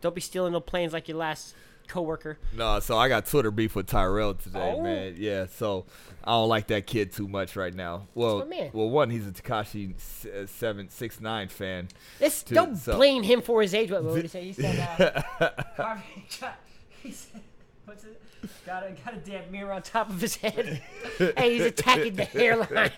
Don't 0.00 0.14
be 0.14 0.20
stealing 0.20 0.52
no 0.52 0.60
planes 0.60 0.92
like 0.92 1.08
your 1.08 1.16
last 1.18 1.54
coworker. 1.88 2.38
No, 2.56 2.78
so 2.80 2.96
I 2.96 3.08
got 3.08 3.26
Twitter 3.26 3.50
beef 3.50 3.74
with 3.74 3.86
Tyrell 3.86 4.34
today, 4.34 4.74
Oh. 4.76 4.82
man. 4.82 5.14
Yeah, 5.18 5.46
so 5.46 5.86
I 6.24 6.30
don't 6.32 6.48
like 6.48 6.68
that 6.68 6.86
kid 6.86 7.12
too 7.12 7.26
much 7.28 7.56
right 7.56 7.74
now. 7.74 8.06
Well, 8.14 8.46
man. 8.46 8.70
well, 8.72 8.88
one, 8.88 9.10
he's 9.10 9.26
a 9.26 9.32
Tekashi 9.32 9.94
uh, 10.26 10.46
seven 10.46 10.88
six 10.88 11.20
nine 11.20 11.48
fan. 11.48 11.88
This 12.18 12.42
Dude, 12.42 12.54
don't 12.54 12.76
so- 12.76 12.96
blame 12.96 13.22
him 13.22 13.42
for 13.42 13.60
his 13.62 13.74
age. 13.74 13.90
What, 13.90 14.04
what 14.04 14.14
did 14.14 14.22
he 14.22 14.28
say? 14.28 14.44
He 14.44 14.52
said, 14.52 15.24
uh, 15.38 15.96
he 17.02 17.10
said, 17.12 17.40
what's 17.84 18.04
it? 18.04 18.20
Got 18.64 18.84
a, 18.86 18.92
got 19.04 19.14
a 19.14 19.18
damn 19.18 19.50
mirror 19.52 19.72
on 19.72 19.82
top 19.82 20.08
of 20.08 20.18
his 20.20 20.36
head. 20.36 20.80
hey, 21.18 21.54
he's 21.54 21.62
attacking 21.66 22.14
the 22.14 22.24
hairline. 22.24 22.90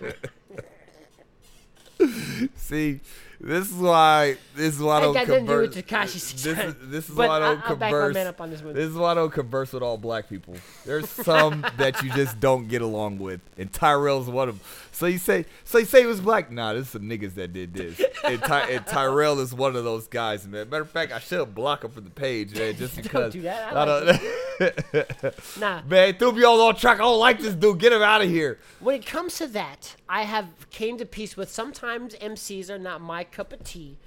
See, 2.55 2.99
this 3.43 3.67
is 3.69 3.73
why 3.73 4.37
this 4.55 4.75
is 4.75 4.81
why 4.81 4.97
I 4.97 5.01
don't 5.01 5.13
got 5.13 5.19
to 5.21 5.25
do 5.25 5.31
with 5.33 5.73
converse. 5.73 5.75
Tekashi 5.75 6.13
This 6.13 6.15
is, 6.15 6.23
69. 6.23 6.75
this 6.83 7.09
is 7.09 7.15
But 7.15 7.27
why 7.29 7.35
I 7.35 7.39
don't 7.39 7.57
I'll 7.63 7.75
back 7.75 7.79
my 7.79 7.89
converse. 7.89 8.13
man 8.13 8.27
up 8.27 8.41
on 8.41 8.49
this 8.51 8.61
one. 8.61 8.73
This 8.73 8.89
is 8.89 8.95
why 8.95 9.11
I 9.11 9.13
don't 9.15 9.31
converse 9.33 9.73
with 9.73 9.83
all 9.83 9.97
black 9.97 10.29
people. 10.29 10.55
There's 10.85 11.09
some 11.09 11.61
that 11.77 12.01
you 12.03 12.09
just 12.11 12.39
don't 12.39 12.67
get 12.67 12.81
along 12.81 13.19
with, 13.19 13.41
and 13.57 13.71
Tyrell's 13.71 14.29
one 14.29 14.49
of 14.49 14.59
them. 14.59 14.67
So 14.91 15.07
you 15.07 15.17
say, 15.17 15.45
so 15.63 15.79
you 15.79 15.85
say 15.85 16.01
he 16.01 16.05
was 16.05 16.21
black? 16.21 16.51
Nah, 16.51 16.73
there's 16.73 16.89
some 16.89 17.03
niggas 17.03 17.33
that 17.35 17.51
did 17.51 17.73
this. 17.73 17.99
And, 18.23 18.39
Ty, 18.41 18.69
and 18.69 18.85
Tyrell 18.85 19.39
is 19.39 19.53
one 19.53 19.75
of 19.75 19.83
those 19.83 20.07
guys, 20.07 20.47
man. 20.47 20.69
Matter 20.69 20.83
of 20.83 20.91
fact, 20.91 21.11
I 21.11 21.19
should 21.19 21.53
block 21.55 21.83
him 21.83 21.91
from 21.91 22.03
the 22.03 22.09
page, 22.11 22.55
man, 22.55 22.75
just 22.77 22.95
Don't 22.95 23.03
because. 23.03 23.33
do 23.33 23.41
that. 23.41 23.73
I 23.75 23.81
I 23.81 23.99
like 23.99 24.21
don't, 24.59 25.33
Nah, 25.59 25.81
man, 25.87 26.13
threw 26.15 26.31
me 26.31 26.43
all 26.43 26.61
on 26.61 26.75
track. 26.75 26.97
I 26.99 27.01
don't 27.01 27.19
like 27.19 27.39
this 27.39 27.55
dude. 27.55 27.79
Get 27.79 27.91
him 27.91 28.01
out 28.03 28.21
of 28.21 28.29
here. 28.29 28.59
when 28.79 28.95
it 28.95 29.05
comes 29.05 29.37
to 29.39 29.47
that, 29.47 29.95
I 30.07 30.23
have 30.23 30.69
came 30.69 30.97
to 30.99 31.05
peace 31.05 31.35
with 31.35 31.49
sometimes 31.49 32.13
MCs 32.15 32.69
are 32.69 32.77
not 32.77 33.01
my 33.01 33.23
cup 33.33 33.51
of 33.51 33.63
tea. 33.63 33.97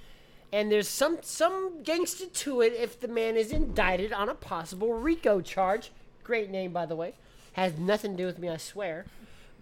And 0.51 0.71
there's 0.71 0.87
some 0.87 1.17
some 1.21 1.83
gangster 1.83 2.25
to 2.25 2.61
it 2.61 2.73
if 2.73 2.99
the 2.99 3.07
man 3.09 3.35
is 3.35 3.51
indicted 3.51 4.13
on 4.13 4.29
a 4.29 4.33
possible 4.33 4.93
RICO 4.93 5.41
charge. 5.41 5.91
Great 6.23 6.49
name, 6.49 6.71
by 6.71 6.85
the 6.85 6.95
way. 6.95 7.13
Has 7.53 7.77
nothing 7.77 8.11
to 8.11 8.17
do 8.17 8.25
with 8.25 8.39
me, 8.39 8.49
I 8.49 8.57
swear. 8.57 9.05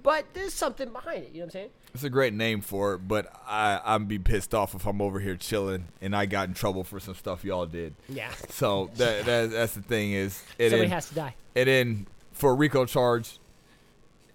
But 0.03 0.25
there's 0.33 0.53
something 0.53 0.89
behind 0.89 1.23
it. 1.23 1.31
You 1.31 1.39
know 1.39 1.45
what 1.45 1.45
I'm 1.45 1.51
saying? 1.51 1.69
It's 1.95 2.03
a 2.03 2.09
great 2.11 2.33
name 2.33 2.61
for 2.61 2.93
it, 2.93 3.07
but 3.07 3.31
I 3.47 3.81
I'm 3.83 4.05
be 4.05 4.19
pissed 4.19 4.53
off 4.53 4.75
if 4.75 4.85
I'm 4.85 5.01
over 5.01 5.19
here 5.19 5.35
chilling 5.35 5.85
and 6.01 6.15
I 6.15 6.27
got 6.27 6.47
in 6.47 6.53
trouble 6.53 6.83
for 6.83 6.99
some 6.99 7.15
stuff 7.15 7.43
y'all 7.43 7.65
did. 7.65 7.95
Yeah. 8.07 8.29
So 8.49 8.91
that, 8.97 9.25
that 9.25 9.49
that's 9.49 9.73
the 9.73 9.81
thing 9.81 10.11
is 10.11 10.43
it 10.59 10.69
Somebody 10.69 10.85
in, 10.85 10.91
has 10.91 11.09
to 11.09 11.15
die. 11.15 11.35
and 11.55 11.67
then 11.67 12.07
for 12.33 12.51
a 12.51 12.53
RICO 12.53 12.85
charge, 12.85 13.39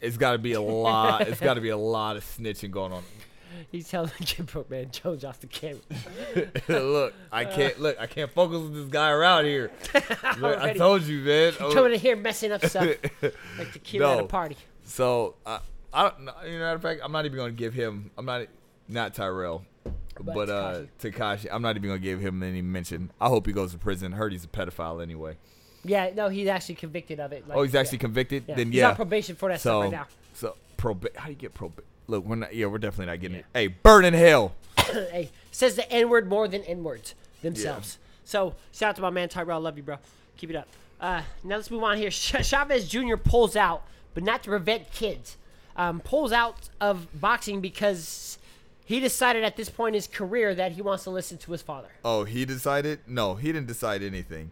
it's 0.00 0.16
got 0.16 0.32
to 0.32 0.38
be 0.38 0.54
a 0.54 0.60
lot. 0.60 1.28
it's 1.28 1.40
got 1.40 1.54
to 1.54 1.60
be 1.60 1.68
a 1.68 1.76
lot 1.76 2.16
of 2.16 2.24
snitching 2.24 2.72
going 2.72 2.92
on. 2.92 3.04
He's 3.70 3.88
telling 3.88 4.10
Jim 4.20 4.46
Broke 4.46 4.70
Man 4.70 4.90
Jones 4.90 5.24
off 5.24 5.40
the 5.40 5.46
camera. 5.46 5.80
look, 6.68 7.14
I 7.32 7.44
can't 7.44 7.80
look. 7.80 7.98
I 8.00 8.06
can't 8.06 8.30
focus 8.30 8.60
with 8.60 8.74
this 8.74 8.88
guy 8.88 9.10
around 9.10 9.44
here. 9.44 9.70
Look, 9.94 10.24
I 10.24 10.40
Already. 10.42 10.78
told 10.78 11.02
you, 11.02 11.20
man. 11.20 11.52
Oh, 11.60 11.72
Coming 11.72 11.92
in 11.94 12.00
here 12.00 12.16
messing 12.16 12.52
up 12.52 12.64
stuff 12.64 12.86
like 13.22 13.72
the 13.72 13.78
kid 13.78 14.02
at 14.02 14.12
a 14.12 14.16
No. 14.22 14.26
party. 14.26 14.56
So 14.84 15.34
I, 15.46 15.60
I 15.92 16.02
don't. 16.08 16.24
know. 16.24 16.32
You 16.44 16.52
know, 16.52 16.58
matter 16.60 16.76
of 16.76 16.82
fact, 16.82 17.00
I'm 17.02 17.12
not 17.12 17.24
even 17.26 17.36
going 17.36 17.52
to 17.52 17.58
give 17.58 17.74
him. 17.74 18.10
I'm 18.16 18.24
not 18.26 18.46
not 18.88 19.14
Tyrell, 19.14 19.64
But 20.20 20.50
uh, 20.50 20.82
Tekashi. 21.00 21.48
I'm 21.50 21.62
not 21.62 21.76
even 21.76 21.88
going 21.88 22.00
to 22.00 22.04
give 22.04 22.20
him 22.20 22.42
any 22.42 22.62
mention. 22.62 23.10
I 23.20 23.28
hope 23.28 23.46
he 23.46 23.52
goes 23.52 23.72
to 23.72 23.78
prison. 23.78 24.12
Heard 24.12 24.32
he's 24.32 24.44
a 24.44 24.48
pedophile 24.48 25.02
anyway. 25.02 25.36
Yeah, 25.84 26.10
no, 26.14 26.28
he's 26.28 26.48
actually 26.48 26.74
convicted 26.74 27.20
of 27.20 27.32
it. 27.32 27.48
Like, 27.48 27.56
oh, 27.56 27.62
he's 27.62 27.74
actually 27.74 27.98
yeah. 27.98 28.02
convicted. 28.02 28.44
Yeah. 28.46 28.54
Then 28.56 28.66
he's 28.66 28.76
yeah. 28.76 28.90
on 28.90 28.96
probation 28.96 29.36
for 29.36 29.48
that 29.48 29.60
so 29.60 29.80
stuff 29.80 29.82
right 29.84 29.92
now. 29.92 30.06
so 30.34 30.56
proba- 30.76 31.16
How 31.16 31.26
do 31.26 31.32
you 31.32 31.36
get 31.38 31.54
probation? 31.54 31.84
Look, 32.10 32.24
we're 32.24 32.36
not. 32.36 32.54
Yeah, 32.54 32.66
we're 32.66 32.78
definitely 32.78 33.06
not 33.06 33.20
getting 33.20 33.36
it. 33.38 33.46
Hey, 33.54 33.68
burn 33.68 34.04
in 34.04 34.14
hell. 34.14 34.52
hey, 34.76 35.30
says 35.52 35.76
the 35.76 35.90
N 35.90 36.08
word 36.08 36.28
more 36.28 36.48
than 36.48 36.62
N 36.64 36.82
words 36.82 37.14
themselves. 37.40 37.98
So 38.24 38.56
shout 38.72 38.90
out 38.90 38.96
to 38.96 39.02
my 39.02 39.10
man 39.10 39.28
Tyrell. 39.28 39.60
Love 39.60 39.76
you, 39.76 39.84
bro. 39.84 39.96
Keep 40.36 40.50
it 40.50 40.56
up. 40.56 40.68
Uh, 41.00 41.22
now 41.44 41.56
let's 41.56 41.70
move 41.70 41.84
on 41.84 41.96
here. 41.96 42.10
Ch- 42.10 42.44
Chavez 42.44 42.88
Jr. 42.88 43.16
pulls 43.16 43.56
out, 43.56 43.84
but 44.12 44.22
not 44.24 44.42
to 44.42 44.50
prevent 44.50 44.90
kids. 44.92 45.36
Um, 45.76 46.00
pulls 46.00 46.32
out 46.32 46.68
of 46.80 47.08
boxing 47.18 47.60
because 47.60 48.38
he 48.84 48.98
decided 48.98 49.44
at 49.44 49.56
this 49.56 49.70
point 49.70 49.94
in 49.94 49.98
his 49.98 50.08
career 50.08 50.52
that 50.54 50.72
he 50.72 50.82
wants 50.82 51.04
to 51.04 51.10
listen 51.10 51.38
to 51.38 51.52
his 51.52 51.62
father. 51.62 51.88
Oh, 52.04 52.24
he 52.24 52.44
decided? 52.44 52.98
No, 53.06 53.36
he 53.36 53.52
didn't 53.52 53.68
decide 53.68 54.02
anything. 54.02 54.50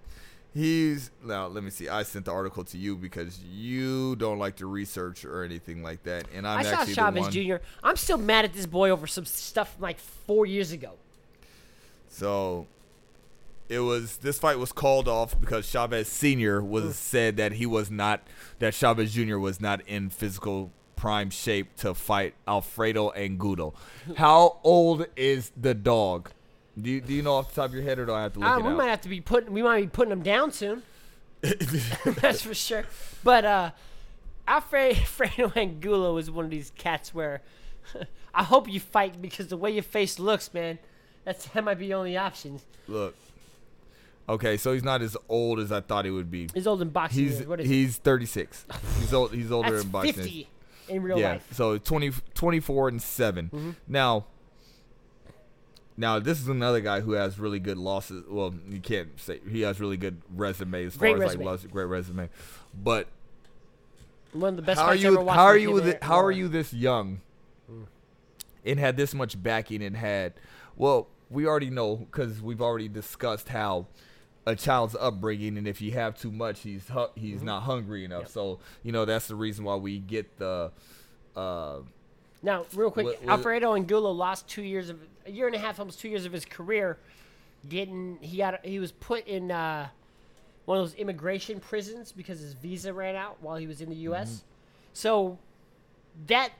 He's 0.59 1.12
now. 1.24 1.46
Let 1.46 1.62
me 1.62 1.70
see. 1.70 1.88
I 1.88 2.02
sent 2.02 2.24
the 2.24 2.32
article 2.32 2.64
to 2.64 2.78
you 2.78 2.96
because 2.96 3.38
you 3.44 4.16
don't 4.16 4.40
like 4.40 4.56
to 4.56 4.66
research 4.66 5.24
or 5.24 5.44
anything 5.44 5.84
like 5.84 6.02
that, 6.02 6.24
and 6.34 6.44
I'm 6.48 6.59
I 6.59 6.62
saw 6.64 6.70
actually 6.70 6.94
the 6.94 7.00
Chavez 7.00 7.20
one. 7.22 7.30
Jr. 7.30 7.56
I'm 7.84 7.94
still 7.94 8.18
mad 8.18 8.44
at 8.44 8.52
this 8.52 8.66
boy 8.66 8.90
over 8.90 9.06
some 9.06 9.24
stuff 9.24 9.76
like 9.78 10.00
four 10.00 10.46
years 10.46 10.72
ago. 10.72 10.94
So 12.09 12.66
it 13.68 13.78
was 13.78 14.16
this 14.16 14.40
fight 14.40 14.59
was 14.59 14.72
called 14.72 15.06
off 15.06 15.40
because 15.40 15.68
Chavez 15.70 16.09
Senior 16.09 16.61
was 16.61 16.96
said 16.96 17.36
that 17.36 17.52
he 17.52 17.64
was 17.64 17.88
not 17.88 18.26
that 18.59 18.74
Chavez 18.74 19.12
Jr. 19.12 19.38
was 19.38 19.61
not 19.61 19.80
in 19.86 20.11
physical 20.11 20.72
prime 20.96 21.30
shape 21.30 21.76
to 21.76 21.94
fight 21.94 22.34
Alfredo 22.48 23.11
Angulo. 23.11 23.74
How 24.16 24.59
old 24.64 25.06
is 25.14 25.52
the 25.56 25.74
dog? 25.74 26.32
Do 26.81 26.91
you, 26.91 27.01
do 27.01 27.12
you 27.12 27.22
know 27.22 27.35
off 27.35 27.55
the 27.55 27.61
top 27.61 27.70
of 27.70 27.74
your 27.74 27.83
head 27.83 27.99
or 27.99 28.07
do 28.07 28.12
I 28.12 28.22
have 28.22 28.35
to 28.35 28.41
look 28.41 28.49
Uh, 28.49 28.59
it 28.59 28.62
we 28.62 28.70
out? 28.70 28.76
might 28.76 28.89
have 28.89 29.01
to 29.03 29.09
be 29.09 29.20
putting 29.20 29.53
we 29.53 29.62
might 29.62 29.81
be 29.81 29.87
putting 29.89 30.11
them 30.11 30.22
down 30.22 30.53
soon. 30.53 30.83
That's 31.41 32.43
for 32.43 32.55
sure. 32.55 32.85
But 33.24 33.45
uh 33.45 33.70
Alfredo 34.49 35.53
Angulo 35.55 36.16
is 36.16 36.31
one 36.31 36.45
of 36.47 36.51
these 36.51 36.72
cats 36.76 37.12
where 37.12 37.43
I 38.35 38.45
hope 38.45 38.68
you 38.68 38.81
fight 38.81 39.20
because 39.20 39.49
the 39.49 39.57
way 39.57 39.70
your 39.70 39.83
face 39.83 40.18
looks, 40.18 40.53
man, 40.55 40.79
that's 41.24 41.47
that 41.47 41.64
might 41.64 41.79
be 41.79 41.89
the 41.89 41.95
only 41.95 42.16
option. 42.16 42.61
Look. 42.87 43.14
Okay, 44.29 44.57
so 44.59 44.72
he's 44.74 44.85
not 44.85 45.01
as 45.01 45.16
old 45.29 45.59
as 45.59 45.72
I 45.72 45.81
thought 45.81 46.05
he 46.05 46.11
would 46.11 46.31
be. 46.31 46.49
He's 46.53 46.66
old 46.66 46.83
in 46.83 46.91
boxing. 46.91 47.24
He's 47.24 47.37
years. 47.37 47.47
What 47.47 47.61
is 47.61 47.68
he's 47.68 47.97
36. 47.97 48.66
He's 49.01 49.14
old. 49.14 49.33
He's 49.33 49.51
older 49.51 49.70
that's 49.70 49.85
in 49.85 49.91
boxing. 49.91 50.12
fifty 50.12 50.49
in 50.89 51.03
real 51.03 51.18
yeah. 51.18 51.33
life. 51.33 51.45
Mm-hmm. 51.45 51.55
So 51.55 51.79
20, 51.79 52.12
24 52.35 52.89
and 52.89 53.03
7. 53.03 53.76
Now, 53.87 54.26
now 55.99 56.18
this 56.18 56.40
is 56.40 56.49
another 56.49 56.80
guy 56.80 57.01
who 57.01 57.12
has 57.12 57.38
really 57.38 57.59
good 57.61 57.76
losses. 57.76 58.24
Well, 58.26 58.55
you 58.70 58.80
can't 58.80 59.20
say 59.20 59.40
he 59.51 59.61
has 59.62 59.78
really 59.80 59.99
good 59.99 60.22
resume 60.34 60.86
as 60.86 60.96
Great 60.96 61.16
far 61.16 61.24
as 61.26 61.36
like 61.36 61.44
losses, 61.44 61.66
great 61.70 61.84
resume. 61.86 62.30
But 62.74 63.09
One 64.32 64.51
of 64.51 64.57
the 64.57 64.62
best 64.62 64.80
how 64.80 64.86
are 64.86 64.94
you? 64.94 65.26
How 65.28 65.44
are 65.44 65.57
you? 65.59 65.68
him 65.68 65.74
With 65.74 65.84
and 65.84 65.92
it, 65.94 66.03
how 66.03 66.22
are 66.22 66.30
you 66.32 66.49
this 66.49 66.72
young? 66.72 67.20
And 68.64 68.78
had 68.78 68.96
this 68.96 69.14
much 69.14 69.40
backing 69.42 69.82
and 69.82 69.96
had 69.96 70.34
well, 70.76 71.09
we 71.30 71.46
already 71.46 71.70
know 71.70 71.96
because 71.96 72.40
we've 72.40 72.62
already 72.62 72.88
discussed 72.88 73.49
how 73.49 73.86
a 74.46 74.55
child's 74.57 74.96
upbringing 74.99 75.59
and 75.59 75.66
if 75.68 75.80
you 75.82 75.92
have 75.92 76.18
too 76.18 76.32
much 76.32 76.61
he's 76.61 76.88
hu- 76.88 77.09
he's 77.14 77.36
Mm-hmm. 77.38 77.46
not 77.46 77.62
hungry 77.64 78.05
enough 78.05 78.28
so 78.28 78.61
you 78.82 78.92
know 78.92 79.05
that's 79.05 79.28
the 79.28 79.34
reason 79.34 79.62
why 79.64 79.74
we 79.76 79.99
get 79.99 80.38
the 80.38 80.70
uh 81.36 81.80
Now, 82.43 82.66
real 82.74 82.91
quick, 82.91 83.07
What- 83.07 83.22
what- 83.22 83.30
Alfredo 83.30 83.74
Angulo 83.74 84.11
lost 84.12 84.49
two 84.49 84.62
years 84.62 84.89
of 84.91 85.01
a 85.26 85.30
year 85.30 85.47
and 85.47 85.57
a 85.57 85.59
half, 85.59 85.78
almost 85.78 86.01
two 86.01 86.09
years 86.09 86.24
of 86.24 86.32
his 86.32 86.45
career. 86.45 86.99
Getting 87.68 88.18
he 88.20 88.36
got 88.39 88.64
he 88.64 88.78
was 88.78 88.93
put 88.93 89.26
in 89.26 89.51
uh, 89.51 89.89
one 90.64 90.78
of 90.78 90.84
those 90.84 90.95
immigration 90.95 91.59
prisons 91.59 92.12
because 92.12 92.39
his 92.39 92.53
visa 92.53 92.93
ran 92.93 93.16
out 93.16 93.39
while 93.43 93.57
he 93.57 93.66
was 93.66 93.80
in 93.80 93.89
the 93.89 93.97
U.S. 93.97 94.28
Mm-hmm. 94.30 94.45
So 94.93 95.39
that 96.28 96.53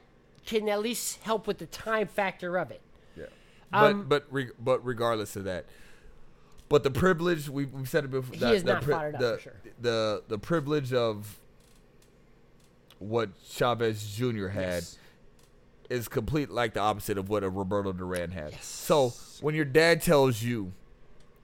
can 0.45 0.67
at 0.67 0.81
least 0.81 1.21
help 1.21 1.47
with 1.47 1.57
the 1.59 1.65
time 1.67 2.07
factor 2.07 2.57
of 2.57 2.71
it. 2.71 2.81
Yeah. 3.15 3.25
Um, 3.71 4.03
but 4.03 4.09
but 4.09 4.33
re- 4.33 4.51
but 4.59 4.85
regardless 4.85 5.37
of 5.37 5.45
that, 5.45 5.65
but 6.67 6.83
the 6.83 6.91
privilege 6.91 7.47
we 7.47 7.65
we 7.65 7.85
said 7.85 8.03
it 8.03 8.11
before. 8.11 8.33
He 8.33 8.39
that- 8.41 8.55
is 8.55 8.63
the 8.63 8.73
not 8.73 8.83
fired 8.83 9.15
up, 9.15 9.21
the, 9.21 9.33
for 9.35 9.41
sure. 9.41 9.55
The 9.79 10.23
the 10.27 10.37
privilege 10.37 10.91
of 10.91 11.39
what 12.99 13.29
Chavez 13.49 14.05
Jr. 14.15 14.47
had 14.47 14.61
Yes. 14.83 14.97
Is 15.89 16.07
complete 16.07 16.49
like 16.49 16.73
the 16.73 16.79
opposite 16.79 17.17
of 17.17 17.29
what 17.29 17.43
a 17.43 17.49
Roberto 17.49 17.91
Duran 17.91 18.31
had. 18.31 18.53
So 18.61 19.13
when 19.41 19.55
your 19.55 19.65
dad 19.65 20.01
tells 20.01 20.41
you 20.41 20.71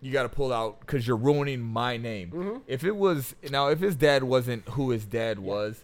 you 0.06 0.12
got 0.12 0.24
to 0.24 0.30
pull 0.30 0.54
out 0.54 0.80
because 0.82 1.08
you're 1.08 1.18
ruining 1.18 1.62
my 1.62 1.98
name. 1.98 2.30
Mm-hmm. 2.30 2.58
If 2.68 2.84
it 2.84 2.96
was 2.96 3.34
now, 3.50 3.70
if 3.70 3.80
his 3.80 3.96
dad 3.96 4.24
wasn't 4.24 4.68
who 4.70 4.92
his 4.92 5.04
dad 5.04 5.40
was, 5.40 5.84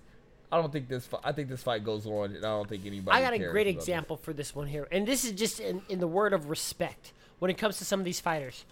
I 0.51 0.57
don't 0.57 0.72
think 0.72 0.89
this. 0.89 1.09
I 1.24 1.32
think 1.32 1.49
this 1.49 1.64
fight 1.64 1.84
goes 1.84 2.05
on, 2.05 2.36
and 2.36 2.45
I 2.45 2.49
don't 2.49 2.70
think 2.70 2.86
anybody. 2.86 3.18
I 3.18 3.22
got 3.22 3.34
a 3.34 3.39
great 3.39 3.68
about 3.68 3.80
this. 3.80 3.84
example 3.84 4.18
for 4.18 4.32
this 4.32 4.53
one 4.53 4.68
here, 4.68 4.88
and 4.91 5.07
this 5.07 5.26
is 5.26 5.32
just 5.32 5.59
in, 5.59 5.82
in 5.89 5.99
the 5.99 6.07
word 6.07 6.34
of 6.34 6.49
respect 6.49 7.14
when 7.39 7.49
it 7.49 7.57
comes 7.57 7.80
to 7.80 7.86
some 7.86 7.99
of 7.99 8.05
these 8.05 8.20
fighters. 8.20 8.66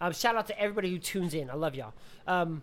Um, 0.00 0.12
shout 0.12 0.36
out 0.36 0.46
to 0.46 0.58
everybody 0.58 0.90
who 0.90 0.98
tunes 0.98 1.34
in. 1.34 1.50
I 1.50 1.54
love 1.54 1.74
y'all. 1.74 1.92
Um, 2.26 2.62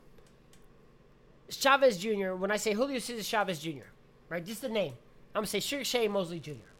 Chavez 1.49 1.97
Jr. 1.97 2.33
When 2.33 2.49
I 2.49 2.57
say 2.57 2.73
Julio 2.73 2.99
Cesar 2.99 3.23
Chavez 3.23 3.59
Jr., 3.59 3.89
right, 4.29 4.43
just 4.43 4.61
the 4.61 4.69
name, 4.69 4.93
I'm 5.35 5.41
gonna 5.41 5.47
say 5.47 5.59
Sugar 5.59 5.83
Shane 5.83 6.11
Mosley 6.11 6.39
Jr. 6.39 6.70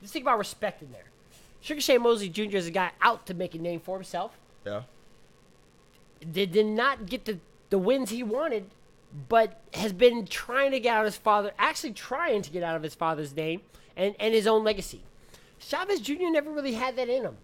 Just 0.00 0.12
think 0.12 0.24
about 0.24 0.38
respect 0.38 0.82
in 0.82 0.92
there. 0.92 1.04
Sugar 1.60 1.80
Shane 1.80 2.02
Mosley 2.02 2.28
Jr. 2.28 2.56
is 2.56 2.66
a 2.66 2.70
guy 2.70 2.90
out 3.02 3.26
to 3.26 3.34
make 3.34 3.54
a 3.54 3.58
name 3.58 3.80
for 3.80 3.96
himself. 3.96 4.36
Yeah. 4.64 4.82
Did, 6.32 6.52
did 6.52 6.66
not 6.66 7.06
get 7.06 7.24
the, 7.24 7.38
the 7.70 7.78
wins 7.78 8.10
he 8.10 8.22
wanted, 8.22 8.70
but 9.28 9.60
has 9.74 9.92
been 9.92 10.26
trying 10.26 10.70
to 10.72 10.80
get 10.80 10.94
out 10.96 11.00
of 11.00 11.12
his 11.12 11.16
father, 11.16 11.52
actually 11.58 11.92
trying 11.92 12.42
to 12.42 12.50
get 12.50 12.62
out 12.62 12.76
of 12.76 12.82
his 12.82 12.94
father's 12.94 13.34
name 13.34 13.60
and, 13.96 14.14
and 14.20 14.34
his 14.34 14.46
own 14.46 14.64
legacy. 14.64 15.00
Chavez 15.58 16.00
Jr. 16.00 16.30
never 16.30 16.50
really 16.50 16.74
had 16.74 16.96
that 16.96 17.08
in 17.08 17.22
him. 17.24 17.36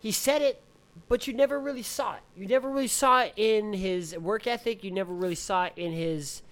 He 0.00 0.12
said 0.12 0.42
it, 0.42 0.62
but 1.08 1.26
you 1.26 1.32
never 1.34 1.58
really 1.60 1.82
saw 1.82 2.14
it. 2.14 2.20
You 2.36 2.46
never 2.46 2.68
really 2.70 2.88
saw 2.88 3.20
it 3.22 3.32
in 3.36 3.72
his 3.72 4.16
work 4.16 4.46
ethic. 4.46 4.82
You 4.84 4.90
never 4.90 5.12
really 5.12 5.34
saw 5.34 5.64
it 5.64 5.72
in 5.76 5.92
his 5.92 6.42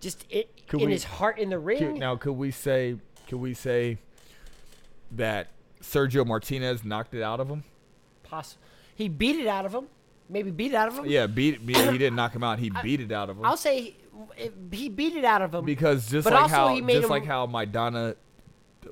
just 0.00 0.24
it, 0.30 0.48
Could 0.68 0.80
in 0.80 0.86
we- 0.86 0.92
his 0.92 1.04
heart 1.04 1.38
in 1.38 1.50
the 1.50 1.58
ring. 1.58 1.78
Could- 1.78 1.86
ring. 1.88 1.98
Now, 1.98 2.16
could 2.16 2.32
we 2.32 2.50
say 2.50 2.96
could 3.26 3.38
we 3.40 3.52
say 3.54 3.98
that 5.12 5.48
Sergio 5.80 6.26
Martinez 6.26 6.84
knocked 6.84 7.14
it 7.14 7.22
out 7.22 7.40
of 7.40 7.48
him? 7.48 7.64
Poss- 8.22 8.56
he 8.94 9.08
beat 9.08 9.36
it 9.36 9.46
out 9.46 9.64
of 9.64 9.74
him. 9.74 9.86
Maybe 10.28 10.50
beat 10.50 10.72
it 10.72 10.74
out 10.74 10.88
of 10.88 10.98
him. 10.98 11.06
Yeah, 11.06 11.26
beat, 11.26 11.64
beat 11.64 11.76
he 11.76 11.98
didn't 11.98 12.16
knock 12.16 12.34
him 12.34 12.42
out. 12.44 12.58
He 12.58 12.70
beat 12.82 13.00
it 13.00 13.12
out 13.12 13.30
of 13.30 13.38
him. 13.38 13.44
I'll 13.44 13.56
say 13.56 13.96
he, 14.36 14.50
he 14.72 14.88
beat 14.88 15.14
it 15.16 15.24
out 15.24 15.42
of 15.42 15.54
him. 15.54 15.64
because 15.64 16.10
just 16.10 16.26
like 16.30 16.50
how 16.50 16.76
just 16.78 17.04
him- 17.04 17.08
like 17.08 17.24
how 17.24 17.46
Maidana 17.46 18.16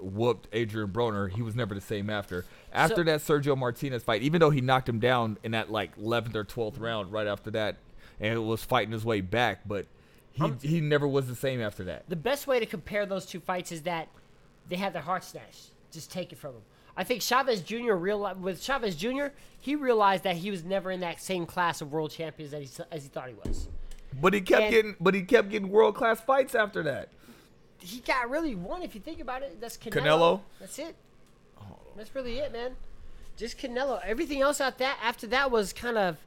whooped 0.01 0.53
Adrien 0.55 0.89
Broner, 0.89 1.31
he 1.31 1.43
was 1.43 1.55
never 1.55 1.75
the 1.75 1.81
same 1.81 2.09
after. 2.11 2.45
After 2.73 2.97
So- 2.97 3.03
that 3.05 3.21
Sergio 3.21 3.57
Martinez 3.57 4.03
fight, 4.03 4.23
even 4.23 4.41
though 4.41 4.51
he 4.51 4.61
knocked 4.61 4.89
him 4.89 4.99
down 4.99 5.39
in 5.43 5.53
that 5.53 5.71
like 5.71 5.97
11th 5.99 6.35
or 6.35 6.45
12th 6.45 6.81
round 6.81 7.13
right 7.13 7.27
after 7.27 7.51
that 7.53 7.77
and 8.21 8.47
was 8.47 8.65
fighting 8.65 8.93
his 8.93 9.05
way 9.05 9.21
back, 9.21 9.61
but 9.67 9.87
he 10.33 10.43
um, 10.43 10.59
he 10.63 10.81
never 10.81 11.07
was 11.07 11.29
the 11.29 11.35
same 11.35 11.61
after 11.61 11.85
that. 11.85 12.09
the 12.09 12.17
best 12.17 12.47
way 12.47 12.61
to 12.61 12.67
compare 12.67 13.07
those 13.07 13.27
two 13.27 13.41
fights 13.41 13.73
is 13.73 13.83
that 13.83 14.09
they 14.69 14.77
had 14.77 14.93
their 14.93 15.03
heart 15.03 15.25
snatched. 15.25 15.71
Just 15.97 16.13
take 16.13 16.31
it 16.31 16.39
from 16.39 16.57
him. 16.57 16.63
I 16.95 17.05
think 17.05 17.23
Chavez 17.23 17.63
Jr. 17.63 17.95
real 17.95 18.35
with 18.39 18.63
Chavez 18.63 18.95
Jr. 18.95 19.29
He 19.59 19.77
realized 19.77 20.25
that 20.25 20.37
he 20.37 20.51
was 20.51 20.63
never 20.63 20.91
in 20.91 21.01
that 21.01 21.23
same 21.23 21.47
class 21.47 21.81
of 21.81 21.91
world 21.91 22.11
champions 22.11 22.51
that 22.53 22.61
he, 22.61 22.69
as 22.93 23.03
he 23.03 23.09
thought 23.09 23.29
he 23.29 23.35
was. 23.47 23.69
But 24.21 24.35
he 24.35 24.43
kept 24.43 24.65
And- 24.65 24.71
getting 24.71 24.97
but 25.01 25.15
he 25.15 25.23
kept 25.23 25.49
getting 25.49 25.71
world-class 25.71 26.21
fights 26.21 26.55
after 26.55 26.83
that. 26.83 27.09
He 27.79 28.01
got 28.01 28.29
really 28.29 28.55
one 28.55 28.83
if 28.83 28.95
you 28.95 29.01
think 29.01 29.21
about 29.21 29.43
it. 29.43 29.59
That's 29.59 29.79
Canelo. 29.79 29.93
Canelo? 30.03 30.41
That's 30.61 30.79
it. 30.79 30.97
That's 31.97 32.15
really 32.15 32.39
it, 32.41 32.53
man. 32.53 32.77
Just 33.39 33.57
Canelo. 33.57 34.03
Everything 34.05 34.43
else 34.43 34.61
out 34.61 34.77
that 34.77 34.99
after 35.03 35.27
that 35.29 35.51
was 35.51 35.73
kind 35.73 35.97
of, 35.97 36.19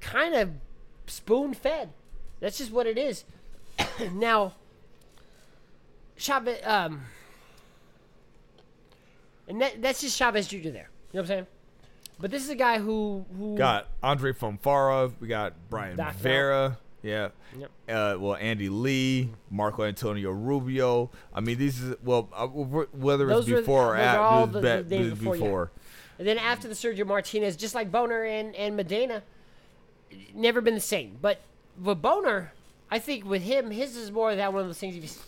kind 0.00 0.34
of 0.34 0.50
spoon 1.06 1.54
fed. 1.54 1.90
That's 2.40 2.58
just 2.58 2.72
what 2.72 2.88
it 2.88 2.98
is. 2.98 3.24
now, 4.12 4.54
Chavez, 6.16 6.58
um, 6.64 7.02
and 9.48 9.60
that, 9.60 9.80
that's 9.82 10.00
just 10.00 10.16
Chavez 10.16 10.46
Jr. 10.48 10.56
there. 10.56 10.62
You 10.62 10.70
know 10.70 10.88
what 11.12 11.20
I'm 11.20 11.26
saying? 11.26 11.46
But 12.18 12.30
this 12.30 12.42
is 12.42 12.48
a 12.50 12.54
guy 12.54 12.78
who 12.78 13.24
who 13.36 13.56
Got 13.56 13.88
Andre 14.02 14.32
Fonfara, 14.32 15.12
we 15.20 15.28
got 15.28 15.52
Brian 15.68 15.98
out. 16.00 16.14
Vera, 16.16 16.78
yeah. 17.02 17.28
Yep. 17.58 17.70
Uh, 17.88 18.16
well, 18.18 18.36
Andy 18.36 18.68
Lee, 18.68 19.30
Marco 19.50 19.82
Antonio 19.84 20.30
Rubio. 20.30 21.10
I 21.34 21.40
mean, 21.40 21.58
these 21.58 21.80
is 21.80 21.94
well, 22.02 22.28
uh, 22.34 22.46
whether 22.46 23.24
it's 23.30 23.34
Those 23.46 23.50
were- 23.50 23.60
before 23.60 23.94
or 23.94 23.96
after, 23.96 24.20
all 24.20 24.44
it 24.44 24.52
was 24.52 24.62
the- 24.62 24.84
the 24.88 24.96
it 24.96 25.10
was 25.10 25.18
before, 25.18 25.70
yeah. 25.74 25.82
And 26.18 26.26
then 26.26 26.38
after 26.38 26.66
the 26.68 26.74
Sergio 26.74 27.06
Martinez, 27.06 27.56
just 27.56 27.74
like 27.74 27.92
Boner 27.92 28.24
and, 28.24 28.54
and 28.56 28.74
Medina, 28.76 29.22
never 30.34 30.60
been 30.62 30.74
the 30.74 30.80
same. 30.80 31.18
But 31.20 31.40
with 31.82 32.00
Boner, 32.00 32.52
I 32.90 32.98
think 32.98 33.26
with 33.26 33.42
him, 33.42 33.70
his 33.70 33.94
is 33.96 34.10
more 34.10 34.34
that 34.34 34.52
one 34.52 34.62
of 34.62 34.68
those 34.68 34.78
things. 34.78 34.94
You 34.96 35.02
just, 35.02 35.20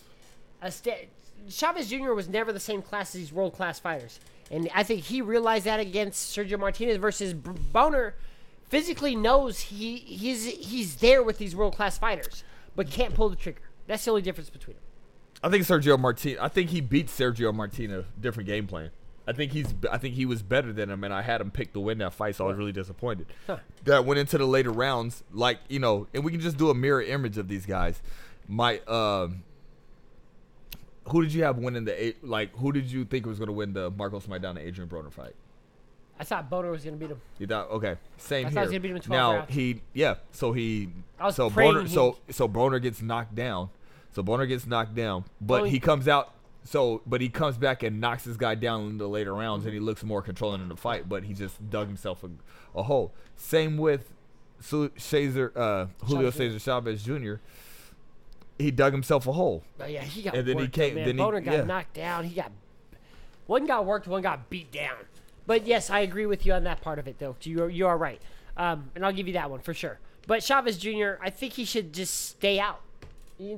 a 0.63 0.71
sta- 0.73 1.09
Chavez 1.49 1.89
Jr. 1.89 2.13
was 2.13 2.29
never 2.29 2.53
the 2.53 2.61
same 2.61 2.83
class 2.83 3.15
as 3.15 3.21
these 3.21 3.33
world 3.33 3.55
class 3.55 3.79
fighters, 3.79 4.21
and 4.51 4.69
I 4.75 4.83
think 4.83 5.05
he 5.05 5.23
realized 5.23 5.65
that 5.67 5.81
against 5.81 6.37
Sergio 6.37 6.59
Martinez 6.59 6.97
versus 6.97 7.35
Boner. 7.35 8.15
Physically 8.69 9.17
knows 9.17 9.61
he 9.61 9.97
he's 9.97 10.45
he's 10.45 10.97
there 10.97 11.23
with 11.23 11.39
these 11.39 11.57
world 11.57 11.75
class 11.75 11.97
fighters, 11.97 12.45
but 12.77 12.91
can't 12.91 13.15
pull 13.15 13.31
the 13.31 13.37
trigger. 13.37 13.63
That's 13.87 14.05
the 14.05 14.11
only 14.11 14.23
difference 14.23 14.51
between 14.51 14.77
them. 14.77 14.85
I 15.43 15.49
think 15.49 15.65
Sergio 15.65 15.99
Martinez. 15.99 16.39
I 16.41 16.49
think 16.49 16.71
he 16.71 16.81
beat 16.83 17.07
Sergio 17.07 17.55
Martinez. 17.55 18.05
Different 18.21 18.47
game 18.47 18.67
plan. 18.67 18.91
I 19.27 19.33
think 19.33 19.53
he's. 19.53 19.75
I 19.91 19.99
think 19.99 20.15
he 20.15 20.25
was 20.25 20.43
better 20.43 20.73
than 20.73 20.91
him, 20.91 21.05
and 21.05 21.13
I 21.13 21.21
had 21.21 21.41
him 21.41 21.51
pick 21.51 21.75
to 21.75 21.81
win 21.81 21.99
that 21.99 22.15
fight, 22.15 22.35
so 22.37 22.47
I 22.47 22.49
was 22.49 22.57
really 22.57 22.73
disappointed. 22.73 23.27
Huh. 23.47 23.59
That 23.85 24.07
went 24.07 24.19
into 24.19 24.39
the 24.39 24.47
later 24.47 24.71
rounds, 24.71 25.23
like 25.33 25.59
you 25.69 25.79
know, 25.79 26.07
and 26.15 26.25
we 26.25 26.33
can 26.33 26.41
just 26.41 26.57
do 26.57 26.71
a 26.71 26.75
mirror 26.75 27.03
image 27.03 27.37
of 27.37 27.47
these 27.47 27.67
guys. 27.67 28.03
My, 28.51 28.79
um, 28.89 29.45
who 31.11 31.23
did 31.23 31.33
you 31.33 31.45
have 31.45 31.59
winning 31.59 31.85
the? 31.85 32.15
Like, 32.23 32.55
who 32.57 32.73
did 32.73 32.91
you 32.91 33.05
think 33.05 33.27
was 33.27 33.39
going 33.39 33.49
to 33.49 33.53
win 33.53 33.73
the 33.73 33.91
Marcos 33.91 34.27
Maidana 34.27 34.67
Adrien 34.67 34.89
Broner 34.89 35.13
fight? 35.13 35.35
I 36.21 36.25
thought 36.25 36.51
Boner 36.51 36.71
was 36.73 36.83
going 36.83 36.99
to 36.99 37.01
beat 37.01 37.13
him. 37.13 37.21
You 37.39 37.47
thought 37.47 37.71
okay, 37.71 37.97
same 38.17 38.47
I 38.47 38.51
thought 38.51 38.53
here. 38.53 38.61
he 38.63 38.67
was 38.67 38.71
gonna 38.71 38.81
beat 38.81 38.91
him 38.91 38.97
in 38.97 39.03
now 39.11 39.33
rounds. 39.37 39.55
he 39.55 39.83
yeah, 39.95 40.15
so 40.33 40.53
he 40.53 40.89
I 41.19 41.27
was 41.27 41.37
so 41.37 41.49
Boner 41.49 41.83
he- 41.83 41.89
so 41.89 42.19
so 42.31 42.49
Boner 42.49 42.79
gets 42.81 43.01
knocked 43.03 43.35
down. 43.37 43.71
So 44.13 44.23
Boner 44.25 44.47
gets 44.47 44.67
knocked 44.67 44.95
down, 44.97 45.25
but 45.41 45.63
Well, 45.63 45.71
he- 45.71 45.79
comes 45.79 46.09
out 46.09 46.35
so 46.65 47.03
but 47.07 47.21
he 47.21 47.29
comes 47.29 47.57
back 47.57 47.85
and 47.85 48.01
knocks 48.01 48.25
this 48.25 48.37
guy 48.37 48.57
down 48.57 48.89
in 48.89 48.99
the 48.99 49.09
later 49.09 49.33
rounds 49.33 49.65
and 49.65 49.73
he 49.73 49.79
looks 49.79 50.03
more 50.03 50.21
controlling 50.21 50.61
in 50.61 50.69
the 50.69 50.77
fight, 50.77 51.09
but 51.09 51.23
he 51.23 51.35
just 51.35 51.71
dug 51.71 51.87
himself 51.87 52.25
a, 52.25 52.31
a 52.77 52.83
hole. 52.83 53.13
Same 53.37 53.79
with 53.79 54.11
Su- 54.61 54.91
uh, 54.91 55.87
Julio 56.05 56.31
Chavez. 56.31 56.35
Cesar 56.35 56.59
Chavez 56.59 57.03
Jr. 57.05 57.35
He 58.59 58.71
dug 58.71 58.93
himself 58.93 59.27
a 59.27 59.33
hole. 59.33 59.63
But 59.77 59.91
yeah, 59.93 60.03
he 60.03 60.23
got 60.23 60.35
And 60.35 60.47
then 60.47 60.57
he 60.59 60.65
worked, 60.65 60.75
came- 60.75 60.95
Man. 60.97 61.05
then 61.07 61.15
he- 61.17 61.41
got 61.45 61.53
yeah. 61.55 61.65
knocked 61.65 61.95
down. 61.95 62.25
He 62.25 62.35
got 62.35 62.51
one 63.47 63.67
got 63.67 63.87
worked, 63.87 64.07
one 64.07 64.21
got 64.23 64.51
beat 64.51 64.71
down. 64.73 64.97
But 65.47 65.67
yes, 65.67 65.89
I 65.91 66.01
agree 66.01 66.27
with 66.27 66.45
you 66.45 66.53
on 66.53 66.65
that 66.65 66.81
part 66.83 66.99
of 66.99 67.09
it, 67.09 67.19
though. 67.19 67.37
You 67.43 67.63
are, 67.65 67.71
you 67.71 67.87
are 67.87 67.97
right, 67.97 68.21
um, 68.57 68.91
and 68.95 69.05
I'll 69.07 69.13
give 69.13 69.27
you 69.27 69.33
that 69.35 69.51
one 69.51 69.61
for 69.61 69.73
sure. 69.73 69.99
But 70.27 70.43
Chavez 70.43 70.77
Jr., 70.77 71.13
I 71.23 71.31
think 71.31 71.55
he 71.55 71.65
should 71.65 71.95
just 71.95 72.13
stay 72.31 72.59
out. 72.59 72.81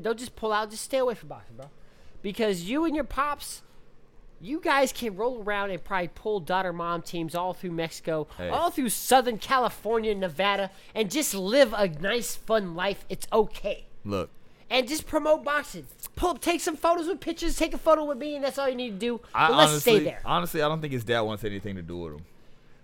Don't 0.02 0.18
just 0.18 0.36
pull 0.36 0.52
out. 0.52 0.70
Just 0.70 0.84
stay 0.84 0.98
away 0.98 1.14
from 1.14 1.30
boxing, 1.30 1.56
bro. 1.56 1.66
Because 2.22 2.64
you 2.64 2.84
and 2.84 2.94
your 2.94 3.02
pops, 3.04 3.62
you 4.40 4.60
guys 4.60 4.92
can 4.92 5.16
roll 5.16 5.42
around 5.42 5.70
and 5.70 5.82
probably 5.82 6.08
pull 6.14 6.38
daughter 6.38 6.72
mom 6.72 7.02
teams 7.02 7.34
all 7.34 7.54
through 7.54 7.72
Mexico, 7.72 8.28
Hey. 8.38 8.50
all 8.50 8.70
through 8.70 8.90
Southern 8.90 9.38
California, 9.38 10.14
Nevada, 10.14 10.70
and 10.94 11.10
just 11.10 11.34
live 11.34 11.72
a 11.72 11.88
nice, 11.88 12.36
fun 12.36 12.76
life. 12.76 13.04
It's 13.08 13.26
okay 13.32 13.86
Look, 14.04 14.30
and 14.70 14.88
just 14.88 15.06
promote 15.06 15.44
boxing. 15.44 15.86
Pull, 16.16 16.30
up, 16.30 16.40
take 16.40 16.60
some 16.60 16.76
photos 16.76 17.06
with 17.08 17.20
pictures. 17.20 17.56
Take 17.56 17.74
a 17.74 17.78
photo 17.78 18.04
with 18.04 18.18
me, 18.18 18.36
and 18.36 18.44
that's 18.44 18.58
all 18.58 18.68
you 18.68 18.76
need 18.76 18.90
to 18.92 18.96
do. 18.98 19.20
I 19.34 19.48
But 19.48 19.56
let's 19.56 19.70
honestly, 19.72 19.92
stay 19.96 20.04
there. 20.04 20.20
Honestly, 20.24 20.62
I 20.62 20.68
don't 20.68 20.80
think 20.80 20.92
his 20.92 21.04
dad 21.04 21.20
wants 21.22 21.44
anything 21.44 21.76
to 21.76 21.82
do 21.82 21.98
with 21.98 22.14
him. 22.14 22.24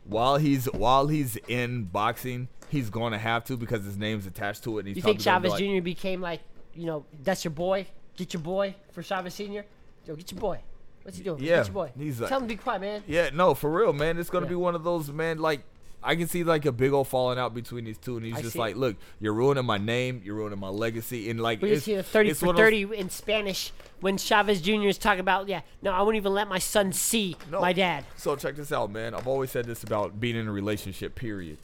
While 0.04 0.36
he's 0.36 0.66
while 0.66 1.06
he's 1.08 1.36
in 1.48 1.84
boxing, 1.84 2.48
he's 2.68 2.90
going 2.90 3.12
to 3.12 3.18
have 3.18 3.44
to 3.44 3.56
because 3.56 3.84
his 3.84 3.96
name's 3.96 4.26
attached 4.26 4.62
to 4.64 4.76
it. 4.78 4.80
And 4.80 4.88
he's 4.88 4.96
you 4.98 5.02
think 5.02 5.20
Chavez 5.20 5.52
gonna 5.52 5.76
Jr. 5.78 5.82
became 5.82 6.20
like, 6.20 6.40
you 6.74 6.86
know, 6.86 7.04
that's 7.22 7.44
your 7.44 7.50
boy? 7.52 7.86
Get 8.16 8.32
your 8.32 8.42
boy 8.42 8.74
for 8.92 9.02
Chavez 9.02 9.34
Senior. 9.34 9.64
Yo, 10.06 10.14
get 10.14 10.30
your 10.30 10.40
boy. 10.40 10.60
What's 11.02 11.18
he 11.18 11.24
doing? 11.24 11.42
Yeah, 11.42 11.56
get 11.58 11.66
your 11.66 11.74
boy. 11.74 11.92
he's 11.98 12.20
like- 12.20 12.28
Tell 12.28 12.38
him 12.40 12.48
to 12.48 12.54
be 12.54 12.56
quiet, 12.56 12.80
man. 12.80 13.02
Yeah, 13.06 13.30
no, 13.32 13.54
for 13.54 13.70
real, 13.70 13.92
man. 13.92 14.18
It's 14.18 14.30
going 14.30 14.42
to 14.42 14.46
Yeah. 14.46 14.50
be 14.50 14.56
one 14.56 14.74
of 14.74 14.84
those, 14.84 15.10
man. 15.10 15.38
Like 15.38 15.60
I 16.06 16.14
can 16.16 16.28
see 16.28 16.44
like 16.44 16.64
a 16.66 16.72
big 16.72 16.92
old 16.92 17.08
falling 17.08 17.38
out 17.38 17.52
between 17.52 17.84
these 17.84 17.98
two, 17.98 18.16
and 18.16 18.24
he's 18.24 18.36
I 18.36 18.40
just 18.42 18.52
see 18.52 18.58
like, 18.58 18.76
look, 18.76 18.96
you're 19.20 19.32
ruining 19.34 19.64
my 19.66 19.76
name, 19.78 20.22
you're 20.24 20.36
ruining 20.36 20.58
my 20.58 20.68
legacy, 20.68 21.28
and 21.30 21.40
like 21.40 21.60
We 21.60 21.72
it's, 21.72 21.84
see 21.84 21.96
the 21.96 22.02
30 22.02 22.30
it's 22.30 22.40
for 22.40 22.46
of 22.50 22.56
those- 22.56 22.64
30 22.64 22.82
in 22.96 23.10
Spanish 23.10 23.72
when 24.00 24.16
Chavez 24.16 24.60
Jr. 24.62 24.86
is 24.86 24.98
talking 24.98 25.20
about, 25.20 25.48
yeah, 25.48 25.62
no, 25.82 25.90
I 25.92 26.02
won't 26.02 26.16
even 26.16 26.32
let 26.32 26.48
my 26.48 26.58
son 26.60 26.92
see 26.92 27.36
No. 27.50 27.60
my 27.60 27.72
dad. 27.72 28.04
So 28.16 28.36
check 28.36 28.54
this 28.56 28.70
out, 28.72 28.90
man. 28.92 29.14
I've 29.14 29.26
always 29.26 29.50
said 29.50 29.66
this 29.66 29.82
about 29.82 30.20
being 30.20 30.36
in 30.36 30.46
a 30.48 30.52
relationship. 30.52 31.14
Period. 31.16 31.58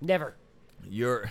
Never. 0.00 0.34
Your 0.88 1.30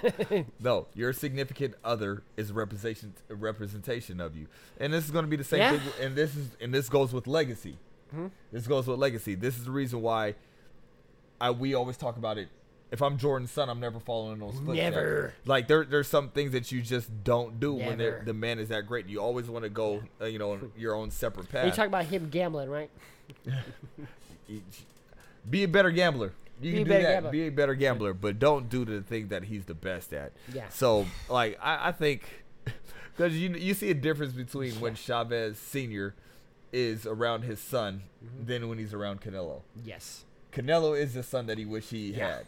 no, 0.60 0.86
your 0.94 1.12
significant 1.12 1.74
other 1.84 2.22
is 2.36 2.50
representation 2.52 3.12
a 3.30 3.34
representation 3.34 4.20
of 4.20 4.36
you, 4.36 4.46
and 4.80 4.92
this 4.92 5.04
is 5.04 5.10
going 5.10 5.24
to 5.24 5.28
be 5.28 5.36
the 5.36 5.44
same 5.44 5.60
Yeah. 5.60 5.78
thing. 5.78 5.80
And 6.06 6.16
this 6.16 6.34
is 6.34 6.48
and 6.60 6.72
this 6.74 6.88
goes 6.88 7.12
with 7.12 7.26
legacy. 7.26 7.76
Mm-hmm. 8.12 8.26
This 8.52 8.66
goes 8.66 8.86
with 8.86 8.98
legacy. 8.98 9.34
This 9.34 9.56
is 9.58 9.64
the 9.64 9.70
reason 9.70 10.00
why 10.02 10.34
I 11.40 11.50
we 11.50 11.74
always 11.74 11.96
talk 11.96 12.16
about 12.16 12.38
it. 12.38 12.48
If 12.92 13.02
I'm 13.02 13.18
Jordan's 13.18 13.50
son, 13.50 13.68
I'm 13.68 13.80
never 13.80 13.98
following 13.98 14.38
those 14.38 14.54
footsteps. 14.54 14.76
Never. 14.76 15.34
Like 15.44 15.66
there, 15.66 15.84
there's 15.84 16.06
some 16.06 16.28
things 16.30 16.52
that 16.52 16.70
you 16.70 16.80
just 16.82 17.10
don't 17.24 17.58
do 17.58 17.74
when 17.74 17.98
Never. 17.98 18.22
the 18.24 18.32
man 18.32 18.60
is 18.60 18.68
that 18.68 18.86
great. 18.86 19.08
You 19.08 19.20
always 19.20 19.48
want 19.50 19.64
to 19.64 19.68
go, 19.68 20.02
uh, 20.20 20.26
you 20.26 20.38
know, 20.38 20.52
on 20.52 20.70
your 20.76 20.94
own 20.94 21.10
separate 21.10 21.48
path. 21.50 21.66
You 21.66 21.72
talk 21.72 21.88
about 21.88 22.04
him 22.04 22.28
gambling, 22.30 22.70
right? 22.70 22.88
be 25.50 25.64
a 25.64 25.68
better 25.68 25.90
gambler. 25.90 26.32
You 26.60 26.72
Be 26.72 26.78
can 26.78 26.80
a 26.80 26.84
do 26.84 26.88
better 26.90 27.02
that. 27.02 27.12
gambler. 27.14 27.30
Be 27.32 27.46
a 27.46 27.48
better 27.50 27.74
gambler, 27.74 28.14
but 28.14 28.38
don't 28.38 28.68
do 28.68 28.84
the 28.84 29.02
thing 29.02 29.28
that 29.28 29.44
he's 29.44 29.64
the 29.66 29.74
best 29.74 30.12
at. 30.14 30.32
Yeah. 30.52 30.68
So, 30.70 31.06
like, 31.28 31.58
I, 31.62 31.88
I 31.88 31.92
think 31.92 32.22
because 33.16 33.36
you 33.36 33.50
you 33.50 33.74
see 33.74 33.90
a 33.90 33.94
difference 33.94 34.32
between 34.32 34.72
when 34.80 34.94
Chavez 34.94 35.58
Senior 35.58 36.14
is 36.72 37.04
around 37.06 37.42
his 37.42 37.58
son 37.60 38.02
Mm-hmm. 38.24 38.46
than 38.46 38.68
when 38.68 38.78
he's 38.78 38.92
around 38.94 39.20
Canelo. 39.20 39.60
Yes. 39.84 40.24
Canelo 40.56 40.98
is 40.98 41.14
the 41.14 41.22
son 41.22 41.46
that 41.46 41.58
he 41.58 41.64
wish 41.64 41.90
he 41.90 42.12
Yeah. 42.12 42.36
had. 42.36 42.46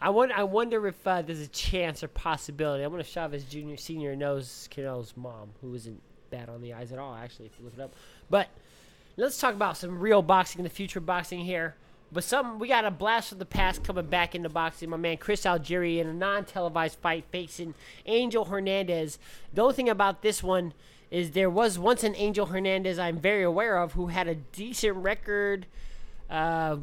I 0.00 0.10
wonder, 0.10 0.34
I 0.34 0.42
wonder 0.42 0.84
if 0.88 1.06
uh, 1.06 1.22
there's 1.22 1.40
a 1.40 1.46
chance 1.46 2.02
or 2.02 2.08
possibility. 2.08 2.82
I 2.82 2.88
wonder 2.88 3.02
if 3.02 3.08
Chavez 3.08 3.44
Jr. 3.44 3.76
Sr. 3.76 4.16
knows 4.16 4.68
Canelo's 4.74 5.16
mom, 5.16 5.50
who 5.60 5.72
isn't 5.74 6.00
bad 6.30 6.48
on 6.48 6.60
the 6.60 6.74
eyes 6.74 6.90
at 6.90 6.98
all, 6.98 7.14
actually, 7.14 7.46
if 7.46 7.52
you 7.58 7.64
look 7.64 7.74
it 7.74 7.80
up. 7.80 7.92
But 8.28 8.48
let's 9.16 9.38
talk 9.38 9.54
about 9.54 9.76
some 9.76 10.00
real 10.00 10.20
boxing 10.22 10.58
in 10.58 10.64
the 10.64 10.70
future 10.70 10.98
boxing 10.98 11.40
here. 11.40 11.76
But 12.10 12.24
some 12.24 12.58
we 12.58 12.68
got 12.68 12.84
a 12.84 12.90
blast 12.90 13.28
from 13.30 13.38
the 13.38 13.46
past 13.46 13.84
coming 13.84 14.06
back 14.06 14.34
into 14.34 14.48
boxing. 14.48 14.90
My 14.90 14.96
man 14.96 15.16
Chris 15.18 15.42
Algieri 15.44 15.98
in 15.98 16.06
a 16.06 16.12
non-televised 16.12 16.98
fight 16.98 17.24
facing 17.30 17.74
Angel 18.04 18.44
Hernandez. 18.44 19.18
The 19.54 19.62
only 19.62 19.74
thing 19.74 19.88
about 19.88 20.20
this 20.20 20.42
one 20.42 20.74
is 21.10 21.30
there 21.30 21.48
was 21.48 21.78
once 21.78 22.02
an 22.04 22.14
Angel 22.16 22.46
Hernandez 22.46 22.98
I'm 22.98 23.18
very 23.18 23.44
aware 23.44 23.78
of 23.78 23.92
who 23.92 24.08
had 24.08 24.26
a 24.28 24.34
decent 24.34 24.96
record. 24.96 25.66
Uh, 26.28 26.78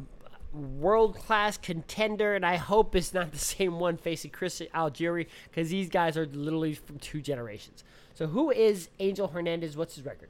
world 0.52 1.16
class 1.16 1.56
contender, 1.56 2.34
and 2.34 2.44
I 2.44 2.56
hope 2.56 2.94
it's 2.96 3.14
not 3.14 3.32
the 3.32 3.38
same 3.56 3.78
one 3.78 3.96
facing 3.96 4.30
Chris 4.30 4.60
Algieri 4.74 5.26
because 5.50 5.70
these 5.70 5.88
guys 5.88 6.16
are 6.16 6.26
literally 6.26 6.74
from 6.74 6.98
two 6.98 7.20
generations. 7.20 7.84
So 8.14 8.26
who 8.26 8.50
is 8.50 8.88
Angel 8.98 9.28
Hernandez? 9.28 9.76
What's 9.76 9.94
his 9.96 10.04
record? 10.04 10.28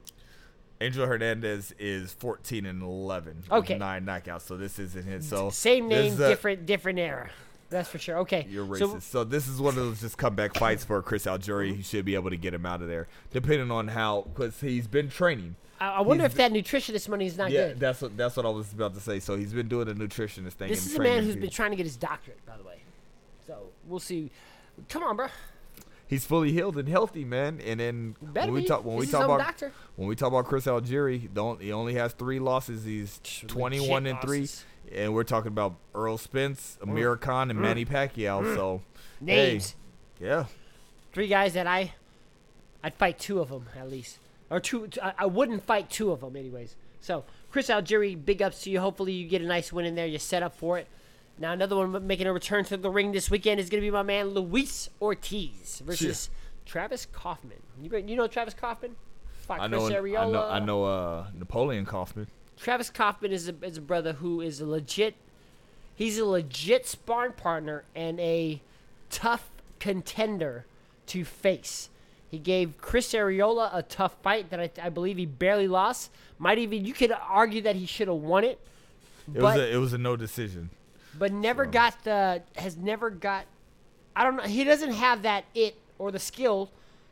Angel 0.79 1.05
Hernandez 1.05 1.73
is 1.77 2.13
14 2.13 2.65
and 2.65 2.81
11. 2.81 3.43
with 3.43 3.51
Okay. 3.51 3.77
Nine 3.77 4.05
knockouts. 4.05 4.41
So 4.41 4.57
this 4.57 4.79
isn't 4.79 5.05
his. 5.05 5.27
So 5.27 5.49
Same 5.51 5.87
name, 5.87 6.13
a- 6.13 6.29
different 6.29 6.65
different 6.65 6.99
era. 6.99 7.29
That's 7.69 7.87
for 7.87 7.99
sure. 7.99 8.17
Okay. 8.19 8.45
You're 8.49 8.65
racist. 8.65 8.79
So 8.79 8.99
So, 8.99 9.23
this 9.23 9.47
is 9.47 9.61
one 9.61 9.69
of 9.77 9.83
those 9.85 10.01
just 10.01 10.17
comeback 10.17 10.55
fights 10.57 10.83
for 10.83 11.01
Chris 11.01 11.25
Algieri. 11.25 11.73
He 11.75 11.81
should 11.83 12.03
be 12.03 12.15
able 12.15 12.29
to 12.29 12.35
get 12.35 12.53
him 12.53 12.65
out 12.65 12.81
of 12.81 12.89
there, 12.89 13.07
depending 13.31 13.71
on 13.71 13.87
how, 13.89 14.23
because 14.23 14.59
he's 14.59 14.87
been 14.87 15.09
training. 15.09 15.55
I, 15.81 15.95
I 15.95 16.01
wonder 16.01 16.23
he's 16.23 16.33
if 16.33 16.37
that 16.37 16.51
nutritionist 16.51 17.09
money 17.09 17.25
is 17.25 17.37
not 17.37 17.49
yeah, 17.49 17.69
good. 17.69 17.79
that's 17.79 18.01
what 18.01 18.15
that's 18.15 18.37
what 18.37 18.45
I 18.45 18.49
was 18.49 18.71
about 18.71 18.93
to 18.93 19.01
say. 19.01 19.19
So 19.19 19.35
he's 19.35 19.53
been 19.53 19.67
doing 19.67 19.87
the 19.87 19.93
nutritionist 19.93 20.53
thing. 20.53 20.69
This 20.69 20.85
is 20.85 20.95
a 20.95 21.01
man 21.01 21.23
who's 21.23 21.33
people. 21.33 21.41
been 21.41 21.49
trying 21.49 21.71
to 21.71 21.77
get 21.77 21.85
his 21.85 21.97
doctorate, 21.97 22.45
by 22.45 22.55
the 22.55 22.63
way. 22.63 22.81
So 23.47 23.57
we'll 23.87 23.99
see. 23.99 24.31
Come 24.89 25.03
on, 25.03 25.15
bro. 25.15 25.27
He's 26.07 26.25
fully 26.25 26.51
healed 26.51 26.77
and 26.77 26.89
healthy, 26.89 27.23
man. 27.23 27.61
And 27.65 27.79
then 27.79 28.15
when 28.19 28.51
we 28.51 28.65
talk 28.65 28.83
when 28.83 28.97
He's 28.97 29.07
we 29.07 29.11
talk 29.11 29.25
about 29.25 29.39
doctor. 29.39 29.71
when 29.95 30.07
we 30.07 30.15
talk 30.15 30.27
about 30.27 30.45
Chris 30.45 30.65
Algieri, 30.65 31.33
don't 31.33 31.61
he 31.61 31.71
only 31.71 31.95
has 31.95 32.13
three 32.13 32.37
losses. 32.37 32.83
He's 32.83 33.19
21 33.47 34.05
and 34.05 34.21
three, 34.21 34.41
losses. 34.41 34.65
and 34.93 35.13
we're 35.13 35.23
talking 35.23 35.47
about 35.47 35.75
Errol 35.95 36.17
Spence, 36.17 36.77
mm. 36.81 36.89
Amir 36.89 37.15
Khan, 37.15 37.49
and 37.49 37.57
mm. 37.57 37.63
Manny 37.63 37.85
Pacquiao. 37.85 38.43
Mm. 38.43 38.55
So 38.55 38.81
Names. 39.21 39.75
hey, 40.19 40.27
yeah. 40.27 40.45
Three 41.13 41.27
guys 41.27 41.53
that 41.53 41.65
I, 41.65 41.93
I'd 42.83 42.95
fight 42.95 43.17
two 43.17 43.39
of 43.39 43.49
them 43.49 43.67
at 43.79 43.89
least, 43.89 44.19
or 44.51 44.59
two. 44.59 44.87
I, 45.01 45.13
I 45.19 45.25
wouldn't 45.25 45.63
fight 45.63 45.89
two 45.89 46.11
of 46.11 46.19
them 46.19 46.35
anyways. 46.35 46.75
So 46.99 47.23
Chris 47.49 47.69
Algieri, 47.69 48.13
big 48.23 48.41
ups 48.41 48.63
to 48.63 48.69
you. 48.69 48.79
Hopefully 48.79 49.13
you 49.13 49.27
get 49.27 49.41
a 49.41 49.45
nice 49.45 49.73
win 49.73 49.85
in 49.85 49.95
there. 49.95 50.05
You're 50.05 50.19
set 50.19 50.43
up 50.43 50.53
for 50.55 50.77
it. 50.77 50.87
Now 51.39 51.53
another 51.53 51.75
one 51.75 52.05
making 52.05 52.27
a 52.27 52.33
return 52.33 52.65
to 52.65 52.77
the 52.77 52.89
ring 52.91 53.13
this 53.13 53.31
weekend 53.31 53.59
is 53.59 53.69
going 53.69 53.81
to 53.81 53.87
be 53.87 53.89
my 53.89 54.03
man 54.03 54.29
Luis 54.29 54.89
Ortiz 55.01 55.81
versus 55.83 56.29
Travis 56.65 57.07
Kauffman. 57.11 57.57
You 57.81 57.97
you 57.97 58.15
know 58.15 58.27
Travis 58.27 58.53
Kauffman? 58.53 58.95
Fought 59.41 59.61
I 59.61 59.67
know, 59.67 59.87
Chris 59.87 60.15
I 60.15 60.29
know, 60.29 60.47
I 60.47 60.59
know. 60.59 60.83
Uh, 60.83 61.27
Napoleon 61.33 61.85
Kaufman. 61.85 62.27
Travis 62.57 62.91
Kauffman 62.91 63.31
is 63.31 63.49
a, 63.49 63.55
is 63.63 63.77
a 63.77 63.81
brother 63.81 64.13
who 64.13 64.39
is 64.39 64.61
a 64.61 64.67
legit. 64.67 65.15
He's 65.95 66.19
a 66.19 66.25
legit 66.25 66.85
sparring 66.85 67.33
partner 67.33 67.85
and 67.95 68.19
a 68.19 68.61
tough 69.09 69.49
contender 69.79 70.65
to 71.07 71.25
face. 71.25 71.89
He 72.31 72.39
gave 72.39 72.77
Chris 72.79 73.11
Arreola 73.13 73.69
a 73.75 73.83
tough 73.83 74.15
fight 74.23 74.49
that 74.51 74.59
I, 74.59 74.71
I 74.81 74.89
believe 74.89 75.17
he 75.17 75.25
barely 75.25 75.67
lost. 75.67 76.09
Might 76.39 76.57
even 76.59 76.85
you 76.85 76.93
could 76.93 77.11
argue 77.11 77.61
that 77.63 77.75
he 77.75 77.85
should 77.85 78.07
have 78.07 78.17
won 78.17 78.43
it, 78.45 78.57
It 79.27 79.33
but 79.35 79.43
was 79.43 79.55
a, 79.57 79.73
it 79.73 79.77
was 79.77 79.93
a 79.93 79.97
no 79.97 80.15
decision. 80.15 80.69
but 81.19 81.31
never 81.33 81.65
so. 81.65 81.71
got 81.71 82.03
the 82.05 82.41
has 82.55 82.77
never 82.77 83.09
got. 83.09 83.45
I 84.15 84.23
don't 84.23 84.37
know. 84.37 84.43
He 84.43 84.63
doesn't 84.63 84.93
have 84.93 85.23
that 85.23 85.43
it 85.53 85.75
or 85.99 86.09
the 86.11 86.19
skill 86.19 86.71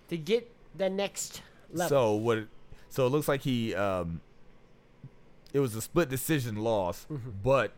to 0.10 0.18
get 0.18 0.50
the 0.78 0.90
next 0.90 1.42
level. 1.74 1.90
So 1.90 2.14
what? 2.14 2.38
it- 2.40 2.48
So 2.90 3.06
it 3.06 3.10
looks 3.10 3.28
like 3.28 3.42
he. 3.42 3.76
Um, 3.76 4.22
it 5.54 5.60
was 5.60 5.76
a 5.76 5.82
split 5.82 6.10
decision 6.10 6.56
loss, 6.58 7.06
Mm-hmm. 7.12 7.30
but 7.44 7.72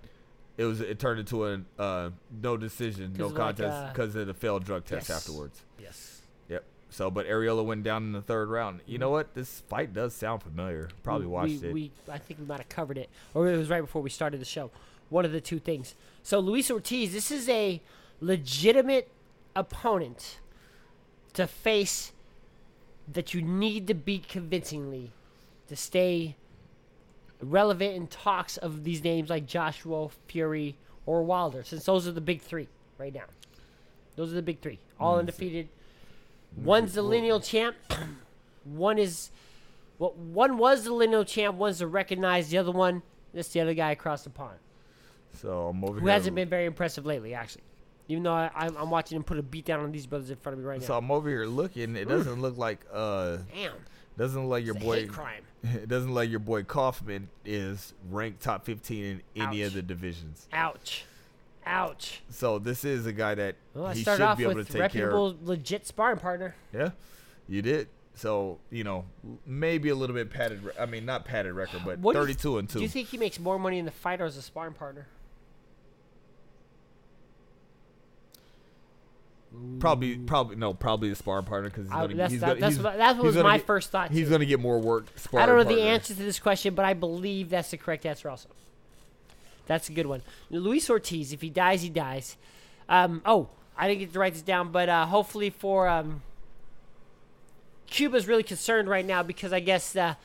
it 0.57 0.65
was 0.65 0.79
it 0.79 0.99
turned 0.99 1.19
into 1.19 1.45
a 1.47 1.61
uh, 1.79 2.09
no 2.41 2.55
decision, 2.55 3.13
no 3.17 3.25
'Cause 3.25 3.31
of 3.31 3.37
like, 3.37 3.47
contest 3.57 3.77
uh, 3.77 3.87
because 3.91 4.15
of 4.15 4.27
the 4.27 4.33
failed 4.33 4.63
drug 4.63 4.85
test 4.85 5.09
yes. 5.09 5.17
afterwards. 5.17 5.61
yes. 5.79 6.11
So, 6.91 7.09
but 7.09 7.25
Arreola 7.25 7.63
went 7.63 7.83
down 7.83 8.03
in 8.03 8.11
the 8.11 8.21
third 8.21 8.49
round. 8.49 8.81
You 8.85 8.97
know 8.97 9.07
mm-hmm. 9.07 9.13
what? 9.13 9.33
This 9.33 9.61
fight 9.61 9.93
does 9.93 10.13
sound 10.13 10.43
familiar. 10.43 10.89
Probably 11.03 11.25
we, 11.25 11.31
watched 11.31 11.61
we, 11.61 11.67
it. 11.67 11.73
We, 11.73 11.91
I 12.11 12.17
think 12.17 12.41
we 12.41 12.45
might 12.45 12.59
have 12.59 12.69
covered 12.69 12.97
it, 12.97 13.09
or 13.33 13.49
it 13.49 13.55
was 13.55 13.69
right 13.69 13.79
before 13.79 14.01
we 14.01 14.09
started 14.09 14.41
the 14.41 14.45
show. 14.45 14.71
One 15.09 15.23
of 15.23 15.31
the 15.31 15.39
two 15.39 15.57
things. 15.57 15.95
So 16.21 16.39
Luis 16.39 16.69
Ortiz, 16.69 17.13
this 17.13 17.31
is 17.31 17.47
a 17.47 17.81
legitimate 18.19 19.09
opponent 19.55 20.39
to 21.33 21.47
face 21.47 22.11
that 23.07 23.33
you 23.33 23.41
need 23.41 23.87
to 23.87 23.93
beat 23.93 24.27
convincingly 24.27 25.11
to 25.69 25.77
stay 25.77 26.35
relevant 27.41 27.95
in 27.95 28.07
talks 28.07 28.57
of 28.57 28.83
these 28.83 29.01
names 29.01 29.29
like 29.29 29.45
Joshua, 29.45 30.09
Fury, 30.27 30.75
or 31.05 31.23
Wilder, 31.23 31.63
since 31.63 31.85
those 31.85 32.05
are 32.05 32.11
the 32.11 32.21
big 32.21 32.41
three 32.41 32.67
right 32.97 33.13
now. 33.13 33.25
Those 34.17 34.33
are 34.33 34.35
the 34.35 34.41
big 34.41 34.59
three, 34.59 34.79
all 34.99 35.15
mm. 35.15 35.19
undefeated. 35.19 35.69
One's 36.55 36.93
the 36.93 37.01
lineal 37.01 37.39
champ. 37.39 37.75
one 38.63 38.97
is, 38.97 39.31
well, 39.99 40.11
one 40.11 40.57
was 40.57 40.83
the 40.83 40.93
lineal 40.93 41.23
champ. 41.25 41.57
One's 41.57 41.79
the 41.79 41.87
recognized. 41.87 42.51
The 42.51 42.57
other 42.57 42.71
one, 42.71 43.01
that's 43.33 43.49
the 43.49 43.61
other 43.61 43.73
guy 43.73 43.91
across 43.91 44.23
the 44.23 44.29
pond, 44.29 44.57
so 45.33 45.67
I'm 45.69 45.83
over 45.83 45.99
who 45.99 46.05
here. 46.05 46.13
hasn't 46.13 46.35
been 46.35 46.49
very 46.49 46.65
impressive 46.65 47.05
lately, 47.05 47.33
actually. 47.33 47.63
Even 48.07 48.23
though 48.23 48.33
I, 48.33 48.51
I'm, 48.53 48.75
I'm 48.75 48.89
watching 48.89 49.15
him 49.15 49.23
put 49.23 49.37
a 49.37 49.43
beat 49.43 49.63
down 49.65 49.79
on 49.79 49.91
these 49.91 50.05
brothers 50.05 50.29
in 50.29 50.35
front 50.35 50.55
of 50.55 50.59
me 50.59 50.65
right 50.65 50.81
now. 50.81 50.85
So. 50.85 50.97
I'm 50.97 51.09
over 51.11 51.29
here 51.29 51.45
looking. 51.45 51.95
It 51.95 52.09
doesn't 52.09 52.41
look 52.41 52.57
like 52.57 52.85
uh 52.91 53.37
Damn, 53.53 53.73
doesn't 54.17 54.41
look 54.41 54.51
like 54.51 54.65
your 54.65 54.75
it's 54.75 54.83
a 54.83 54.87
boy 54.87 54.95
hate 55.01 55.09
crime. 55.11 55.43
it 55.63 55.87
doesn't 55.87 56.09
look 56.09 56.17
like 56.17 56.29
your 56.29 56.39
boy 56.39 56.63
Kauffman 56.63 57.29
is 57.45 57.93
ranked 58.09 58.41
top 58.41 58.65
15 58.65 59.03
in 59.05 59.21
any 59.41 59.63
Ouch. 59.63 59.67
of 59.67 59.73
the 59.75 59.81
divisions. 59.81 60.47
Ouch, 60.51 61.05
ouch. 61.66 62.22
So 62.30 62.59
this 62.59 62.84
is 62.86 63.05
a 63.05 63.14
guy 63.14 63.36
that 63.36 63.55
Well, 63.74 63.86
I 63.88 63.93
he 63.93 64.01
started 64.01 64.22
should 64.24 64.28
off 64.28 64.38
be 64.38 64.43
able 64.43 64.55
with 64.55 64.68
to 64.68 64.74
take 64.74 64.91
care 64.91 65.09
of. 65.09 65.14
reputable, 65.14 65.38
legit 65.43 65.86
sparring 65.88 66.20
partner. 66.20 66.55
Yeah, 66.74 66.91
you 67.47 67.62
did. 67.62 67.88
So 68.16 68.59
you 68.70 68.84
know, 68.84 69.05
maybe 69.45 69.89
a 69.89 69.95
little 69.95 70.16
bit 70.16 70.30
padded. 70.30 70.64
re- 70.64 70.74
I 70.80 70.86
mean, 70.86 71.05
not 71.05 71.26
padded 71.26 71.53
record, 71.53 71.82
but 71.86 71.99
What 71.99 72.14
do 72.14 72.20
you- 72.20 72.26
32 72.26 72.57
and 72.57 72.70
two. 72.70 72.80
Do 72.80 72.84
you 72.84 72.89
think 72.89 73.07
he 73.07 73.18
makes 73.18 73.39
more 73.39 73.57
money 73.57 73.80
in 73.80 73.86
the 73.86 73.91
fight 73.91 74.20
or 74.22 74.26
as 74.26 74.38
a 74.38 74.41
sparring 74.41 74.74
partner? 74.74 75.07
probably, 79.80 80.16
probably 80.18 80.55
no, 80.55 80.74
probably 80.74 81.09
the 81.09 81.16
sparring 81.16 81.45
partner 81.45 81.70
because 81.70 81.86
he's 81.88 81.93
I- 81.93 82.01
gonna. 82.01 82.16
that's 82.16 82.32
he's 82.32 82.41
that, 82.41 82.47
gonna, 82.47 82.59
that's 82.62 82.74
he's- 82.76 82.84
what, 82.84 82.97
that 82.97 83.16
he's 83.16 83.24
was 83.24 83.36
gonna 83.36 83.47
my 83.47 83.57
get- 83.57 83.66
first 83.68 83.89
thought. 83.91 84.12
He's 84.12 84.28
too. 84.28 84.32
gonna 84.32 84.45
get 84.45 84.59
more 84.59 84.80
work. 84.80 85.07
Sparring 85.18 85.43
I 85.43 85.45
don't 85.45 85.57
know 85.57 85.64
the 85.64 85.70
partner. 85.76 85.91
answer 85.91 86.14
to 86.14 86.24
this 86.24 86.39
question, 86.39 86.74
but 86.74 86.86
I 86.86 86.93
believe 86.93 87.49
that's 87.49 87.72
the 87.72 87.78
correct 87.78 88.05
answer. 88.05 88.30
Also, 88.30 88.49
that's 89.72 89.88
a 89.88 89.93
good 89.93 90.05
one. 90.05 90.22
Luis 90.49 90.89
Ortiz, 90.89 91.32
if 91.32 91.39
he 91.41 91.49
dies, 91.49 91.82
he 91.82 91.89
dies. 91.89 92.36
Um, 92.89 93.22
oh, 93.26 93.47
I 93.78 93.88
didn't 93.88 93.99
get 94.01 94.13
to 94.13 94.19
write 94.19 94.34
this 94.34 94.41
down, 94.41 94.69
but 94.74 94.89
uh, 94.89 95.05
hopefully 95.05 95.49
for 95.49 95.88
um, 95.88 96.22
Cuba's 97.88 98.28
really 98.28 98.43
concerned 98.43 98.89
right 98.89 99.05
now 99.05 99.24
because 99.24 99.53
I 99.53 99.61
guess 99.61 99.95
uh, 99.95 100.15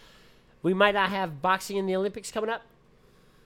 we 0.63 0.75
might 0.75 0.95
not 0.95 1.11
have 1.11 1.41
boxing 1.41 1.77
in 1.77 1.87
the 1.87 1.95
Olympics 1.95 2.33
coming 2.33 2.51
up. 2.51 2.63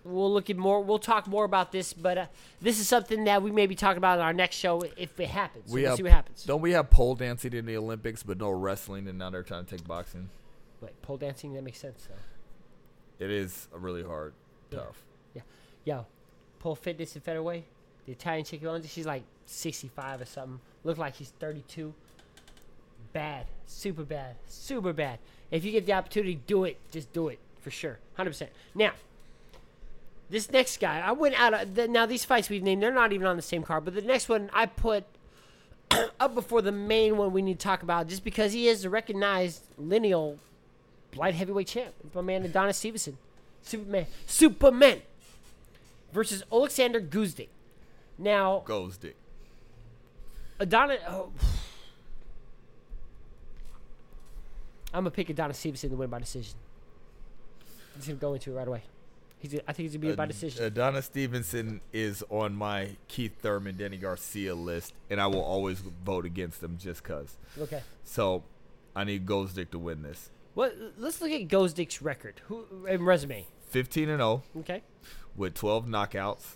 We'll 0.02 0.32
look 0.32 0.48
at 0.48 0.56
more. 0.56 0.82
We'll 0.82 0.98
talk 0.98 1.26
more 1.26 1.44
about 1.44 1.70
this, 1.70 1.92
but 1.92 2.16
uh, 2.16 2.26
this 2.62 2.80
is 2.80 2.88
something 2.88 3.24
that 3.24 3.42
we 3.42 3.50
may 3.50 3.66
be 3.66 3.74
talking 3.74 3.98
about 3.98 4.18
in 4.18 4.24
our 4.24 4.32
next 4.32 4.56
show 4.56 4.80
if 4.96 5.20
it 5.20 5.28
happens. 5.28 5.68
So 5.68 5.74
We 5.74 5.82
we'll 5.82 5.90
have, 5.90 5.96
see 5.98 6.02
what 6.04 6.12
happens. 6.12 6.44
Don't 6.44 6.62
we 6.62 6.72
have 6.72 6.88
pole 6.88 7.14
dancing 7.14 7.52
in 7.52 7.66
the 7.66 7.76
Olympics, 7.76 8.22
but 8.22 8.38
no 8.38 8.48
wrestling, 8.50 9.06
and 9.06 9.18
now 9.18 9.28
they're 9.28 9.42
trying 9.42 9.66
to 9.66 9.76
take 9.76 9.86
boxing? 9.86 10.30
Wait, 10.80 11.02
pole 11.02 11.18
dancing 11.18 11.52
that 11.52 11.62
makes 11.62 11.78
sense. 11.78 12.08
Though. 12.08 13.24
It 13.26 13.30
is 13.30 13.68
a 13.74 13.78
really 13.78 14.02
hard, 14.02 14.32
Yeah. 14.70 14.78
tough. 14.78 15.02
Yo, 15.84 16.06
pole 16.58 16.74
fitness 16.74 17.14
and 17.14 17.24
featherweight. 17.24 17.64
The 18.06 18.12
Italian 18.12 18.44
chick 18.44 18.60
who 18.60 18.68
owns 18.68 18.84
it, 18.84 18.90
she's 18.90 19.06
like 19.06 19.22
65 19.46 20.20
or 20.20 20.24
something. 20.24 20.60
Look 20.84 20.98
like 20.98 21.14
she's 21.14 21.30
32. 21.38 21.92
Bad, 23.12 23.46
super 23.66 24.04
bad, 24.04 24.36
super 24.46 24.92
bad. 24.92 25.18
If 25.50 25.64
you 25.64 25.72
get 25.72 25.86
the 25.86 25.92
opportunity, 25.92 26.40
do 26.46 26.64
it. 26.64 26.78
Just 26.92 27.12
do 27.12 27.28
it 27.28 27.38
for 27.60 27.70
sure, 27.70 27.98
100%. 28.18 28.48
Now, 28.74 28.92
this 30.28 30.50
next 30.50 30.78
guy, 30.80 31.00
I 31.00 31.12
went 31.12 31.38
out. 31.40 31.54
Of, 31.54 31.74
the, 31.74 31.88
now 31.88 32.06
these 32.06 32.24
fights 32.24 32.48
we've 32.48 32.62
named, 32.62 32.82
they're 32.82 32.92
not 32.92 33.12
even 33.12 33.26
on 33.26 33.36
the 33.36 33.42
same 33.42 33.62
card. 33.62 33.84
But 33.84 33.94
the 33.94 34.02
next 34.02 34.28
one 34.28 34.48
I 34.54 34.66
put 34.66 35.04
up 36.20 36.34
before 36.34 36.62
the 36.62 36.72
main 36.72 37.16
one 37.16 37.32
we 37.32 37.42
need 37.42 37.58
to 37.58 37.64
talk 37.64 37.82
about, 37.82 38.06
just 38.06 38.22
because 38.22 38.52
he 38.52 38.68
is 38.68 38.84
a 38.84 38.90
recognized 38.90 39.62
lineal 39.76 40.38
light 41.16 41.34
heavyweight 41.34 41.66
champ. 41.66 41.94
It's 42.04 42.14
my 42.14 42.20
man 42.20 42.44
Adonis 42.44 42.76
Stevenson, 42.76 43.18
Superman, 43.62 44.06
Superman 44.26 45.02
versus 46.12 46.42
Alexander 46.52 47.00
Gvozdyk. 47.00 47.48
Now, 48.18 48.62
Gvozdyk. 48.66 49.14
Adonis. 50.58 51.00
Oh. 51.08 51.32
I'm 54.92 55.04
gonna 55.04 55.10
pick 55.12 55.30
Adonis 55.30 55.58
Stevenson 55.58 55.90
to 55.90 55.96
win 55.96 56.10
by 56.10 56.18
decision. 56.18 56.54
I'm 57.94 58.00
gonna 58.00 58.14
go 58.14 58.34
into 58.34 58.50
it 58.50 58.54
right 58.54 58.66
away. 58.66 58.82
He's. 59.38 59.54
I 59.54 59.72
think 59.72 59.88
he's 59.88 59.96
gonna 59.96 60.10
be 60.10 60.16
by 60.16 60.26
decision. 60.26 60.64
Adonis 60.64 61.06
Stevenson 61.06 61.80
is 61.92 62.24
on 62.28 62.54
my 62.54 62.96
Keith 63.08 63.38
Thurman, 63.40 63.76
Danny 63.76 63.96
Garcia 63.96 64.54
list, 64.54 64.92
and 65.08 65.20
I 65.20 65.28
will 65.28 65.42
always 65.42 65.80
vote 65.80 66.24
against 66.26 66.62
him 66.62 66.76
just 66.78 67.04
cause. 67.04 67.36
okay. 67.58 67.82
So, 68.04 68.42
I 68.94 69.04
need 69.04 69.26
Gvozdyk 69.26 69.70
to 69.70 69.78
win 69.78 70.02
this. 70.02 70.30
What? 70.54 70.76
Let's 70.98 71.20
look 71.20 71.30
at 71.30 71.46
Gvozdyk's 71.48 72.02
record. 72.02 72.40
Who 72.48 72.66
and 72.88 73.06
resume? 73.06 73.46
15 73.68 74.08
and 74.08 74.18
0 74.18 74.42
Okay. 74.58 74.82
With 75.36 75.54
12 75.54 75.86
knockouts, 75.86 76.54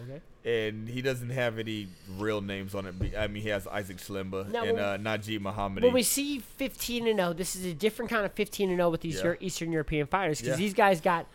Okay. 0.00 0.20
and 0.44 0.88
he 0.88 1.02
doesn't 1.02 1.30
have 1.30 1.58
any 1.58 1.88
real 2.18 2.40
names 2.40 2.74
on 2.74 2.86
it. 2.86 2.94
I 3.16 3.26
mean, 3.26 3.42
he 3.42 3.48
has 3.48 3.66
Isaac 3.66 3.96
Chilemba 3.98 4.48
Now, 4.50 4.64
and 4.64 4.78
uh, 4.78 4.98
Najee 4.98 5.40
Muhammad. 5.40 5.82
When 5.82 5.92
we 5.92 6.02
see 6.02 6.38
15 6.40 7.08
and 7.08 7.18
0, 7.18 7.32
this 7.32 7.56
is 7.56 7.64
a 7.64 7.74
different 7.74 8.10
kind 8.10 8.24
of 8.24 8.32
15 8.32 8.68
and 8.70 8.78
0 8.78 8.90
with 8.90 9.00
these 9.00 9.22
Yeah. 9.22 9.34
Eastern 9.40 9.72
European 9.72 10.06
fighters 10.06 10.40
because 10.40 10.58
Yeah. 10.58 10.64
these 10.64 10.74
guys 10.74 11.00
got 11.00 11.26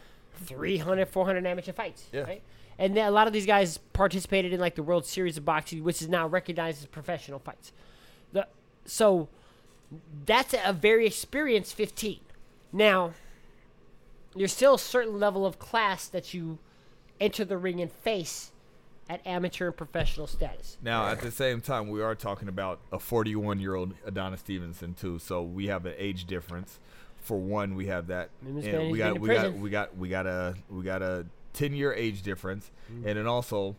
300, 0.45 1.07
400 1.09 1.45
amateur 1.45 1.73
fights, 1.73 2.05
Yeah. 2.11 2.21
right? 2.21 2.41
and 2.79 2.95
then 2.95 3.07
a 3.07 3.11
lot 3.11 3.25
of 3.25 3.33
these 3.33 3.47
guys 3.47 3.79
participated 3.93 4.53
in 4.53 4.59
like 4.59 4.75
the 4.75 4.83
World 4.83 5.03
Series 5.05 5.35
of 5.35 5.43
Boxing, 5.43 5.83
which 5.83 5.99
is 6.01 6.07
now 6.07 6.27
recognized 6.27 6.81
as 6.81 6.85
professional 6.85 7.39
fights. 7.39 7.71
The 8.33 8.47
so 8.85 9.29
that's 10.25 10.53
a 10.63 10.73
very 10.73 11.07
experienced 11.07 11.73
15. 11.73 12.19
Now, 12.71 13.13
there's 14.35 14.53
still 14.53 14.75
a 14.75 14.79
certain 14.79 15.19
level 15.19 15.43
of 15.45 15.57
class 15.57 16.07
that 16.07 16.33
you 16.35 16.59
enter 17.19 17.45
the 17.45 17.57
ring 17.57 17.81
and 17.81 17.91
face 17.91 18.51
at 19.09 19.25
amateur 19.25 19.67
and 19.67 19.77
professional 19.77 20.27
status. 20.27 20.77
Now, 20.81 21.07
at 21.07 21.21
the 21.21 21.31
same 21.31 21.61
time, 21.61 21.89
we 21.89 22.01
are 22.01 22.13
talking 22.15 22.47
about 22.49 22.79
a 22.91 22.99
41 22.99 23.59
year 23.59 23.75
old 23.75 23.93
Adonis 24.05 24.41
Stevenson 24.41 24.93
too, 24.93 25.17
so 25.19 25.41
we 25.41 25.67
have 25.67 25.85
an 25.85 25.93
age 25.97 26.25
difference. 26.25 26.79
For 27.21 27.37
one, 27.37 27.75
we 27.75 27.87
have 27.87 28.07
that. 28.07 28.29
And 28.45 28.57
he's 28.57 28.65
and 28.67 28.77
been- 28.77 28.91
we 28.91 28.97
got 28.99 29.19
we 29.19 29.27
got 29.29 29.53
we 29.53 29.69
got 29.69 29.97
we 29.97 30.09
got 30.09 30.27
a 30.27 30.55
we 30.69 30.83
got 30.83 31.01
a 31.01 31.25
10 31.53 31.73
year 31.73 31.93
age 31.93 32.21
difference, 32.21 32.69
Mm-hmm. 32.91 33.07
and 33.07 33.17
then 33.17 33.27
also, 33.27 33.75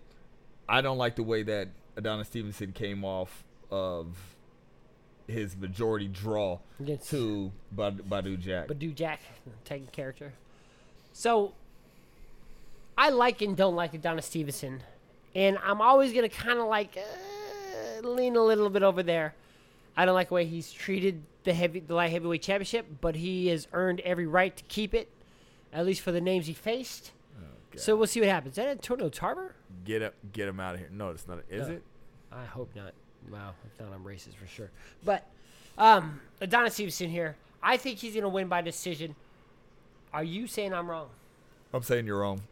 I 0.68 0.80
don't 0.80 0.98
like 0.98 1.16
the 1.16 1.22
way 1.22 1.42
that 1.44 1.68
Adonis 1.96 2.26
Stevenson 2.28 2.72
came 2.72 3.04
off 3.04 3.44
of 3.70 4.08
his 5.26 5.56
majority 5.56 6.08
draw 6.08 6.58
Against 6.80 7.10
to 7.10 7.52
Bad- 7.72 7.98
Badou 8.08 8.38
Jack. 8.38 8.68
Badou 8.68 8.94
Jack, 8.94 9.20
taking 9.64 9.86
character. 9.88 10.32
So, 11.12 11.52
I 12.98 13.10
like 13.10 13.40
and 13.42 13.56
don't 13.56 13.76
like 13.76 13.94
Adonis 13.94 14.26
Stevenson, 14.26 14.82
and 15.34 15.56
I'm 15.64 15.80
always 15.80 16.12
gonna 16.12 16.28
kind 16.28 16.58
of 16.58 16.66
like 16.66 16.96
uh, 16.98 18.06
lean 18.06 18.34
a 18.36 18.42
little 18.42 18.68
bit 18.70 18.82
over 18.82 19.02
there. 19.04 19.34
I 19.96 20.04
don't 20.04 20.14
like 20.14 20.28
the 20.28 20.34
way 20.34 20.44
he's 20.46 20.72
treated 20.72 21.22
the 21.44 21.54
heavy, 21.54 21.78
the 21.80 21.94
light 21.94 22.10
heavyweight 22.10 22.42
championship, 22.42 22.86
but 23.00 23.14
he 23.14 23.46
has 23.48 23.68
earned 23.72 24.00
every 24.00 24.26
right 24.26 24.54
to 24.56 24.64
keep 24.64 24.94
it, 24.94 25.08
at 25.72 25.86
least 25.86 26.00
for 26.02 26.10
the 26.12 26.20
names 26.20 26.46
he 26.48 26.52
faced. 26.54 27.12
so 27.76 27.94
we'll 27.96 28.08
see 28.08 28.18
what 28.20 28.28
happens. 28.28 28.52
Is 28.52 28.56
that 28.56 28.66
Antonio 28.68 29.08
Tarver? 29.08 29.54
get 29.84 30.02
him 30.02 30.12
get 30.32 30.48
him 30.48 30.58
out 30.58 30.74
of 30.74 30.80
here. 30.80 30.90
No, 30.92 31.10
it's 31.10 31.26
not. 31.28 31.38
Is 31.48 31.68
No. 31.68 31.74
it? 31.74 31.82
I 32.32 32.44
hope 32.44 32.68
not. 32.74 32.92
Wow, 33.30 33.54
if 33.64 33.80
not, 33.80 33.94
I'm 33.94 34.02
racist 34.04 34.34
for 34.34 34.46
sure. 34.48 34.70
But 35.04 35.24
um, 35.78 36.20
Adonis 36.40 36.74
Stevenson 36.74 37.10
here. 37.10 37.36
I 37.62 37.76
think 37.76 37.98
he's 37.98 38.14
gonna 38.14 38.28
win 38.28 38.48
by 38.48 38.60
decision. 38.60 39.14
Are 40.12 40.24
you 40.24 40.46
saying 40.48 40.72
I'm 40.74 40.90
wrong? 40.90 41.10
I'm 41.72 41.82
saying 41.82 42.06
you're 42.06 42.18
wrong. 42.20 42.42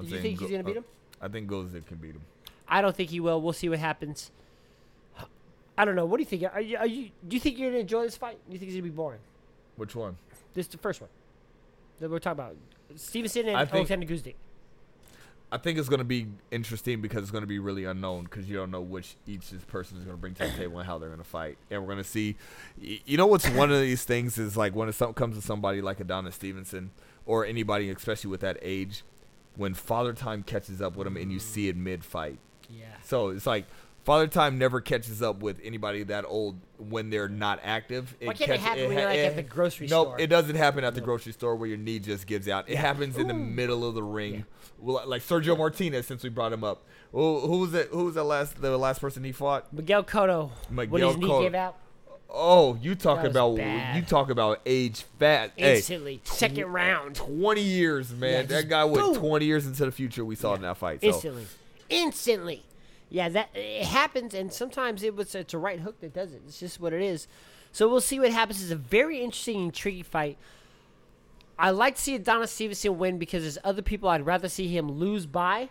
I'm 0.00 0.06
You 0.06 0.10
saying 0.10 0.22
think 0.22 0.40
he's 0.40 0.50
gonna 0.50 0.64
beat 0.64 0.76
uh, 0.76 0.80
him? 0.80 0.84
I 1.20 1.28
think 1.28 1.48
Gvozdyk 1.48 1.86
can 1.86 1.98
beat 1.98 2.12
him. 2.12 2.22
I 2.68 2.80
don't 2.80 2.94
think 2.94 3.10
he 3.10 3.20
will. 3.20 3.40
We'll 3.40 3.52
see 3.52 3.68
what 3.68 3.78
happens. 3.78 4.30
I 5.76 5.84
don't 5.84 5.96
know. 5.96 6.04
What 6.04 6.18
do 6.18 6.22
you 6.22 6.26
think? 6.26 6.44
Are 6.52 6.60
you, 6.60 6.76
are 6.76 6.86
you 6.86 7.10
do 7.26 7.36
you 7.36 7.40
think 7.40 7.58
you're 7.58 7.70
gonna 7.70 7.80
enjoy 7.80 8.04
this 8.04 8.16
fight? 8.16 8.38
Do 8.46 8.52
you 8.52 8.58
think 8.58 8.70
it's 8.70 8.76
gonna 8.76 8.90
be 8.90 8.94
boring? 8.94 9.20
Which 9.76 9.94
one? 9.94 10.16
This 10.54 10.66
is 10.66 10.72
the 10.72 10.78
first 10.78 11.00
one 11.00 11.10
that 12.00 12.10
we're 12.10 12.18
talking 12.18 12.40
about. 12.40 12.56
Stevenson 12.96 13.48
and 13.48 13.56
I 13.56 13.64
think- 13.64 13.90
Alexander 13.90 14.06
Gvozdyk. 14.06 14.34
I 15.52 15.58
think 15.58 15.78
it's 15.78 15.88
going 15.88 15.98
to 15.98 16.04
be 16.04 16.28
interesting 16.52 17.00
because 17.00 17.22
it's 17.22 17.32
going 17.32 17.42
to 17.42 17.48
be 17.48 17.58
really 17.58 17.84
unknown 17.84 18.24
because 18.24 18.48
you 18.48 18.54
don't 18.56 18.70
know 18.70 18.80
which 18.80 19.16
each 19.26 19.50
this 19.50 19.64
person 19.64 19.98
is 19.98 20.04
going 20.04 20.16
to 20.16 20.20
bring 20.20 20.34
to 20.34 20.44
the 20.44 20.50
table 20.50 20.78
and 20.78 20.86
how 20.86 20.96
they're 20.98 21.08
going 21.08 21.20
to 21.20 21.28
fight. 21.28 21.58
And 21.70 21.82
we're 21.82 21.88
going 21.88 22.04
to 22.04 22.08
see. 22.08 22.36
You 22.80 23.16
know 23.16 23.26
what's 23.26 23.48
one 23.50 23.72
of 23.72 23.80
these 23.80 24.04
things 24.04 24.38
is 24.38 24.56
like 24.56 24.76
when 24.76 24.88
it 24.88 24.96
comes 25.16 25.36
to 25.36 25.42
somebody 25.42 25.82
like 25.82 25.98
Adonis 25.98 26.36
Stevenson 26.36 26.92
or 27.26 27.44
anybody, 27.44 27.90
especially 27.90 28.30
with 28.30 28.42
that 28.42 28.58
age, 28.62 29.02
when 29.56 29.74
Father 29.74 30.12
Time 30.12 30.42
catches 30.42 30.80
up 30.80 30.96
with 30.96 31.06
him 31.06 31.16
and 31.16 31.30
you 31.32 31.38
see 31.38 31.68
it 31.68 31.76
mid 31.76 32.04
fight. 32.04 32.38
Yeah. 32.68 32.84
So 33.02 33.28
it's 33.30 33.46
like 33.46 33.66
Father 34.04 34.26
Time 34.26 34.56
never 34.58 34.80
catches 34.80 35.20
up 35.22 35.40
with 35.42 35.60
anybody 35.62 36.02
that 36.04 36.24
old 36.26 36.58
when 36.78 37.10
they're 37.10 37.28
not 37.28 37.60
active. 37.62 38.16
Why 38.22 38.32
can't 38.32 38.40
it 38.52 38.54
catch- 38.56 38.60
happen 38.60 38.88
when 38.88 38.96
you're, 38.98 39.06
like, 39.06 39.18
at 39.18 39.36
the 39.36 39.42
grocery 39.42 39.86
nope, 39.88 40.08
store? 40.08 40.20
it 40.20 40.28
doesn't 40.28 40.56
happen 40.56 40.84
at 40.84 40.94
the 40.94 41.00
grocery 41.02 41.32
store 41.32 41.54
where 41.56 41.68
your 41.68 41.76
knee 41.76 41.98
just 41.98 42.26
gives 42.26 42.48
out. 42.48 42.68
It 42.68 42.74
Yeah. 42.74 42.80
happens 42.80 43.18
in 43.18 43.28
the 43.28 43.34
middle 43.34 43.86
of 43.86 43.94
the 43.94 44.02
ring, 44.02 44.46
Well, 44.78 45.02
like 45.06 45.20
Sergio 45.22 45.58
Martinez. 45.58 46.06
Since 46.06 46.22
we 46.22 46.30
brought 46.30 46.52
him 46.54 46.64
up, 46.64 46.84
who, 47.12 47.40
who 47.40 47.58
was 47.58 47.74
it? 47.74 47.88
Who 47.88 48.04
was 48.06 48.14
the 48.14 48.24
last 48.24 48.62
the 48.62 48.78
last 48.78 49.00
person 49.02 49.24
he 49.24 49.32
fought? 49.32 49.70
Miguel 49.72 50.02
Cotto. 50.04 50.50
Miguel 50.70 50.90
when 50.92 51.02
his 51.02 51.16
knee 51.18 51.26
Cotto. 51.26 51.42
gave 51.42 51.54
out 51.54 51.76
Oh, 52.32 52.78
you 52.80 52.94
talk 52.94 53.24
about 53.24 53.56
bad. 53.56 53.96
you 53.96 54.02
talk 54.02 54.30
about 54.30 54.60
age 54.64 55.02
fat. 55.18 55.52
Hey, 55.56 55.76
instantly, 55.76 56.20
second 56.24 56.66
round, 56.66 57.16
twenty 57.16 57.62
years, 57.62 58.12
man. 58.12 58.32
Yeah, 58.32 58.42
that 58.42 58.68
guy 58.68 58.84
went 58.84 59.04
boom. 59.04 59.16
twenty 59.16 59.46
years 59.46 59.66
into 59.66 59.84
the 59.84 59.92
future. 59.92 60.24
We 60.24 60.36
saw 60.36 60.54
in 60.54 60.62
that 60.62 60.76
fight. 60.76 61.00
So. 61.00 61.08
instantly, 61.08 61.46
instantly. 61.88 62.62
Yeah, 63.08 63.28
that 63.30 63.48
it 63.54 63.86
happens, 63.86 64.34
and 64.34 64.52
sometimes 64.52 65.02
it 65.02 65.16
was 65.16 65.34
it's 65.34 65.54
a 65.54 65.58
right 65.58 65.80
hook 65.80 66.00
that 66.00 66.14
does 66.14 66.32
it. 66.32 66.42
It's 66.46 66.60
just 66.60 66.80
what 66.80 66.92
it 66.92 67.02
is. 67.02 67.26
So 67.72 67.88
we'll 67.88 68.00
see 68.00 68.20
what 68.20 68.30
happens. 68.30 68.62
It's 68.62 68.70
a 68.70 68.76
very 68.76 69.20
interesting, 69.20 69.64
intriguing 69.64 70.04
fight. 70.04 70.38
I 71.58 71.70
like 71.70 71.96
to 71.96 72.00
see 72.00 72.14
Adonis 72.14 72.50
Stevenson 72.50 72.96
win 72.98 73.18
because 73.18 73.42
there's 73.42 73.58
other 73.62 73.82
people 73.82 74.08
I'd 74.08 74.24
rather 74.24 74.48
see 74.48 74.68
him 74.68 74.90
lose 74.90 75.26
by, 75.26 75.68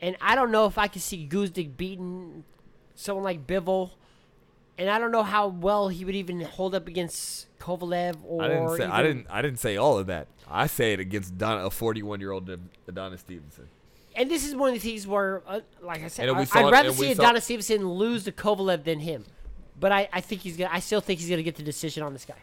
and 0.00 0.16
I 0.20 0.34
don't 0.34 0.50
know 0.50 0.66
if 0.66 0.78
I 0.78 0.88
can 0.88 1.00
see 1.00 1.28
Gvozdyk 1.28 1.76
beating 1.76 2.44
someone 2.94 3.24
like 3.24 3.46
Bivol, 3.46 3.90
and 4.80 4.88
I 4.90 4.98
don't 4.98 5.12
know 5.12 5.22
how 5.22 5.46
well 5.48 5.88
he 5.88 6.04
would 6.04 6.14
even 6.16 6.40
hold 6.40 6.74
up 6.74 6.88
against 6.88 7.46
Kovalev 7.60 8.16
or 8.24 8.42
I 8.42 8.48
didn't 8.48 8.76
say 8.76 8.84
I 8.84 9.02
didn't 9.02 9.26
I 9.30 9.42
didn't 9.42 9.58
say 9.60 9.76
all 9.76 9.98
of 9.98 10.06
that. 10.08 10.26
I 10.48 10.66
say 10.66 10.92
it 10.94 11.00
against 11.00 11.38
Don, 11.38 11.64
a 11.64 11.70
41 11.70 12.18
year 12.20 12.32
old 12.32 12.50
Adonis 12.88 13.20
Stevenson. 13.20 13.68
And 14.16 14.28
this 14.30 14.44
is 14.44 14.56
one 14.56 14.70
of 14.70 14.74
the 14.74 14.80
things 14.80 15.06
where, 15.06 15.42
uh, 15.46 15.60
like 15.80 16.02
I 16.02 16.08
said, 16.08 16.28
I, 16.28 16.32
I'd 16.40 16.48
it- 16.66 16.70
rather 16.72 16.92
see 16.92 17.12
Adonis 17.12 17.44
Stevenson 17.44 17.88
lose 17.88 18.24
to 18.24 18.32
Kovalev 18.32 18.82
than 18.82 18.98
him. 19.00 19.24
But 19.78 19.92
I, 19.92 20.08
I 20.12 20.20
think 20.20 20.40
he's 20.42 20.56
gonna. 20.56 20.70
I 20.72 20.80
still 20.80 21.00
think 21.00 21.20
he's 21.20 21.30
gonna 21.30 21.42
get 21.44 21.54
the 21.56 21.62
decision 21.62 22.02
on 22.02 22.12
this 22.12 22.24
guy. 22.24 22.34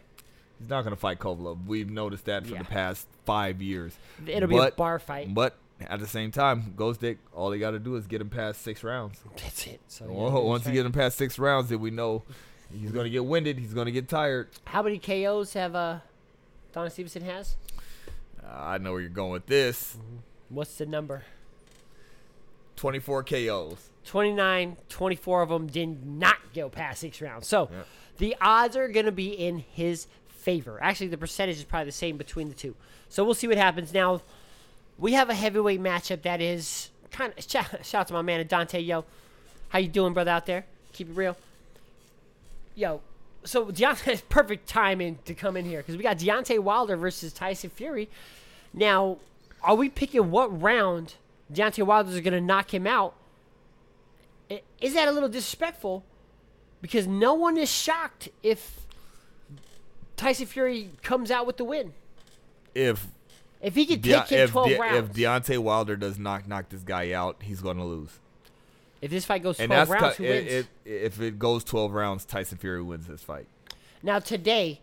He's 0.60 0.70
not 0.70 0.84
to 0.86 0.96
fight 0.96 1.20
Kovalev. 1.20 1.66
We've 1.68 1.90
noticed 1.90 2.26
that 2.26 2.46
for 2.48 2.54
Yeah. 2.54 2.60
the 2.60 2.66
past 2.66 3.06
five 3.26 3.62
years. 3.62 3.96
It'll 4.26 4.48
be 4.50 4.58
a 4.58 4.72
bar 4.72 4.98
fight. 4.98 5.34
But 5.34 5.56
at 5.82 6.00
the 6.00 6.08
same 6.08 6.32
time, 6.32 6.74
Gvozdyk, 6.76 7.18
all 7.34 7.50
they 7.50 7.60
got 7.60 7.72
to 7.72 7.80
do 7.80 7.96
is 7.96 8.08
get 8.08 8.22
him 8.22 8.30
past 8.30 8.62
six 8.62 8.84
rounds. 8.84 9.20
That's 9.36 9.68
it. 9.68 9.80
So 9.88 10.06
once 10.08 10.66
you 10.66 10.74
get 10.74 10.86
him 10.86 10.92
past 10.92 11.18
six 11.18 11.38
rounds, 11.38 11.70
then 11.70 11.80
we 11.80 11.92
know 11.92 12.24
he's 12.74 12.92
going 12.92 13.04
to 13.06 13.10
get 13.10 13.26
winded. 13.26 13.58
He's 13.60 13.74
going 13.74 13.86
to 13.86 13.92
get 13.92 14.08
tired. 14.08 14.50
how 14.66 14.82
many 14.82 14.98
KOs 14.98 15.54
have 15.54 15.76
uh, 15.76 16.00
Adonis 16.72 16.94
Stevenson 16.94 17.24
has? 17.24 17.56
Uh, 18.44 18.48
I 18.50 18.78
know 18.80 18.92
where 18.94 19.02
you're 19.02 19.10
going 19.10 19.32
with 19.32 19.46
this. 19.46 19.98
What's 20.50 20.76
the 20.76 20.86
number? 20.86 21.24
24 22.76 23.24
KOs. 23.24 23.90
29, 24.06 24.78
24 24.90 25.42
of 25.42 25.50
them 25.50 25.68
did 25.68 26.06
not 26.06 26.38
go 26.54 26.70
past 26.70 27.02
six 27.02 27.22
rounds. 27.22 27.48
So 27.48 27.70
Yeah. 27.72 27.84
the 28.18 28.36
odds 28.40 28.76
are 28.78 28.88
going 28.88 29.06
to 29.06 29.12
be 29.12 29.30
in 29.30 29.60
his 29.60 30.08
favor. 30.28 30.80
Actually, 30.82 31.08
the 31.08 31.18
percentage 31.18 31.58
is 31.58 31.64
probably 31.66 31.86
the 31.88 31.92
same 31.92 32.18
between 32.18 32.48
the 32.50 32.56
two. 32.56 32.76
So 33.10 33.24
we'll 33.26 33.34
see 33.34 33.48
what 33.48 33.58
happens. 33.58 33.94
Now, 33.94 34.22
we 34.98 35.14
have 35.14 35.30
a 35.30 35.34
heavyweight 35.34 35.82
matchup 35.82 36.24
that 36.24 36.42
is 36.42 36.90
kind 37.12 37.34
of 37.38 37.44
shout, 37.50 37.86
shout 37.86 38.02
out 38.02 38.08
to 38.08 38.14
my 38.14 38.22
man 38.22 38.46
Dante. 38.48 38.80
Yo, 38.80 39.06
how 39.70 39.80
you 39.80 39.88
doing, 39.88 40.14
brother? 40.14 40.32
Out 40.32 40.46
there, 40.46 40.66
keep 40.94 41.10
it 41.10 41.14
real. 41.14 41.38
Yo, 42.76 43.02
so 43.44 43.66
Deontay's 43.66 44.22
perfect 44.30 44.68
timing 44.68 45.20
to 45.26 45.34
come 45.34 45.58
in 45.58 45.66
here 45.66 45.80
because 45.80 45.98
we 45.98 46.04
got 46.04 46.18
Deontay 46.18 46.60
Wilder 46.60 46.96
versus 46.96 47.34
Tyson 47.34 47.70
Fury. 47.70 48.10
Now, 48.74 49.18
are 49.64 49.76
we 49.76 49.90
picking 49.90 50.32
what 50.32 50.62
round 50.62 51.16
Deontay 51.52 51.84
Wilder 51.84 52.12
is 52.12 52.20
going 52.20 52.34
to 52.34 52.42
knock 52.42 52.74
him 52.74 52.86
out? 52.86 53.16
Is 54.80 54.94
that 54.94 55.08
a 55.08 55.12
little 55.12 55.30
disrespectful? 55.30 56.04
Because 56.82 57.08
no 57.08 57.34
one 57.34 57.58
is 57.58 57.72
shocked 57.72 58.30
if 58.44 58.86
Tyson 60.16 60.46
Fury 60.46 60.92
comes 61.02 61.32
out 61.32 61.48
with 61.48 61.58
the 61.58 61.64
win. 61.64 61.94
If 62.76 63.08
If 63.62 63.76
he 63.76 63.86
could 63.86 64.02
De- 64.02 64.12
take 64.12 64.28
him 64.30 64.40
if, 64.40 64.52
12 64.52 64.70
De- 64.70 64.80
rounds. 64.80 65.10
if 65.10 65.16
Deontay 65.16 65.58
Wilder 65.58 65.96
does 65.96 66.20
not 66.20 66.48
knock 66.48 66.70
this 66.70 66.82
guy 66.84 67.12
out, 67.12 67.38
he's 67.42 67.62
going 67.62 67.78
to 67.78 67.84
lose. 67.84 68.20
If 69.02 69.12
this 69.12 69.26
fight 69.26 69.44
goes 69.44 69.58
12 69.58 69.90
rounds, 69.90 70.16
who 70.18 70.24
wins? 70.24 70.48
it, 70.48 70.68
if 70.86 71.22
it 71.22 71.38
goes 71.40 71.64
12 71.64 71.92
rounds, 71.94 72.26
Tyson 72.26 72.58
Fury 72.58 72.82
wins 72.82 73.08
this 73.08 73.22
fight. 73.22 73.48
now, 74.02 74.20
today 74.20 74.80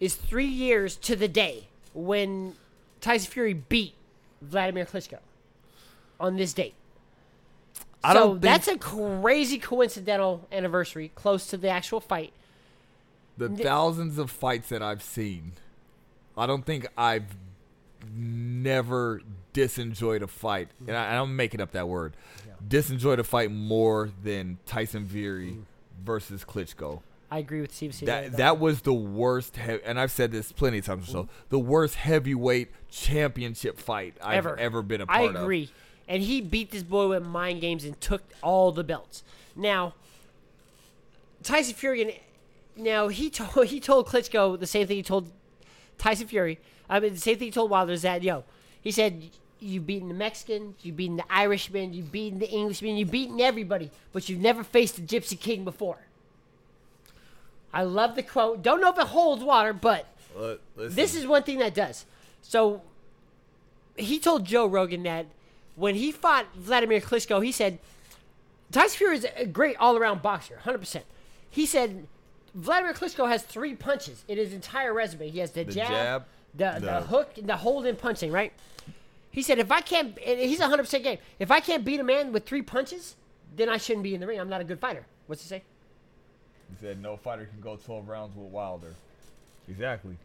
is 0.00 0.14
three 0.14 0.46
years 0.46 0.96
to 0.96 1.16
the 1.16 1.28
day 1.28 1.68
when 1.94 2.54
Tyson 3.00 3.30
Fury 3.30 3.52
beat 3.54 3.94
Vladimir 4.42 4.84
Klitschko 4.86 5.18
on 6.20 6.36
this 6.36 6.52
date. 6.52 6.74
I 8.04 8.12
so 8.12 8.18
don't 8.20 8.30
think 8.32 8.42
that's 8.42 8.68
a 8.68 8.78
crazy 8.78 9.58
coincidental 9.58 10.46
anniversary, 10.52 11.10
close 11.14 11.46
to 11.48 11.56
the 11.56 11.68
actual 11.68 12.00
fight. 12.00 12.32
the 13.36 13.48
thousands 13.48 14.18
of 14.18 14.30
fights 14.30 14.68
that 14.68 14.82
I've 14.82 15.02
seen. 15.02 15.52
I 16.38 16.46
don't 16.46 16.64
think 16.64 16.86
I've 16.96 17.24
never 18.14 19.20
disenjoyed 19.52 20.22
a 20.22 20.26
fight, 20.26 20.68
and 20.86 20.96
I, 20.96 21.16
I'm 21.16 21.36
making 21.36 21.60
up 21.60 21.72
that 21.72 21.88
word. 21.88 22.14
Disenjoyed 22.66 23.18
a 23.18 23.24
fight 23.24 23.50
more 23.50 24.10
than 24.22 24.58
Tyson 24.66 25.06
Fury 25.06 25.58
versus 26.04 26.44
Klitschko. 26.44 27.02
I 27.30 27.38
agree 27.38 27.60
with 27.60 27.74
Steve. 27.74 27.98
That 28.02 28.36
that 28.36 28.58
was 28.58 28.82
the 28.82 28.94
worst, 28.94 29.56
he- 29.56 29.80
and 29.84 29.98
I've 29.98 30.12
said 30.12 30.30
this 30.30 30.52
plenty 30.52 30.78
of 30.78 30.86
times. 30.86 31.08
So 31.08 31.24
mm-hmm. 31.24 31.32
the 31.48 31.58
worst 31.58 31.96
heavyweight 31.96 32.70
championship 32.90 33.78
fight 33.78 34.14
I've 34.22 34.46
ever 34.46 34.82
been 34.82 35.00
a 35.00 35.06
part 35.06 35.30
of. 35.30 35.36
I 35.36 35.38
of. 35.38 35.42
agree. 35.42 35.70
And 36.08 36.22
he 36.22 36.40
beat 36.40 36.70
this 36.70 36.84
boy 36.84 37.08
with 37.08 37.26
mind 37.26 37.60
games 37.60 37.84
and 37.84 38.00
took 38.00 38.22
all 38.42 38.70
the 38.70 38.84
belts. 38.84 39.24
Now, 39.56 39.94
Tyson 41.42 41.74
Fury, 41.74 42.02
and- 42.02 42.12
now 42.76 43.08
he 43.08 43.28
told 43.30 43.66
he 43.68 43.80
told 43.80 44.06
Klitschko 44.06 44.58
the 44.58 44.66
same 44.66 44.86
thing 44.86 44.96
he 44.96 45.02
told 45.02 45.30
Tyson 45.98 46.28
Fury. 46.28 46.58
I 46.88 47.00
mean, 47.00 47.14
the 47.14 47.20
same 47.20 47.38
thing 47.38 47.46
he 47.46 47.52
told 47.52 47.70
Wilder 47.70 47.92
is 47.92 48.02
that 48.02 48.22
yo, 48.22 48.44
he 48.80 48.90
said 48.90 49.30
You've 49.58 49.86
beaten 49.86 50.08
the 50.08 50.14
Mexican, 50.14 50.74
you've 50.82 50.96
beaten 50.96 51.16
the 51.16 51.24
Irishman, 51.32 51.94
you've 51.94 52.12
beaten 52.12 52.38
the 52.38 52.48
Englishman, 52.48 52.96
you've 52.96 53.10
beaten 53.10 53.40
everybody, 53.40 53.90
but 54.12 54.28
you've 54.28 54.40
never 54.40 54.62
faced 54.62 54.96
the 54.96 55.02
Gypsy 55.02 55.38
King 55.38 55.64
before. 55.64 55.98
I 57.72 57.82
love 57.82 58.16
the 58.16 58.22
quote. 58.22 58.62
Don't 58.62 58.80
know 58.80 58.90
if 58.90 58.98
it 58.98 59.06
holds 59.06 59.42
water, 59.42 59.72
but 59.72 60.06
this 60.76 61.14
is 61.14 61.26
one 61.26 61.42
thing 61.42 61.58
that 61.58 61.74
does. 61.74 62.04
So 62.42 62.82
he 63.96 64.18
told 64.18 64.44
Joe 64.44 64.66
Rogan 64.66 65.02
that 65.04 65.26
when 65.74 65.94
he 65.94 66.12
fought 66.12 66.46
Vladimir 66.54 67.00
Klitschko, 67.00 67.42
he 67.42 67.52
said 67.52 67.78
Tyson 68.70 68.98
Fury 68.98 69.16
is 69.16 69.26
a 69.36 69.46
great 69.46 69.76
all-around 69.78 70.22
boxer, 70.22 70.58
100%. 70.64 71.02
He 71.48 71.64
said 71.64 72.06
Vladimir 72.54 72.92
Klitschko 72.92 73.28
has 73.28 73.42
three 73.42 73.74
punches 73.74 74.22
in 74.28 74.36
his 74.36 74.52
entire 74.52 74.92
resume. 74.92 75.30
He 75.30 75.38
has 75.38 75.52
the, 75.52 75.64
The 75.64 75.72
jab, 75.72 75.88
jab, 75.88 76.24
the, 76.56 76.78
the, 76.80 77.00
hook, 77.02 77.34
the 77.36 77.56
hold 77.56 77.86
and 77.86 77.98
punching, 77.98 78.32
right? 78.32 78.52
He 79.30 79.42
said 79.42 79.58
if 79.58 79.70
I 79.70 79.80
can't, 79.80 80.18
he's 80.18 80.60
100% 80.60 81.02
game. 81.02 81.18
If 81.38 81.50
I 81.50 81.60
can't 81.60 81.84
beat 81.84 82.00
a 82.00 82.04
man 82.04 82.32
with 82.32 82.46
three 82.46 82.62
punches, 82.62 83.16
then 83.54 83.68
I 83.68 83.76
shouldn't 83.76 84.02
be 84.02 84.14
in 84.14 84.20
the 84.20 84.26
ring. 84.26 84.40
I'm 84.40 84.48
not 84.48 84.60
a 84.60 84.64
good 84.64 84.80
fighter. 84.80 85.04
What's 85.26 85.42
he 85.42 85.48
say? 85.48 85.62
He 86.70 86.76
said 86.80 87.02
no 87.02 87.16
fighter 87.16 87.44
can 87.46 87.60
go 87.60 87.76
12 87.76 88.08
rounds 88.08 88.36
with 88.36 88.46
Wilder. 88.46 88.94
Exactly. 89.68 90.16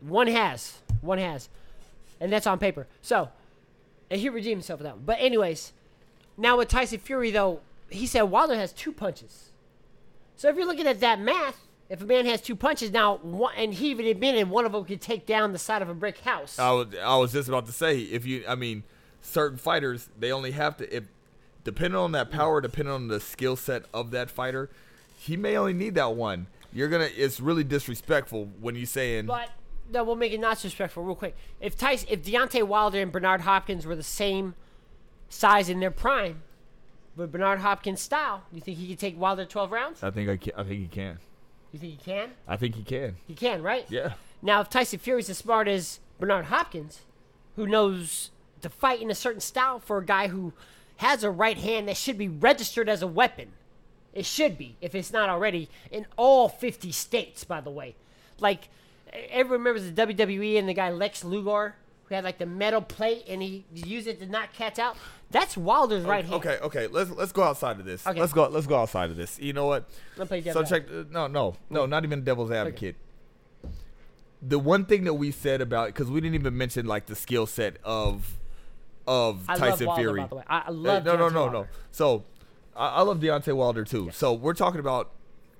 One 0.00 0.26
has. 0.26 0.78
One 1.00 1.18
has. 1.18 1.48
And 2.20 2.32
that's 2.32 2.46
on 2.46 2.58
paper. 2.58 2.86
So, 3.02 3.28
and 4.10 4.20
he 4.20 4.28
redeemed 4.28 4.58
himself 4.58 4.80
with 4.80 4.86
that 4.86 4.96
one. 4.96 5.04
But, 5.04 5.18
anyways, 5.20 5.72
now 6.36 6.58
with 6.58 6.68
Tyson 6.68 6.98
Fury, 6.98 7.30
though, 7.30 7.60
he 7.90 8.06
said 8.06 8.22
Wilder 8.22 8.56
has 8.56 8.72
two 8.72 8.92
punches. 8.92 9.50
So, 10.36 10.48
if 10.48 10.56
you're 10.56 10.66
looking 10.66 10.86
at 10.86 11.00
that 11.00 11.20
math, 11.20 11.63
if 11.88 12.00
a 12.00 12.04
man 12.04 12.26
has 12.26 12.40
two 12.40 12.56
punches 12.56 12.90
now, 12.90 13.16
one, 13.18 13.54
and 13.56 13.74
he 13.74 13.90
even 13.90 14.06
admitted 14.06 14.48
one 14.48 14.64
of 14.64 14.72
them 14.72 14.84
could 14.84 15.00
take 15.00 15.26
down 15.26 15.52
the 15.52 15.58
side 15.58 15.82
of 15.82 15.88
a 15.88 15.94
brick 15.94 16.18
house. 16.18 16.58
I 16.58 16.70
was 16.72 16.88
I 17.02 17.16
was 17.16 17.32
just 17.32 17.48
about 17.48 17.66
to 17.66 17.72
say 17.72 18.00
if 18.00 18.24
you 18.26 18.44
I 18.48 18.54
mean 18.54 18.84
certain 19.20 19.58
fighters 19.58 20.08
they 20.18 20.32
only 20.32 20.52
have 20.52 20.76
to 20.78 20.94
if 20.96 21.04
depending 21.62 21.98
on 21.98 22.12
that 22.12 22.30
power 22.30 22.60
depending 22.60 22.92
on 22.92 23.08
the 23.08 23.20
skill 23.20 23.56
set 23.56 23.84
of 23.92 24.10
that 24.10 24.30
fighter 24.30 24.70
he 25.18 25.36
may 25.36 25.56
only 25.56 25.72
need 25.72 25.94
that 25.94 26.14
one. 26.14 26.46
You're 26.72 26.88
gonna 26.88 27.08
it's 27.14 27.40
really 27.40 27.64
disrespectful 27.64 28.50
when 28.60 28.74
you 28.74 28.86
saying 28.86 29.26
But 29.26 29.50
no, 29.90 30.04
we'll 30.04 30.16
make 30.16 30.32
it 30.32 30.40
not 30.40 30.56
disrespectful 30.56 31.02
real 31.02 31.14
quick. 31.14 31.36
If 31.60 31.76
Tyson, 31.76 32.08
if 32.10 32.22
Deontay 32.22 32.62
Wilder 32.64 33.00
and 33.00 33.12
Bernard 33.12 33.42
Hopkins 33.42 33.86
were 33.86 33.96
the 33.96 34.02
same 34.02 34.54
size 35.28 35.68
in 35.68 35.80
their 35.80 35.90
prime, 35.90 36.42
but 37.16 37.30
Bernard 37.30 37.60
Hopkins' 37.60 38.00
style, 38.00 38.44
you 38.50 38.60
think 38.60 38.78
he 38.78 38.88
could 38.88 38.98
take 38.98 39.18
Wilder 39.18 39.44
12 39.44 39.70
rounds? 39.70 40.02
I 40.02 40.10
think 40.10 40.28
I 40.28 40.36
can, 40.36 40.52
I 40.56 40.62
think 40.62 40.80
he 40.80 40.88
can. 40.88 41.18
You 41.74 41.80
think 41.80 42.00
he 42.00 42.12
can? 42.12 42.30
I 42.46 42.56
think 42.56 42.76
he 42.76 42.84
can. 42.84 43.16
He 43.26 43.34
can, 43.34 43.60
right? 43.60 43.84
Yeah. 43.88 44.12
Now, 44.40 44.60
if 44.60 44.70
Tyson 44.70 45.00
Fury's 45.00 45.28
as 45.28 45.38
smart 45.38 45.66
as 45.66 45.98
Bernard 46.20 46.44
Hopkins, 46.44 47.00
who 47.56 47.66
knows 47.66 48.30
to 48.62 48.68
fight 48.68 49.02
in 49.02 49.10
a 49.10 49.14
certain 49.14 49.40
style 49.40 49.80
for 49.80 49.98
a 49.98 50.04
guy 50.04 50.28
who 50.28 50.52
has 50.98 51.24
a 51.24 51.32
right 51.32 51.58
hand 51.58 51.88
that 51.88 51.96
should 51.96 52.16
be 52.16 52.28
registered 52.28 52.88
as 52.88 53.02
a 53.02 53.08
weapon, 53.08 53.48
it 54.12 54.24
should 54.24 54.56
be, 54.56 54.76
if 54.80 54.94
it's 54.94 55.12
not 55.12 55.28
already, 55.28 55.68
in 55.90 56.06
all 56.16 56.48
50 56.48 56.92
states, 56.92 57.42
by 57.42 57.60
the 57.60 57.72
way. 57.72 57.96
Like, 58.38 58.68
everyone 59.12 59.64
remembers 59.64 59.92
the 59.92 60.06
WWE 60.06 60.56
and 60.56 60.68
the 60.68 60.74
guy 60.74 60.92
Lex 60.92 61.24
Luger, 61.24 61.74
who 62.04 62.14
had 62.14 62.24
like 62.24 62.38
the 62.38 62.46
metal 62.46 62.80
plate 62.82 63.24
and 63.28 63.40
he 63.42 63.64
used 63.72 64.06
it 64.06 64.18
to 64.20 64.26
not 64.26 64.52
catch 64.52 64.78
out? 64.78 64.96
That's 65.30 65.56
Wilder's 65.56 66.04
right 66.04 66.24
hand. 66.24 66.36
Okay, 66.36 66.58
okay. 66.62 66.86
Let's 66.86 67.10
let's 67.10 67.32
go 67.32 67.42
outside 67.42 67.78
of 67.80 67.84
this. 67.84 68.06
Okay. 68.06 68.20
Let's 68.20 68.32
go 68.32 68.46
let's 68.48 68.66
go 68.66 68.76
outside 68.78 69.10
of 69.10 69.16
this. 69.16 69.38
You 69.40 69.52
know 69.52 69.66
what? 69.66 69.88
Let's 70.16 70.28
play 70.28 70.42
So 70.42 70.62
check. 70.64 70.84
uh, 70.90 71.04
No, 71.10 71.26
no, 71.26 71.56
no. 71.70 71.86
Not 71.86 72.04
even 72.04 72.22
devil's 72.24 72.50
advocate. 72.50 72.96
The 74.46 74.58
one 74.58 74.84
thing 74.84 75.04
that 75.04 75.14
we 75.14 75.30
said 75.30 75.60
about 75.62 75.86
because 75.88 76.10
we 76.10 76.20
didn't 76.20 76.34
even 76.34 76.56
mention 76.56 76.86
like 76.86 77.06
the 77.06 77.16
skill 77.16 77.46
set 77.46 77.76
of 77.82 78.34
of 79.06 79.44
I 79.48 79.52
love 79.54 79.60
Tyson 79.60 79.86
Wilder, 79.86 80.02
Fury. 80.02 80.20
by 80.20 80.26
the 80.28 80.34
way. 80.36 80.42
I- 80.46 80.58
I 80.58 80.68
Uh, 80.68 80.72
love 80.72 81.04
no, 81.04 81.16
no, 81.16 81.24
Deontay 81.28 81.32
no, 81.32 81.46
no. 81.48 81.52
Wilder. 81.52 81.70
So 81.90 82.24
I, 82.76 82.86
I 82.88 83.02
love 83.02 83.18
Deontay 83.20 83.54
Wilder 83.56 83.84
too. 83.84 84.10
So 84.12 84.32
we're 84.34 84.54
talking 84.54 84.80
about 84.80 85.10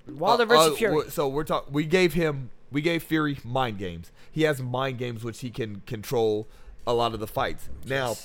Wilder 0.07 0.43
uh, 0.43 0.45
versus 0.45 0.73
uh, 0.73 0.75
Fury. 0.75 1.09
So 1.09 1.27
we're 1.27 1.43
talking. 1.43 1.73
We 1.73 1.85
gave 1.85 2.13
him. 2.13 2.51
We 2.75 2.81
gave 2.81 3.03
Fury 3.03 3.37
mind 3.45 3.77
games. 3.77 4.11
He 4.33 4.41
has 4.41 4.61
mind 4.61 4.97
games 4.97 5.23
which 5.23 5.39
he 5.39 5.49
can 5.49 5.79
control 5.85 6.45
a 6.85 6.93
lot 6.93 7.13
of 7.13 7.21
the 7.21 7.25
fights. 7.27 7.69
Now, 7.85 8.17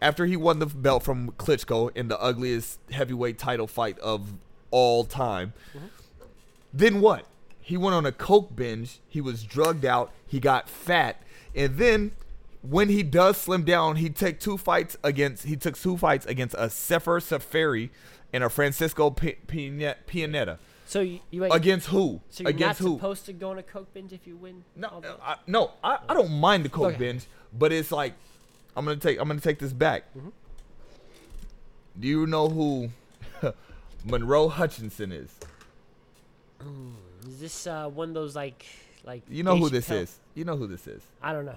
after 0.00 0.26
he 0.26 0.36
won 0.36 0.58
the 0.58 0.66
belt 0.66 1.04
from 1.04 1.30
Klitschko 1.38 1.96
in 1.96 2.08
the 2.08 2.20
ugliest 2.20 2.80
heavyweight 2.90 3.38
title 3.38 3.68
fight 3.68 3.96
of 4.00 4.32
all 4.72 5.04
time, 5.04 5.52
Mm-hmm. 5.72 5.86
then 6.74 7.00
what? 7.00 7.26
He 7.60 7.76
went 7.76 7.94
on 7.94 8.04
a 8.04 8.10
coke 8.10 8.56
binge. 8.56 8.98
He 9.08 9.20
was 9.20 9.44
drugged 9.44 9.84
out. 9.84 10.10
He 10.26 10.40
got 10.40 10.68
fat, 10.68 11.22
and 11.54 11.76
then 11.78 12.10
when 12.60 12.88
he 12.88 13.04
does 13.04 13.36
slim 13.36 13.62
down, 13.62 13.94
he 13.96 14.10
took 14.10 14.40
two 14.40 14.58
fights 14.58 14.96
against. 15.04 15.44
He 15.44 15.54
took 15.54 15.78
two 15.78 15.96
fights 15.96 16.26
against 16.26 16.56
a 16.58 16.68
Sefer 16.70 17.20
Seferi 17.20 17.90
and 18.32 18.42
a 18.42 18.48
Francisco 18.50 19.10
P- 19.10 19.36
Piane- 19.46 19.94
Pianeta. 20.08 20.58
So 20.92 21.00
you, 21.00 21.20
you 21.30 21.44
Against 21.44 21.86
who? 21.88 22.20
so 22.28 22.42
you're 22.42 22.50
against 22.50 22.82
not 22.82 22.86
who? 22.86 22.96
supposed 22.96 23.24
to 23.26 23.32
go 23.32 23.50
on 23.50 23.58
a 23.58 23.62
coke 23.62 23.94
binge 23.94 24.12
if 24.12 24.26
you 24.26 24.36
win? 24.36 24.62
No, 24.76 25.00
I, 25.22 25.36
no, 25.46 25.70
I, 25.82 25.98
I 26.06 26.12
don't 26.12 26.30
mind 26.32 26.66
the 26.66 26.68
coke 26.68 26.88
Okay. 26.88 26.98
binge, 26.98 27.24
but 27.56 27.72
it's 27.72 27.90
like 27.90 28.12
I'm 28.76 28.84
gonna 28.84 28.98
take 28.98 29.18
I'm 29.18 29.26
gonna 29.26 29.40
take 29.40 29.58
this 29.58 29.72
back. 29.72 30.04
Mm-hmm. 30.14 30.28
Do 31.98 32.08
you 32.08 32.26
know 32.26 32.48
who 32.50 32.90
Monroe 34.04 34.48
Hutchinson 34.48 35.12
is? 35.12 35.30
Is 37.26 37.40
this 37.40 37.66
uh, 37.66 37.88
one 37.88 38.08
of 38.08 38.14
those 38.14 38.36
like 38.36 38.66
like? 39.04 39.22
You 39.30 39.44
know 39.44 39.56
who 39.56 39.70
this 39.70 39.90
is. 39.90 40.18
You 40.34 40.44
know 40.44 40.56
who 40.56 40.66
this 40.66 40.86
is. 40.86 41.02
I 41.22 41.32
don't 41.32 41.46
know. 41.46 41.56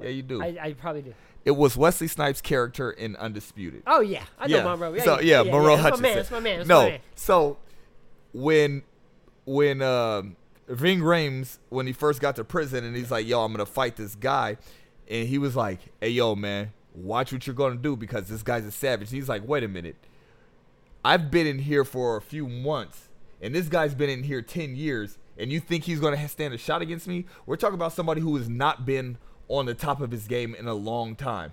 Yeah, 0.00 0.08
you 0.08 0.22
do. 0.22 0.42
I, 0.42 0.56
I 0.60 0.72
probably 0.72 1.02
do. 1.02 1.14
it 1.44 1.50
was 1.50 1.76
Wesley 1.76 2.08
Snipes' 2.08 2.40
character 2.40 2.90
in 2.90 3.14
Undisputed. 3.16 3.82
Oh 3.86 4.00
yeah, 4.00 4.22
I 4.38 4.46
know 4.46 4.64
Monroe. 4.64 4.94
Yeah, 4.94 5.02
so 5.04 5.20
yeah, 5.20 5.42
yeah, 5.42 5.52
Monroe 5.52 5.76
That's 5.76 5.82
Hutchinson. 5.82 6.02
my 6.02 6.08
man. 6.08 6.16
That's 6.16 6.30
my 6.30 6.40
man. 6.40 6.56
That's 6.58 6.68
no, 6.68 6.82
my 6.82 6.88
man. 6.90 7.00
so 7.14 7.58
when 8.32 8.82
when 9.44 9.82
um, 9.82 10.36
Ving 10.68 11.00
Rhames 11.00 11.58
when 11.68 11.86
he 11.86 11.92
first 11.92 12.20
got 12.20 12.36
to 12.36 12.44
prison 12.44 12.84
and 12.84 12.96
he's 12.96 13.10
like, 13.10 13.26
"Yo, 13.26 13.42
I'm 13.44 13.52
gonna 13.52 13.66
fight 13.66 13.96
this 13.96 14.14
guy," 14.14 14.56
and 15.08 15.28
he 15.28 15.38
was 15.38 15.56
like, 15.56 15.80
"Hey, 16.00 16.10
yo, 16.10 16.34
man, 16.34 16.72
watch 16.94 17.32
what 17.32 17.46
you're 17.46 17.54
gonna 17.54 17.76
do 17.76 17.96
because 17.96 18.28
this 18.28 18.42
guy's 18.42 18.64
a 18.64 18.70
savage." 18.70 19.08
And 19.08 19.16
he's 19.16 19.28
like, 19.28 19.46
"Wait 19.46 19.64
a 19.64 19.68
minute, 19.68 19.96
I've 21.04 21.30
been 21.30 21.46
in 21.46 21.58
here 21.60 21.84
for 21.84 22.16
a 22.16 22.20
few 22.20 22.48
months, 22.48 23.08
and 23.40 23.54
this 23.54 23.68
guy's 23.68 23.94
been 23.94 24.10
in 24.10 24.22
here 24.22 24.42
ten 24.42 24.76
years, 24.76 25.18
and 25.38 25.50
you 25.50 25.60
think 25.60 25.84
he's 25.84 26.00
gonna 26.00 26.28
stand 26.28 26.54
a 26.54 26.58
shot 26.58 26.82
against 26.82 27.08
me? 27.08 27.26
We're 27.46 27.56
talking 27.56 27.74
about 27.74 27.92
somebody 27.92 28.20
who 28.20 28.36
has 28.36 28.48
not 28.48 28.86
been 28.86 29.18
on 29.48 29.66
the 29.66 29.74
top 29.74 30.00
of 30.00 30.10
his 30.10 30.26
game 30.26 30.54
in 30.54 30.66
a 30.66 30.74
long 30.74 31.16
time." 31.16 31.52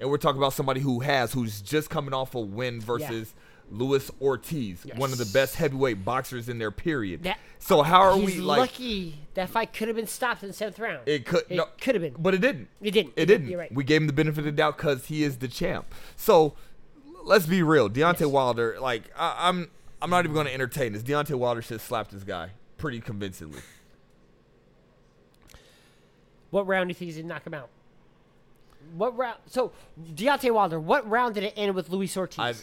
And 0.00 0.10
we're 0.10 0.18
talking 0.18 0.38
about 0.38 0.52
somebody 0.52 0.80
who 0.80 0.98
has, 1.00 1.32
who's 1.32 1.62
just 1.62 1.88
coming 1.90 2.12
off 2.12 2.34
a 2.34 2.40
win 2.40 2.80
versus 2.80 3.34
Luis 3.70 4.10
Ortiz, 4.20 4.84
one 4.96 5.12
of 5.12 5.18
the 5.18 5.30
best 5.32 5.54
heavyweight 5.54 6.04
boxers 6.04 6.48
in 6.48 6.58
their 6.58 6.70
period. 6.70 7.22
That- 7.22 7.38
so 7.58 7.82
how 7.82 8.00
are 8.00 8.16
we 8.16 8.36
like? 8.40 8.58
lucky 8.58 9.14
that 9.34 9.48
fight 9.48 9.72
could 9.72 9.86
have 9.88 9.96
been 9.96 10.06
stopped 10.06 10.42
in 10.42 10.48
the 10.48 10.52
seventh 10.52 10.78
round. 10.78 11.06
It 11.06 11.24
could 11.24 11.44
It 11.48 11.56
no, 11.56 11.66
could 11.80 11.94
have 11.94 12.02
been. 12.02 12.14
but 12.18 12.34
it 12.34 12.40
didn't. 12.40 12.68
It 12.80 12.90
didn't. 12.90 13.12
It 13.16 13.26
didn't. 13.26 13.48
You're 13.48 13.60
right. 13.60 13.72
We 13.72 13.84
gave 13.84 14.00
him 14.00 14.06
the 14.06 14.12
benefit 14.12 14.38
of 14.40 14.44
the 14.46 14.52
doubt 14.52 14.76
because 14.76 15.06
he 15.06 15.22
is 15.22 15.38
the 15.38 15.48
champ. 15.48 15.86
So 16.16 16.54
let's 17.22 17.46
be 17.46 17.62
real. 17.62 17.88
Deontay 17.88 18.20
Yes. 18.20 18.28
Wilder, 18.28 18.76
like 18.80 19.04
I, 19.16 19.36
I'm, 19.48 19.70
I'm 20.02 20.10
not 20.10 20.24
even 20.24 20.34
going 20.34 20.46
to 20.46 20.54
entertain 20.54 20.92
this. 20.94 21.02
Deontay 21.02 21.34
Wilder 21.36 21.62
should 21.62 21.80
slapped 21.80 22.10
this 22.10 22.24
guy 22.24 22.50
pretty 22.78 23.00
convincingly. 23.00 23.60
What 26.50 26.66
round 26.66 26.88
do 26.88 26.90
you 26.90 26.94
think 26.94 27.06
he's 27.10 27.16
gonna 27.16 27.28
knock 27.28 27.46
him 27.46 27.54
out? 27.54 27.68
What 28.96 29.16
round? 29.16 29.38
So 29.46 29.72
Deontay 30.14 30.52
Wilder. 30.52 30.80
What 30.80 31.08
round 31.08 31.34
did 31.34 31.44
it 31.44 31.54
end 31.56 31.74
with 31.74 31.90
Luis 31.90 32.16
Ortiz? 32.16 32.38
I, 32.38 32.54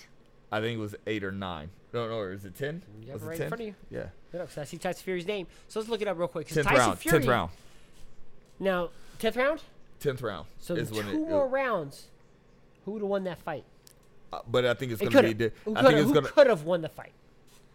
I 0.51 0.59
think 0.61 0.77
it 0.77 0.81
was 0.81 0.95
eight 1.05 1.23
or 1.23 1.31
nine. 1.31 1.69
No, 1.93 2.07
no, 2.07 2.15
or 2.17 2.31
is 2.33 2.45
it 2.45 2.55
ten? 2.55 2.81
You 3.01 3.13
Was 3.13 3.21
it 3.21 3.25
it 3.25 3.27
right 3.29 3.33
in 3.35 3.39
10? 3.41 3.47
front 3.49 3.61
of 3.61 3.67
you. 3.67 3.75
Yeah, 3.89 4.07
You 4.33 4.39
know, 4.39 4.45
'cause 4.45 4.57
I 4.57 4.63
see 4.65 4.77
Tyson 4.77 5.03
Fury's 5.03 5.25
name. 5.27 5.47
So 5.67 5.79
let's 5.79 5.89
look 5.89 6.01
it 6.01 6.07
up 6.07 6.17
real 6.17 6.27
quick. 6.27 6.47
'cause 6.47 6.55
tenth 6.55 6.67
Tyson 6.67 6.85
round. 6.87 6.99
Fury, 6.99 7.17
Tenth 7.19 7.27
round. 7.29 7.51
Now, 8.59 8.89
tenth 9.19 9.35
round. 9.37 9.61
Tenth 9.99 10.21
round. 10.21 10.47
So 10.59 10.75
is 10.75 10.89
two 10.89 10.97
when 10.97 11.07
it- 11.09 11.13
more 11.15 11.47
rounds. 11.47 12.07
Who 12.85 12.91
would 12.91 13.01
have 13.01 13.09
won 13.09 13.23
that 13.25 13.39
fight? 13.39 13.65
Uh, 14.31 14.39
but 14.47 14.65
I 14.65 14.73
think 14.73 14.91
it's 14.91 15.01
It 15.01 15.05
going 15.05 15.13
could 15.13 15.21
to 15.39 15.43
have. 15.45 15.53
be. 15.53 15.59
Who 15.65 15.73
di- 15.73 15.79
I 15.79 15.83
think 15.83 15.93
it's 15.99 16.05
could 16.07 16.13
going 16.13 16.25
to. 16.25 16.31
could 16.31 16.47
have 16.47 16.63
won 16.63 16.81
the 16.81 16.89
fight, 16.89 17.13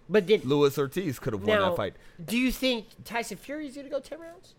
but 0.08 0.26
didn't. 0.26 0.46
Luis 0.46 0.78
Ortiz 0.78 1.18
could 1.18 1.32
have 1.32 1.42
won 1.42 1.58
now, 1.58 1.70
that 1.70 1.76
fight. 1.76 1.94
do 2.24 2.36
you 2.38 2.52
think 2.52 2.86
Tyson 3.04 3.36
Fury 3.38 3.66
is 3.66 3.76
gonna 3.76 3.88
go 3.88 4.00
ten 4.00 4.20
rounds? 4.20 4.54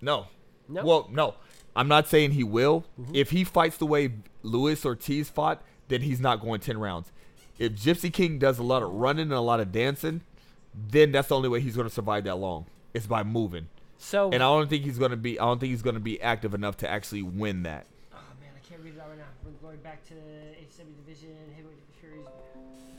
No. 0.00 0.26
No. 0.68 0.84
Well, 0.84 1.08
no. 1.10 1.34
I'm 1.74 1.88
not 1.88 2.08
saying 2.08 2.32
he 2.32 2.44
will. 2.44 2.84
Mm-hmm. 3.00 3.14
If 3.14 3.30
he 3.30 3.44
fights 3.44 3.76
the 3.78 3.86
way 3.86 4.12
Luis 4.42 4.84
Ortiz 4.84 5.28
fought, 5.30 5.62
then 5.88 6.02
he's 6.02 6.20
not 6.20 6.40
going 6.40 6.60
10 6.60 6.78
rounds. 6.78 7.10
If 7.58 7.72
Gypsy 7.72 8.12
King 8.12 8.38
does 8.38 8.58
a 8.58 8.62
lot 8.62 8.82
of 8.82 8.92
running 8.92 9.22
and 9.22 9.32
a 9.32 9.40
lot 9.40 9.60
of 9.60 9.72
dancing, 9.72 10.20
then 10.74 11.12
that's 11.12 11.28
the 11.28 11.36
only 11.36 11.48
way 11.48 11.60
he's 11.60 11.74
going 11.74 11.88
to 11.88 11.94
survive 11.94 12.24
that 12.24 12.36
long. 12.36 12.66
It's 12.94 13.06
by 13.06 13.22
moving. 13.24 13.68
So. 13.98 14.30
And 14.30 14.42
I 14.42 14.46
don't 14.46 14.70
think 14.70 14.84
he's 14.84 14.98
going 14.98 15.10
to 15.10 15.16
be 15.16 15.38
I 15.40 15.44
don't 15.44 15.58
think 15.58 15.70
he's 15.70 15.82
going 15.82 15.94
to 15.94 16.00
be 16.00 16.20
active 16.22 16.54
enough 16.54 16.76
to 16.78 16.88
actually 16.88 17.22
win 17.22 17.64
that. 17.64 17.86
oh 18.12 18.18
man, 18.40 18.50
I 18.56 18.68
can't 18.68 18.80
read 18.82 18.94
it 18.94 19.00
out 19.00 19.08
right 19.08 19.18
now. 19.18 19.24
We're 19.44 19.68
going 19.68 19.80
back 19.82 20.04
to 20.08 20.14
HW 20.14 20.84
division. 21.04 21.34
Heavyweight 21.56 21.78
Fury's. 22.00 22.26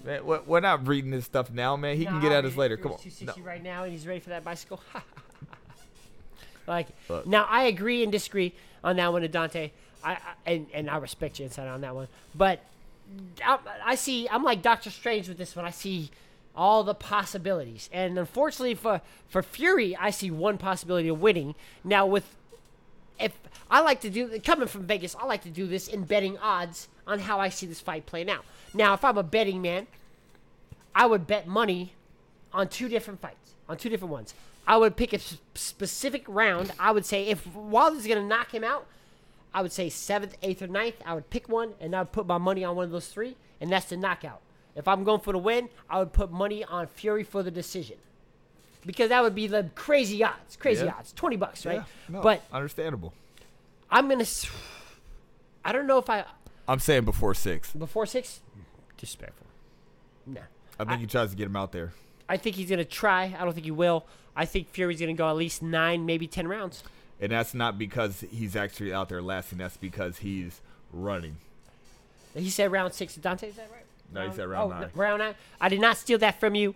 Man, 0.03 0.25
we're, 0.25 0.41
we're 0.41 0.59
not 0.59 0.87
reading 0.87 1.11
this 1.11 1.25
stuff 1.25 1.51
now, 1.51 1.77
man. 1.77 1.95
He 1.95 2.05
can 2.05 2.21
get 2.21 2.31
at 2.31 2.43
us 2.45 2.55
later. 2.57 2.75
Come 2.75 2.93
on. 2.93 2.97
Fury's 2.97 3.21
No. 3.21 3.33
260 3.33 3.41
right 3.47 3.63
now, 3.63 3.83
and 3.83 3.91
he's 3.93 4.05
ready 4.05 4.19
for 4.19 4.29
that 4.29 4.43
bicycle. 4.43 4.81
like, 6.67 6.87
Look. 7.07 7.25
now 7.25 7.45
I 7.49 7.63
agree 7.63 8.03
and 8.03 8.11
disagree. 8.11 8.53
on 8.83 8.97
that 8.97 9.11
one, 9.11 9.29
Dante. 9.29 9.71
I, 10.03 10.11
I 10.13 10.19
and, 10.45 10.67
and 10.73 10.89
I 10.89 10.97
respect 10.97 11.39
your 11.39 11.45
insight 11.47 11.67
on 11.67 11.81
that 11.81 11.95
one, 11.95 12.07
but 12.33 12.61
I, 13.45 13.95
see. 13.95 14.27
I'm 14.29 14.43
like 14.43 14.61
Doctor 14.61 14.89
Strange 14.89 15.27
with 15.27 15.37
this 15.37 15.55
one. 15.55 15.65
I 15.65 15.71
see 15.71 16.11
all 16.55 16.83
the 16.83 16.93
possibilities, 16.93 17.89
and 17.91 18.17
unfortunately 18.17 18.75
for 18.75 19.01
for 19.27 19.41
Fury, 19.41 19.95
I 19.95 20.09
see 20.09 20.29
one 20.29 20.57
possibility 20.57 21.07
of 21.07 21.21
winning. 21.21 21.55
Now 21.83 22.05
with 22.05 22.35
if 23.19 23.37
I 23.69 23.81
like 23.81 24.01
to 24.01 24.09
do 24.09 24.39
coming 24.39 24.67
from 24.67 24.83
Vegas, 24.83 25.15
I 25.15 25.25
like 25.25 25.43
to 25.43 25.49
do 25.49 25.67
this 25.67 25.87
in 25.87 26.03
betting 26.03 26.37
odds 26.37 26.87
on 27.05 27.19
how 27.19 27.39
I 27.39 27.49
see 27.49 27.65
this 27.65 27.81
fight 27.81 28.05
playing 28.05 28.29
out. 28.29 28.45
Now, 28.73 28.93
if 28.93 29.03
I'm 29.03 29.17
a 29.17 29.23
betting 29.23 29.61
man, 29.61 29.87
I 30.95 31.05
would 31.05 31.27
bet 31.27 31.47
money 31.47 31.93
on 32.53 32.69
two 32.69 32.87
different 32.87 33.19
fights, 33.19 33.53
on 33.67 33.77
two 33.77 33.89
different 33.89 34.11
ones. 34.11 34.33
I 34.65 34.77
would 34.77 34.95
pick 34.95 35.13
a 35.13 35.19
specific 35.55 36.23
round. 36.27 36.71
I 36.79 36.91
would 36.91 37.05
say 37.05 37.27
if 37.27 37.53
Wilder's 37.55 38.05
going 38.05 38.19
to 38.19 38.25
knock 38.25 38.53
him 38.53 38.63
out, 38.63 38.85
I 39.53 39.61
would 39.61 39.71
say 39.71 39.89
seventh, 39.89 40.37
eighth, 40.43 40.61
or 40.61 40.67
ninth. 40.67 40.95
I 41.05 41.13
would 41.15 41.29
pick 41.29 41.49
one, 41.49 41.73
and 41.79 41.95
I 41.95 41.99
would 42.01 42.11
put 42.11 42.27
my 42.27 42.37
money 42.37 42.63
on 42.63 42.75
one 42.75 42.85
of 42.85 42.91
those 42.91 43.07
three, 43.07 43.35
and 43.59 43.71
that's 43.71 43.87
the 43.87 43.97
knockout. 43.97 44.41
If 44.75 44.87
I'm 44.87 45.03
going 45.03 45.19
for 45.21 45.33
the 45.33 45.39
win, 45.39 45.69
I 45.89 45.99
would 45.99 46.13
put 46.13 46.31
money 46.31 46.63
on 46.63 46.87
Fury 46.87 47.23
for 47.23 47.41
the 47.43 47.49
decision, 47.51 47.97
because 48.85 49.09
that 49.09 49.23
would 49.23 49.33
be 49.35 49.47
the 49.47 49.69
crazy 49.75 50.23
odds. 50.23 50.55
Crazy 50.55 50.85
Yeah. 50.85 50.93
odds, 50.97 51.11
twenty 51.13 51.35
bucks, 51.35 51.65
right? 51.65 51.77
Yeah, 51.77 51.83
no, 52.07 52.21
But 52.21 52.43
understandable. 52.51 53.13
I'm 53.89 54.07
gonna. 54.07 54.25
I 55.65 55.71
don't 55.71 55.87
know 55.87 55.97
if 55.97 56.09
I 56.09 56.25
I'm 56.67 56.79
saying 56.79 57.05
before 57.05 57.33
six. 57.33 57.71
before 57.73 58.05
six. 58.05 58.41
Disrespectful. 58.97 59.47
No. 60.25 60.41
I 60.79 60.85
think 60.85 61.01
he 61.01 61.07
tries 61.07 61.31
to 61.31 61.35
get 61.35 61.47
him 61.47 61.55
out 61.55 61.71
there. 61.71 61.93
I 62.29 62.37
think 62.37 62.55
he's 62.55 62.69
gonna 62.69 62.85
try. 62.85 63.35
I 63.37 63.43
don't 63.43 63.53
think 63.53 63.65
he 63.65 63.71
will. 63.71 64.05
I 64.35 64.45
think 64.45 64.69
Fury's 64.69 64.99
gonna 64.99 65.13
go 65.13 65.27
at 65.29 65.35
least 65.35 65.61
nine, 65.63 66.05
maybe 66.05 66.27
ten 66.27 66.47
rounds. 66.47 66.83
And 67.19 67.31
that's 67.31 67.53
not 67.53 67.77
because 67.77 68.23
he's 68.31 68.55
actually 68.55 68.93
out 68.93 69.09
there 69.09 69.21
lasting. 69.21 69.57
That's 69.57 69.77
because 69.77 70.19
he's 70.19 70.61
running. 70.93 71.37
He 72.35 72.49
said 72.49 72.71
round 72.71 72.93
six. 72.93 73.15
Dante, 73.15 73.49
is 73.49 73.55
that 73.55 73.69
right? 73.71 73.85
No, 74.13 74.27
he 74.29 74.35
said 74.35 74.47
round 74.47 74.71
oh, 74.71 74.75
nine. 74.75 74.81
no, 74.81 74.89
round 74.95 75.19
nine. 75.19 75.35
I 75.59 75.69
did 75.69 75.81
not 75.81 75.97
steal 75.97 76.17
that 76.19 76.39
from 76.39 76.55
you. 76.55 76.75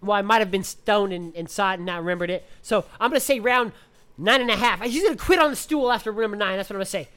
Well, 0.00 0.16
I 0.16 0.22
might 0.22 0.38
have 0.38 0.50
been 0.50 0.64
stoned 0.64 1.12
and, 1.12 1.34
and 1.36 1.48
saw 1.48 1.72
it 1.72 1.74
and 1.74 1.86
not 1.86 1.98
remembered 2.00 2.30
it. 2.30 2.46
So 2.62 2.84
I'm 2.98 3.10
gonna 3.10 3.20
say 3.20 3.38
round 3.38 3.72
nine 4.16 4.40
and 4.40 4.50
a 4.50 4.56
half. 4.56 4.80
He's 4.82 5.02
gonna 5.02 5.16
quit 5.16 5.38
on 5.38 5.50
the 5.50 5.56
stool 5.56 5.92
after 5.92 6.12
number 6.12 6.36
nine. 6.36 6.56
That's 6.56 6.70
what 6.70 6.76
I'm 6.76 6.78
gonna 6.78 6.86
say. 6.86 7.08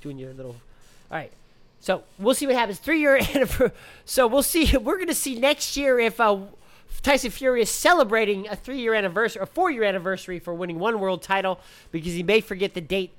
Doing 0.00 0.18
your 0.18 0.32
little. 0.32 0.56
All 1.10 1.18
right. 1.18 1.32
So 1.80 2.04
we'll 2.18 2.34
see 2.34 2.46
what 2.46 2.54
happens. 2.54 2.78
Three 2.78 3.00
year 3.00 3.16
anniversary. 3.34 3.72
So 4.04 4.26
we'll 4.26 4.42
see. 4.42 4.76
We're 4.76 4.98
gonna 4.98 5.14
see 5.14 5.38
next 5.38 5.76
year 5.76 5.98
if 5.98 6.20
uh, 6.20 6.38
Tyson 7.02 7.30
Fury 7.30 7.62
is 7.62 7.70
celebrating 7.70 8.48
a 8.48 8.56
three 8.56 8.80
year 8.80 8.94
anniversary, 8.94 9.42
or 9.42 9.46
four 9.46 9.70
year 9.70 9.84
anniversary 9.84 10.38
for 10.38 10.54
winning 10.54 10.78
one 10.78 10.98
world 10.98 11.22
title 11.22 11.60
because 11.92 12.12
he 12.12 12.22
may 12.22 12.40
forget 12.40 12.74
the 12.74 12.80
date 12.80 13.12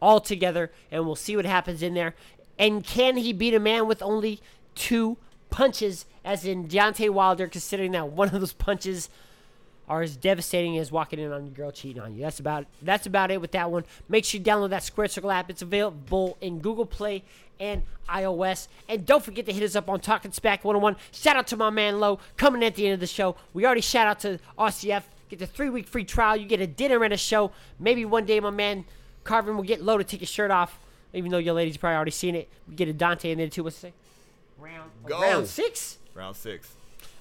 altogether, 0.00 0.70
and 0.90 1.04
we'll 1.06 1.16
see 1.16 1.36
what 1.36 1.44
happens 1.44 1.82
in 1.82 1.94
there. 1.94 2.14
And 2.58 2.84
can 2.84 3.16
he 3.16 3.32
beat 3.32 3.54
a 3.54 3.60
man 3.60 3.88
with 3.88 4.02
only 4.02 4.40
two 4.74 5.16
punches, 5.50 6.06
as 6.24 6.44
in 6.44 6.68
Deontay 6.68 7.10
Wilder, 7.10 7.46
considering 7.46 7.92
that 7.92 8.08
one 8.08 8.28
of 8.28 8.40
those 8.40 8.52
punches 8.52 9.08
are 9.88 10.02
as 10.02 10.16
devastating 10.16 10.78
as 10.78 10.90
walking 10.90 11.18
in 11.18 11.32
on 11.32 11.44
your 11.44 11.54
girl 11.54 11.70
cheating 11.70 12.02
on 12.02 12.14
you. 12.14 12.22
That's 12.22 12.40
about 12.40 12.66
that's 12.82 13.06
about 13.06 13.30
it 13.30 13.40
with 13.40 13.52
that 13.52 13.70
one. 13.70 13.84
Make 14.08 14.24
sure 14.24 14.38
you 14.38 14.44
download 14.44 14.70
that 14.70 14.82
Square 14.82 15.08
Circle 15.08 15.30
app. 15.30 15.50
It's 15.50 15.62
available 15.62 16.36
in 16.40 16.60
Google 16.60 16.86
Play 16.86 17.22
and 17.60 17.82
iOS. 18.08 18.68
And 18.88 19.06
don't 19.06 19.24
forget 19.24 19.46
to 19.46 19.52
hit 19.52 19.62
us 19.62 19.76
up 19.76 19.88
on 19.88 20.00
Talking 20.00 20.30
Spack 20.30 20.64
101. 20.64 20.96
Shout 21.12 21.36
out 21.36 21.46
to 21.48 21.56
my 21.56 21.70
man 21.70 22.00
Low 22.00 22.18
coming 22.36 22.64
at 22.64 22.74
the 22.74 22.86
end 22.86 22.94
of 22.94 23.00
the 23.00 23.06
show. 23.06 23.36
We 23.52 23.64
already 23.66 23.80
shout 23.80 24.06
out 24.06 24.20
to 24.20 24.38
RCF. 24.58 25.04
Get 25.28 25.38
the 25.38 25.46
three 25.46 25.70
week 25.70 25.86
free 25.86 26.04
trial. 26.04 26.36
You 26.36 26.46
get 26.46 26.60
a 26.60 26.66
dinner 26.66 27.02
and 27.04 27.12
a 27.12 27.16
show. 27.18 27.50
Maybe 27.78 28.04
one 28.04 28.24
day 28.24 28.40
my 28.40 28.50
man 28.50 28.84
Carvin 29.24 29.56
will 29.56 29.64
get 29.64 29.82
Low 29.82 29.98
to 29.98 30.04
take 30.04 30.20
his 30.20 30.28
shirt 30.28 30.50
off. 30.50 30.78
Even 31.12 31.30
though 31.30 31.38
your 31.38 31.54
ladies 31.54 31.76
probably 31.76 31.96
already 31.96 32.10
seen 32.10 32.34
it. 32.34 32.48
We 32.68 32.74
get 32.74 32.88
a 32.88 32.92
Dante 32.92 33.30
in 33.30 33.38
there 33.38 33.48
too. 33.48 33.64
What's 33.64 33.76
it 33.76 33.80
say? 33.80 33.92
Round 34.58 34.90
Go. 35.06 35.20
round 35.20 35.46
six. 35.46 35.98
Round 36.14 36.34
six. 36.36 36.74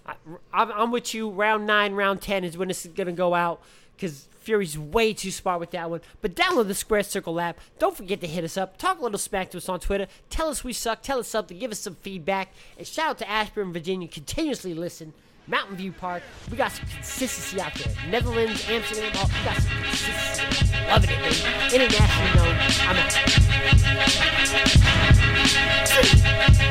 I, 0.05 0.15
I'm, 0.53 0.91
with 0.91 1.13
you. 1.13 1.29
Round 1.29 1.65
nine, 1.65 1.93
round 1.93 2.21
ten 2.21 2.43
is 2.43 2.57
when 2.57 2.67
this 2.67 2.85
is 2.85 2.91
gonna 2.91 3.13
go 3.13 3.33
out 3.33 3.61
because 3.95 4.27
Fury's 4.41 4.77
way 4.77 5.13
too 5.13 5.31
smart 5.31 5.59
with 5.59 5.71
that 5.71 5.89
one. 5.89 6.01
But 6.21 6.35
download 6.35 6.67
the 6.67 6.75
Square 6.75 7.03
Circle 7.03 7.39
app. 7.39 7.59
Don't 7.79 7.95
forget 7.95 8.19
to 8.21 8.27
hit 8.27 8.43
us 8.43 8.57
up. 8.57 8.77
Talk 8.77 8.99
a 8.99 9.03
little 9.03 9.17
smack 9.17 9.51
to 9.51 9.57
us 9.57 9.69
on 9.69 9.79
Twitter. 9.79 10.07
Tell 10.29 10.49
us 10.49 10.63
we 10.63 10.73
suck. 10.73 11.01
Tell 11.01 11.19
us 11.19 11.27
something. 11.27 11.57
Give 11.57 11.71
us 11.71 11.79
some 11.79 11.95
feedback. 11.95 12.53
And 12.77 12.85
shout 12.85 13.09
out 13.11 13.17
to 13.19 13.29
Ashburn, 13.29 13.71
Virginia. 13.71 14.07
Continuously 14.07 14.73
listen. 14.73 15.13
Mountain 15.47 15.75
View 15.75 15.91
Park. 15.91 16.23
We 16.49 16.55
got 16.57 16.71
some 16.71 16.87
consistency 16.87 17.59
out 17.59 17.73
there. 17.75 17.93
Netherlands, 18.09 18.65
Amsterdam, 18.69 19.11
all, 19.17 19.27
we 19.27 19.33
got 19.43 19.57
some 19.57 19.83
consistency. 19.83 20.43
Loving 20.87 21.09
it, 21.09 21.19
baby. 21.21 21.35
Internationally 21.75 22.35
known. 22.35 22.55
I'm 22.87 22.97
out. 22.97 23.13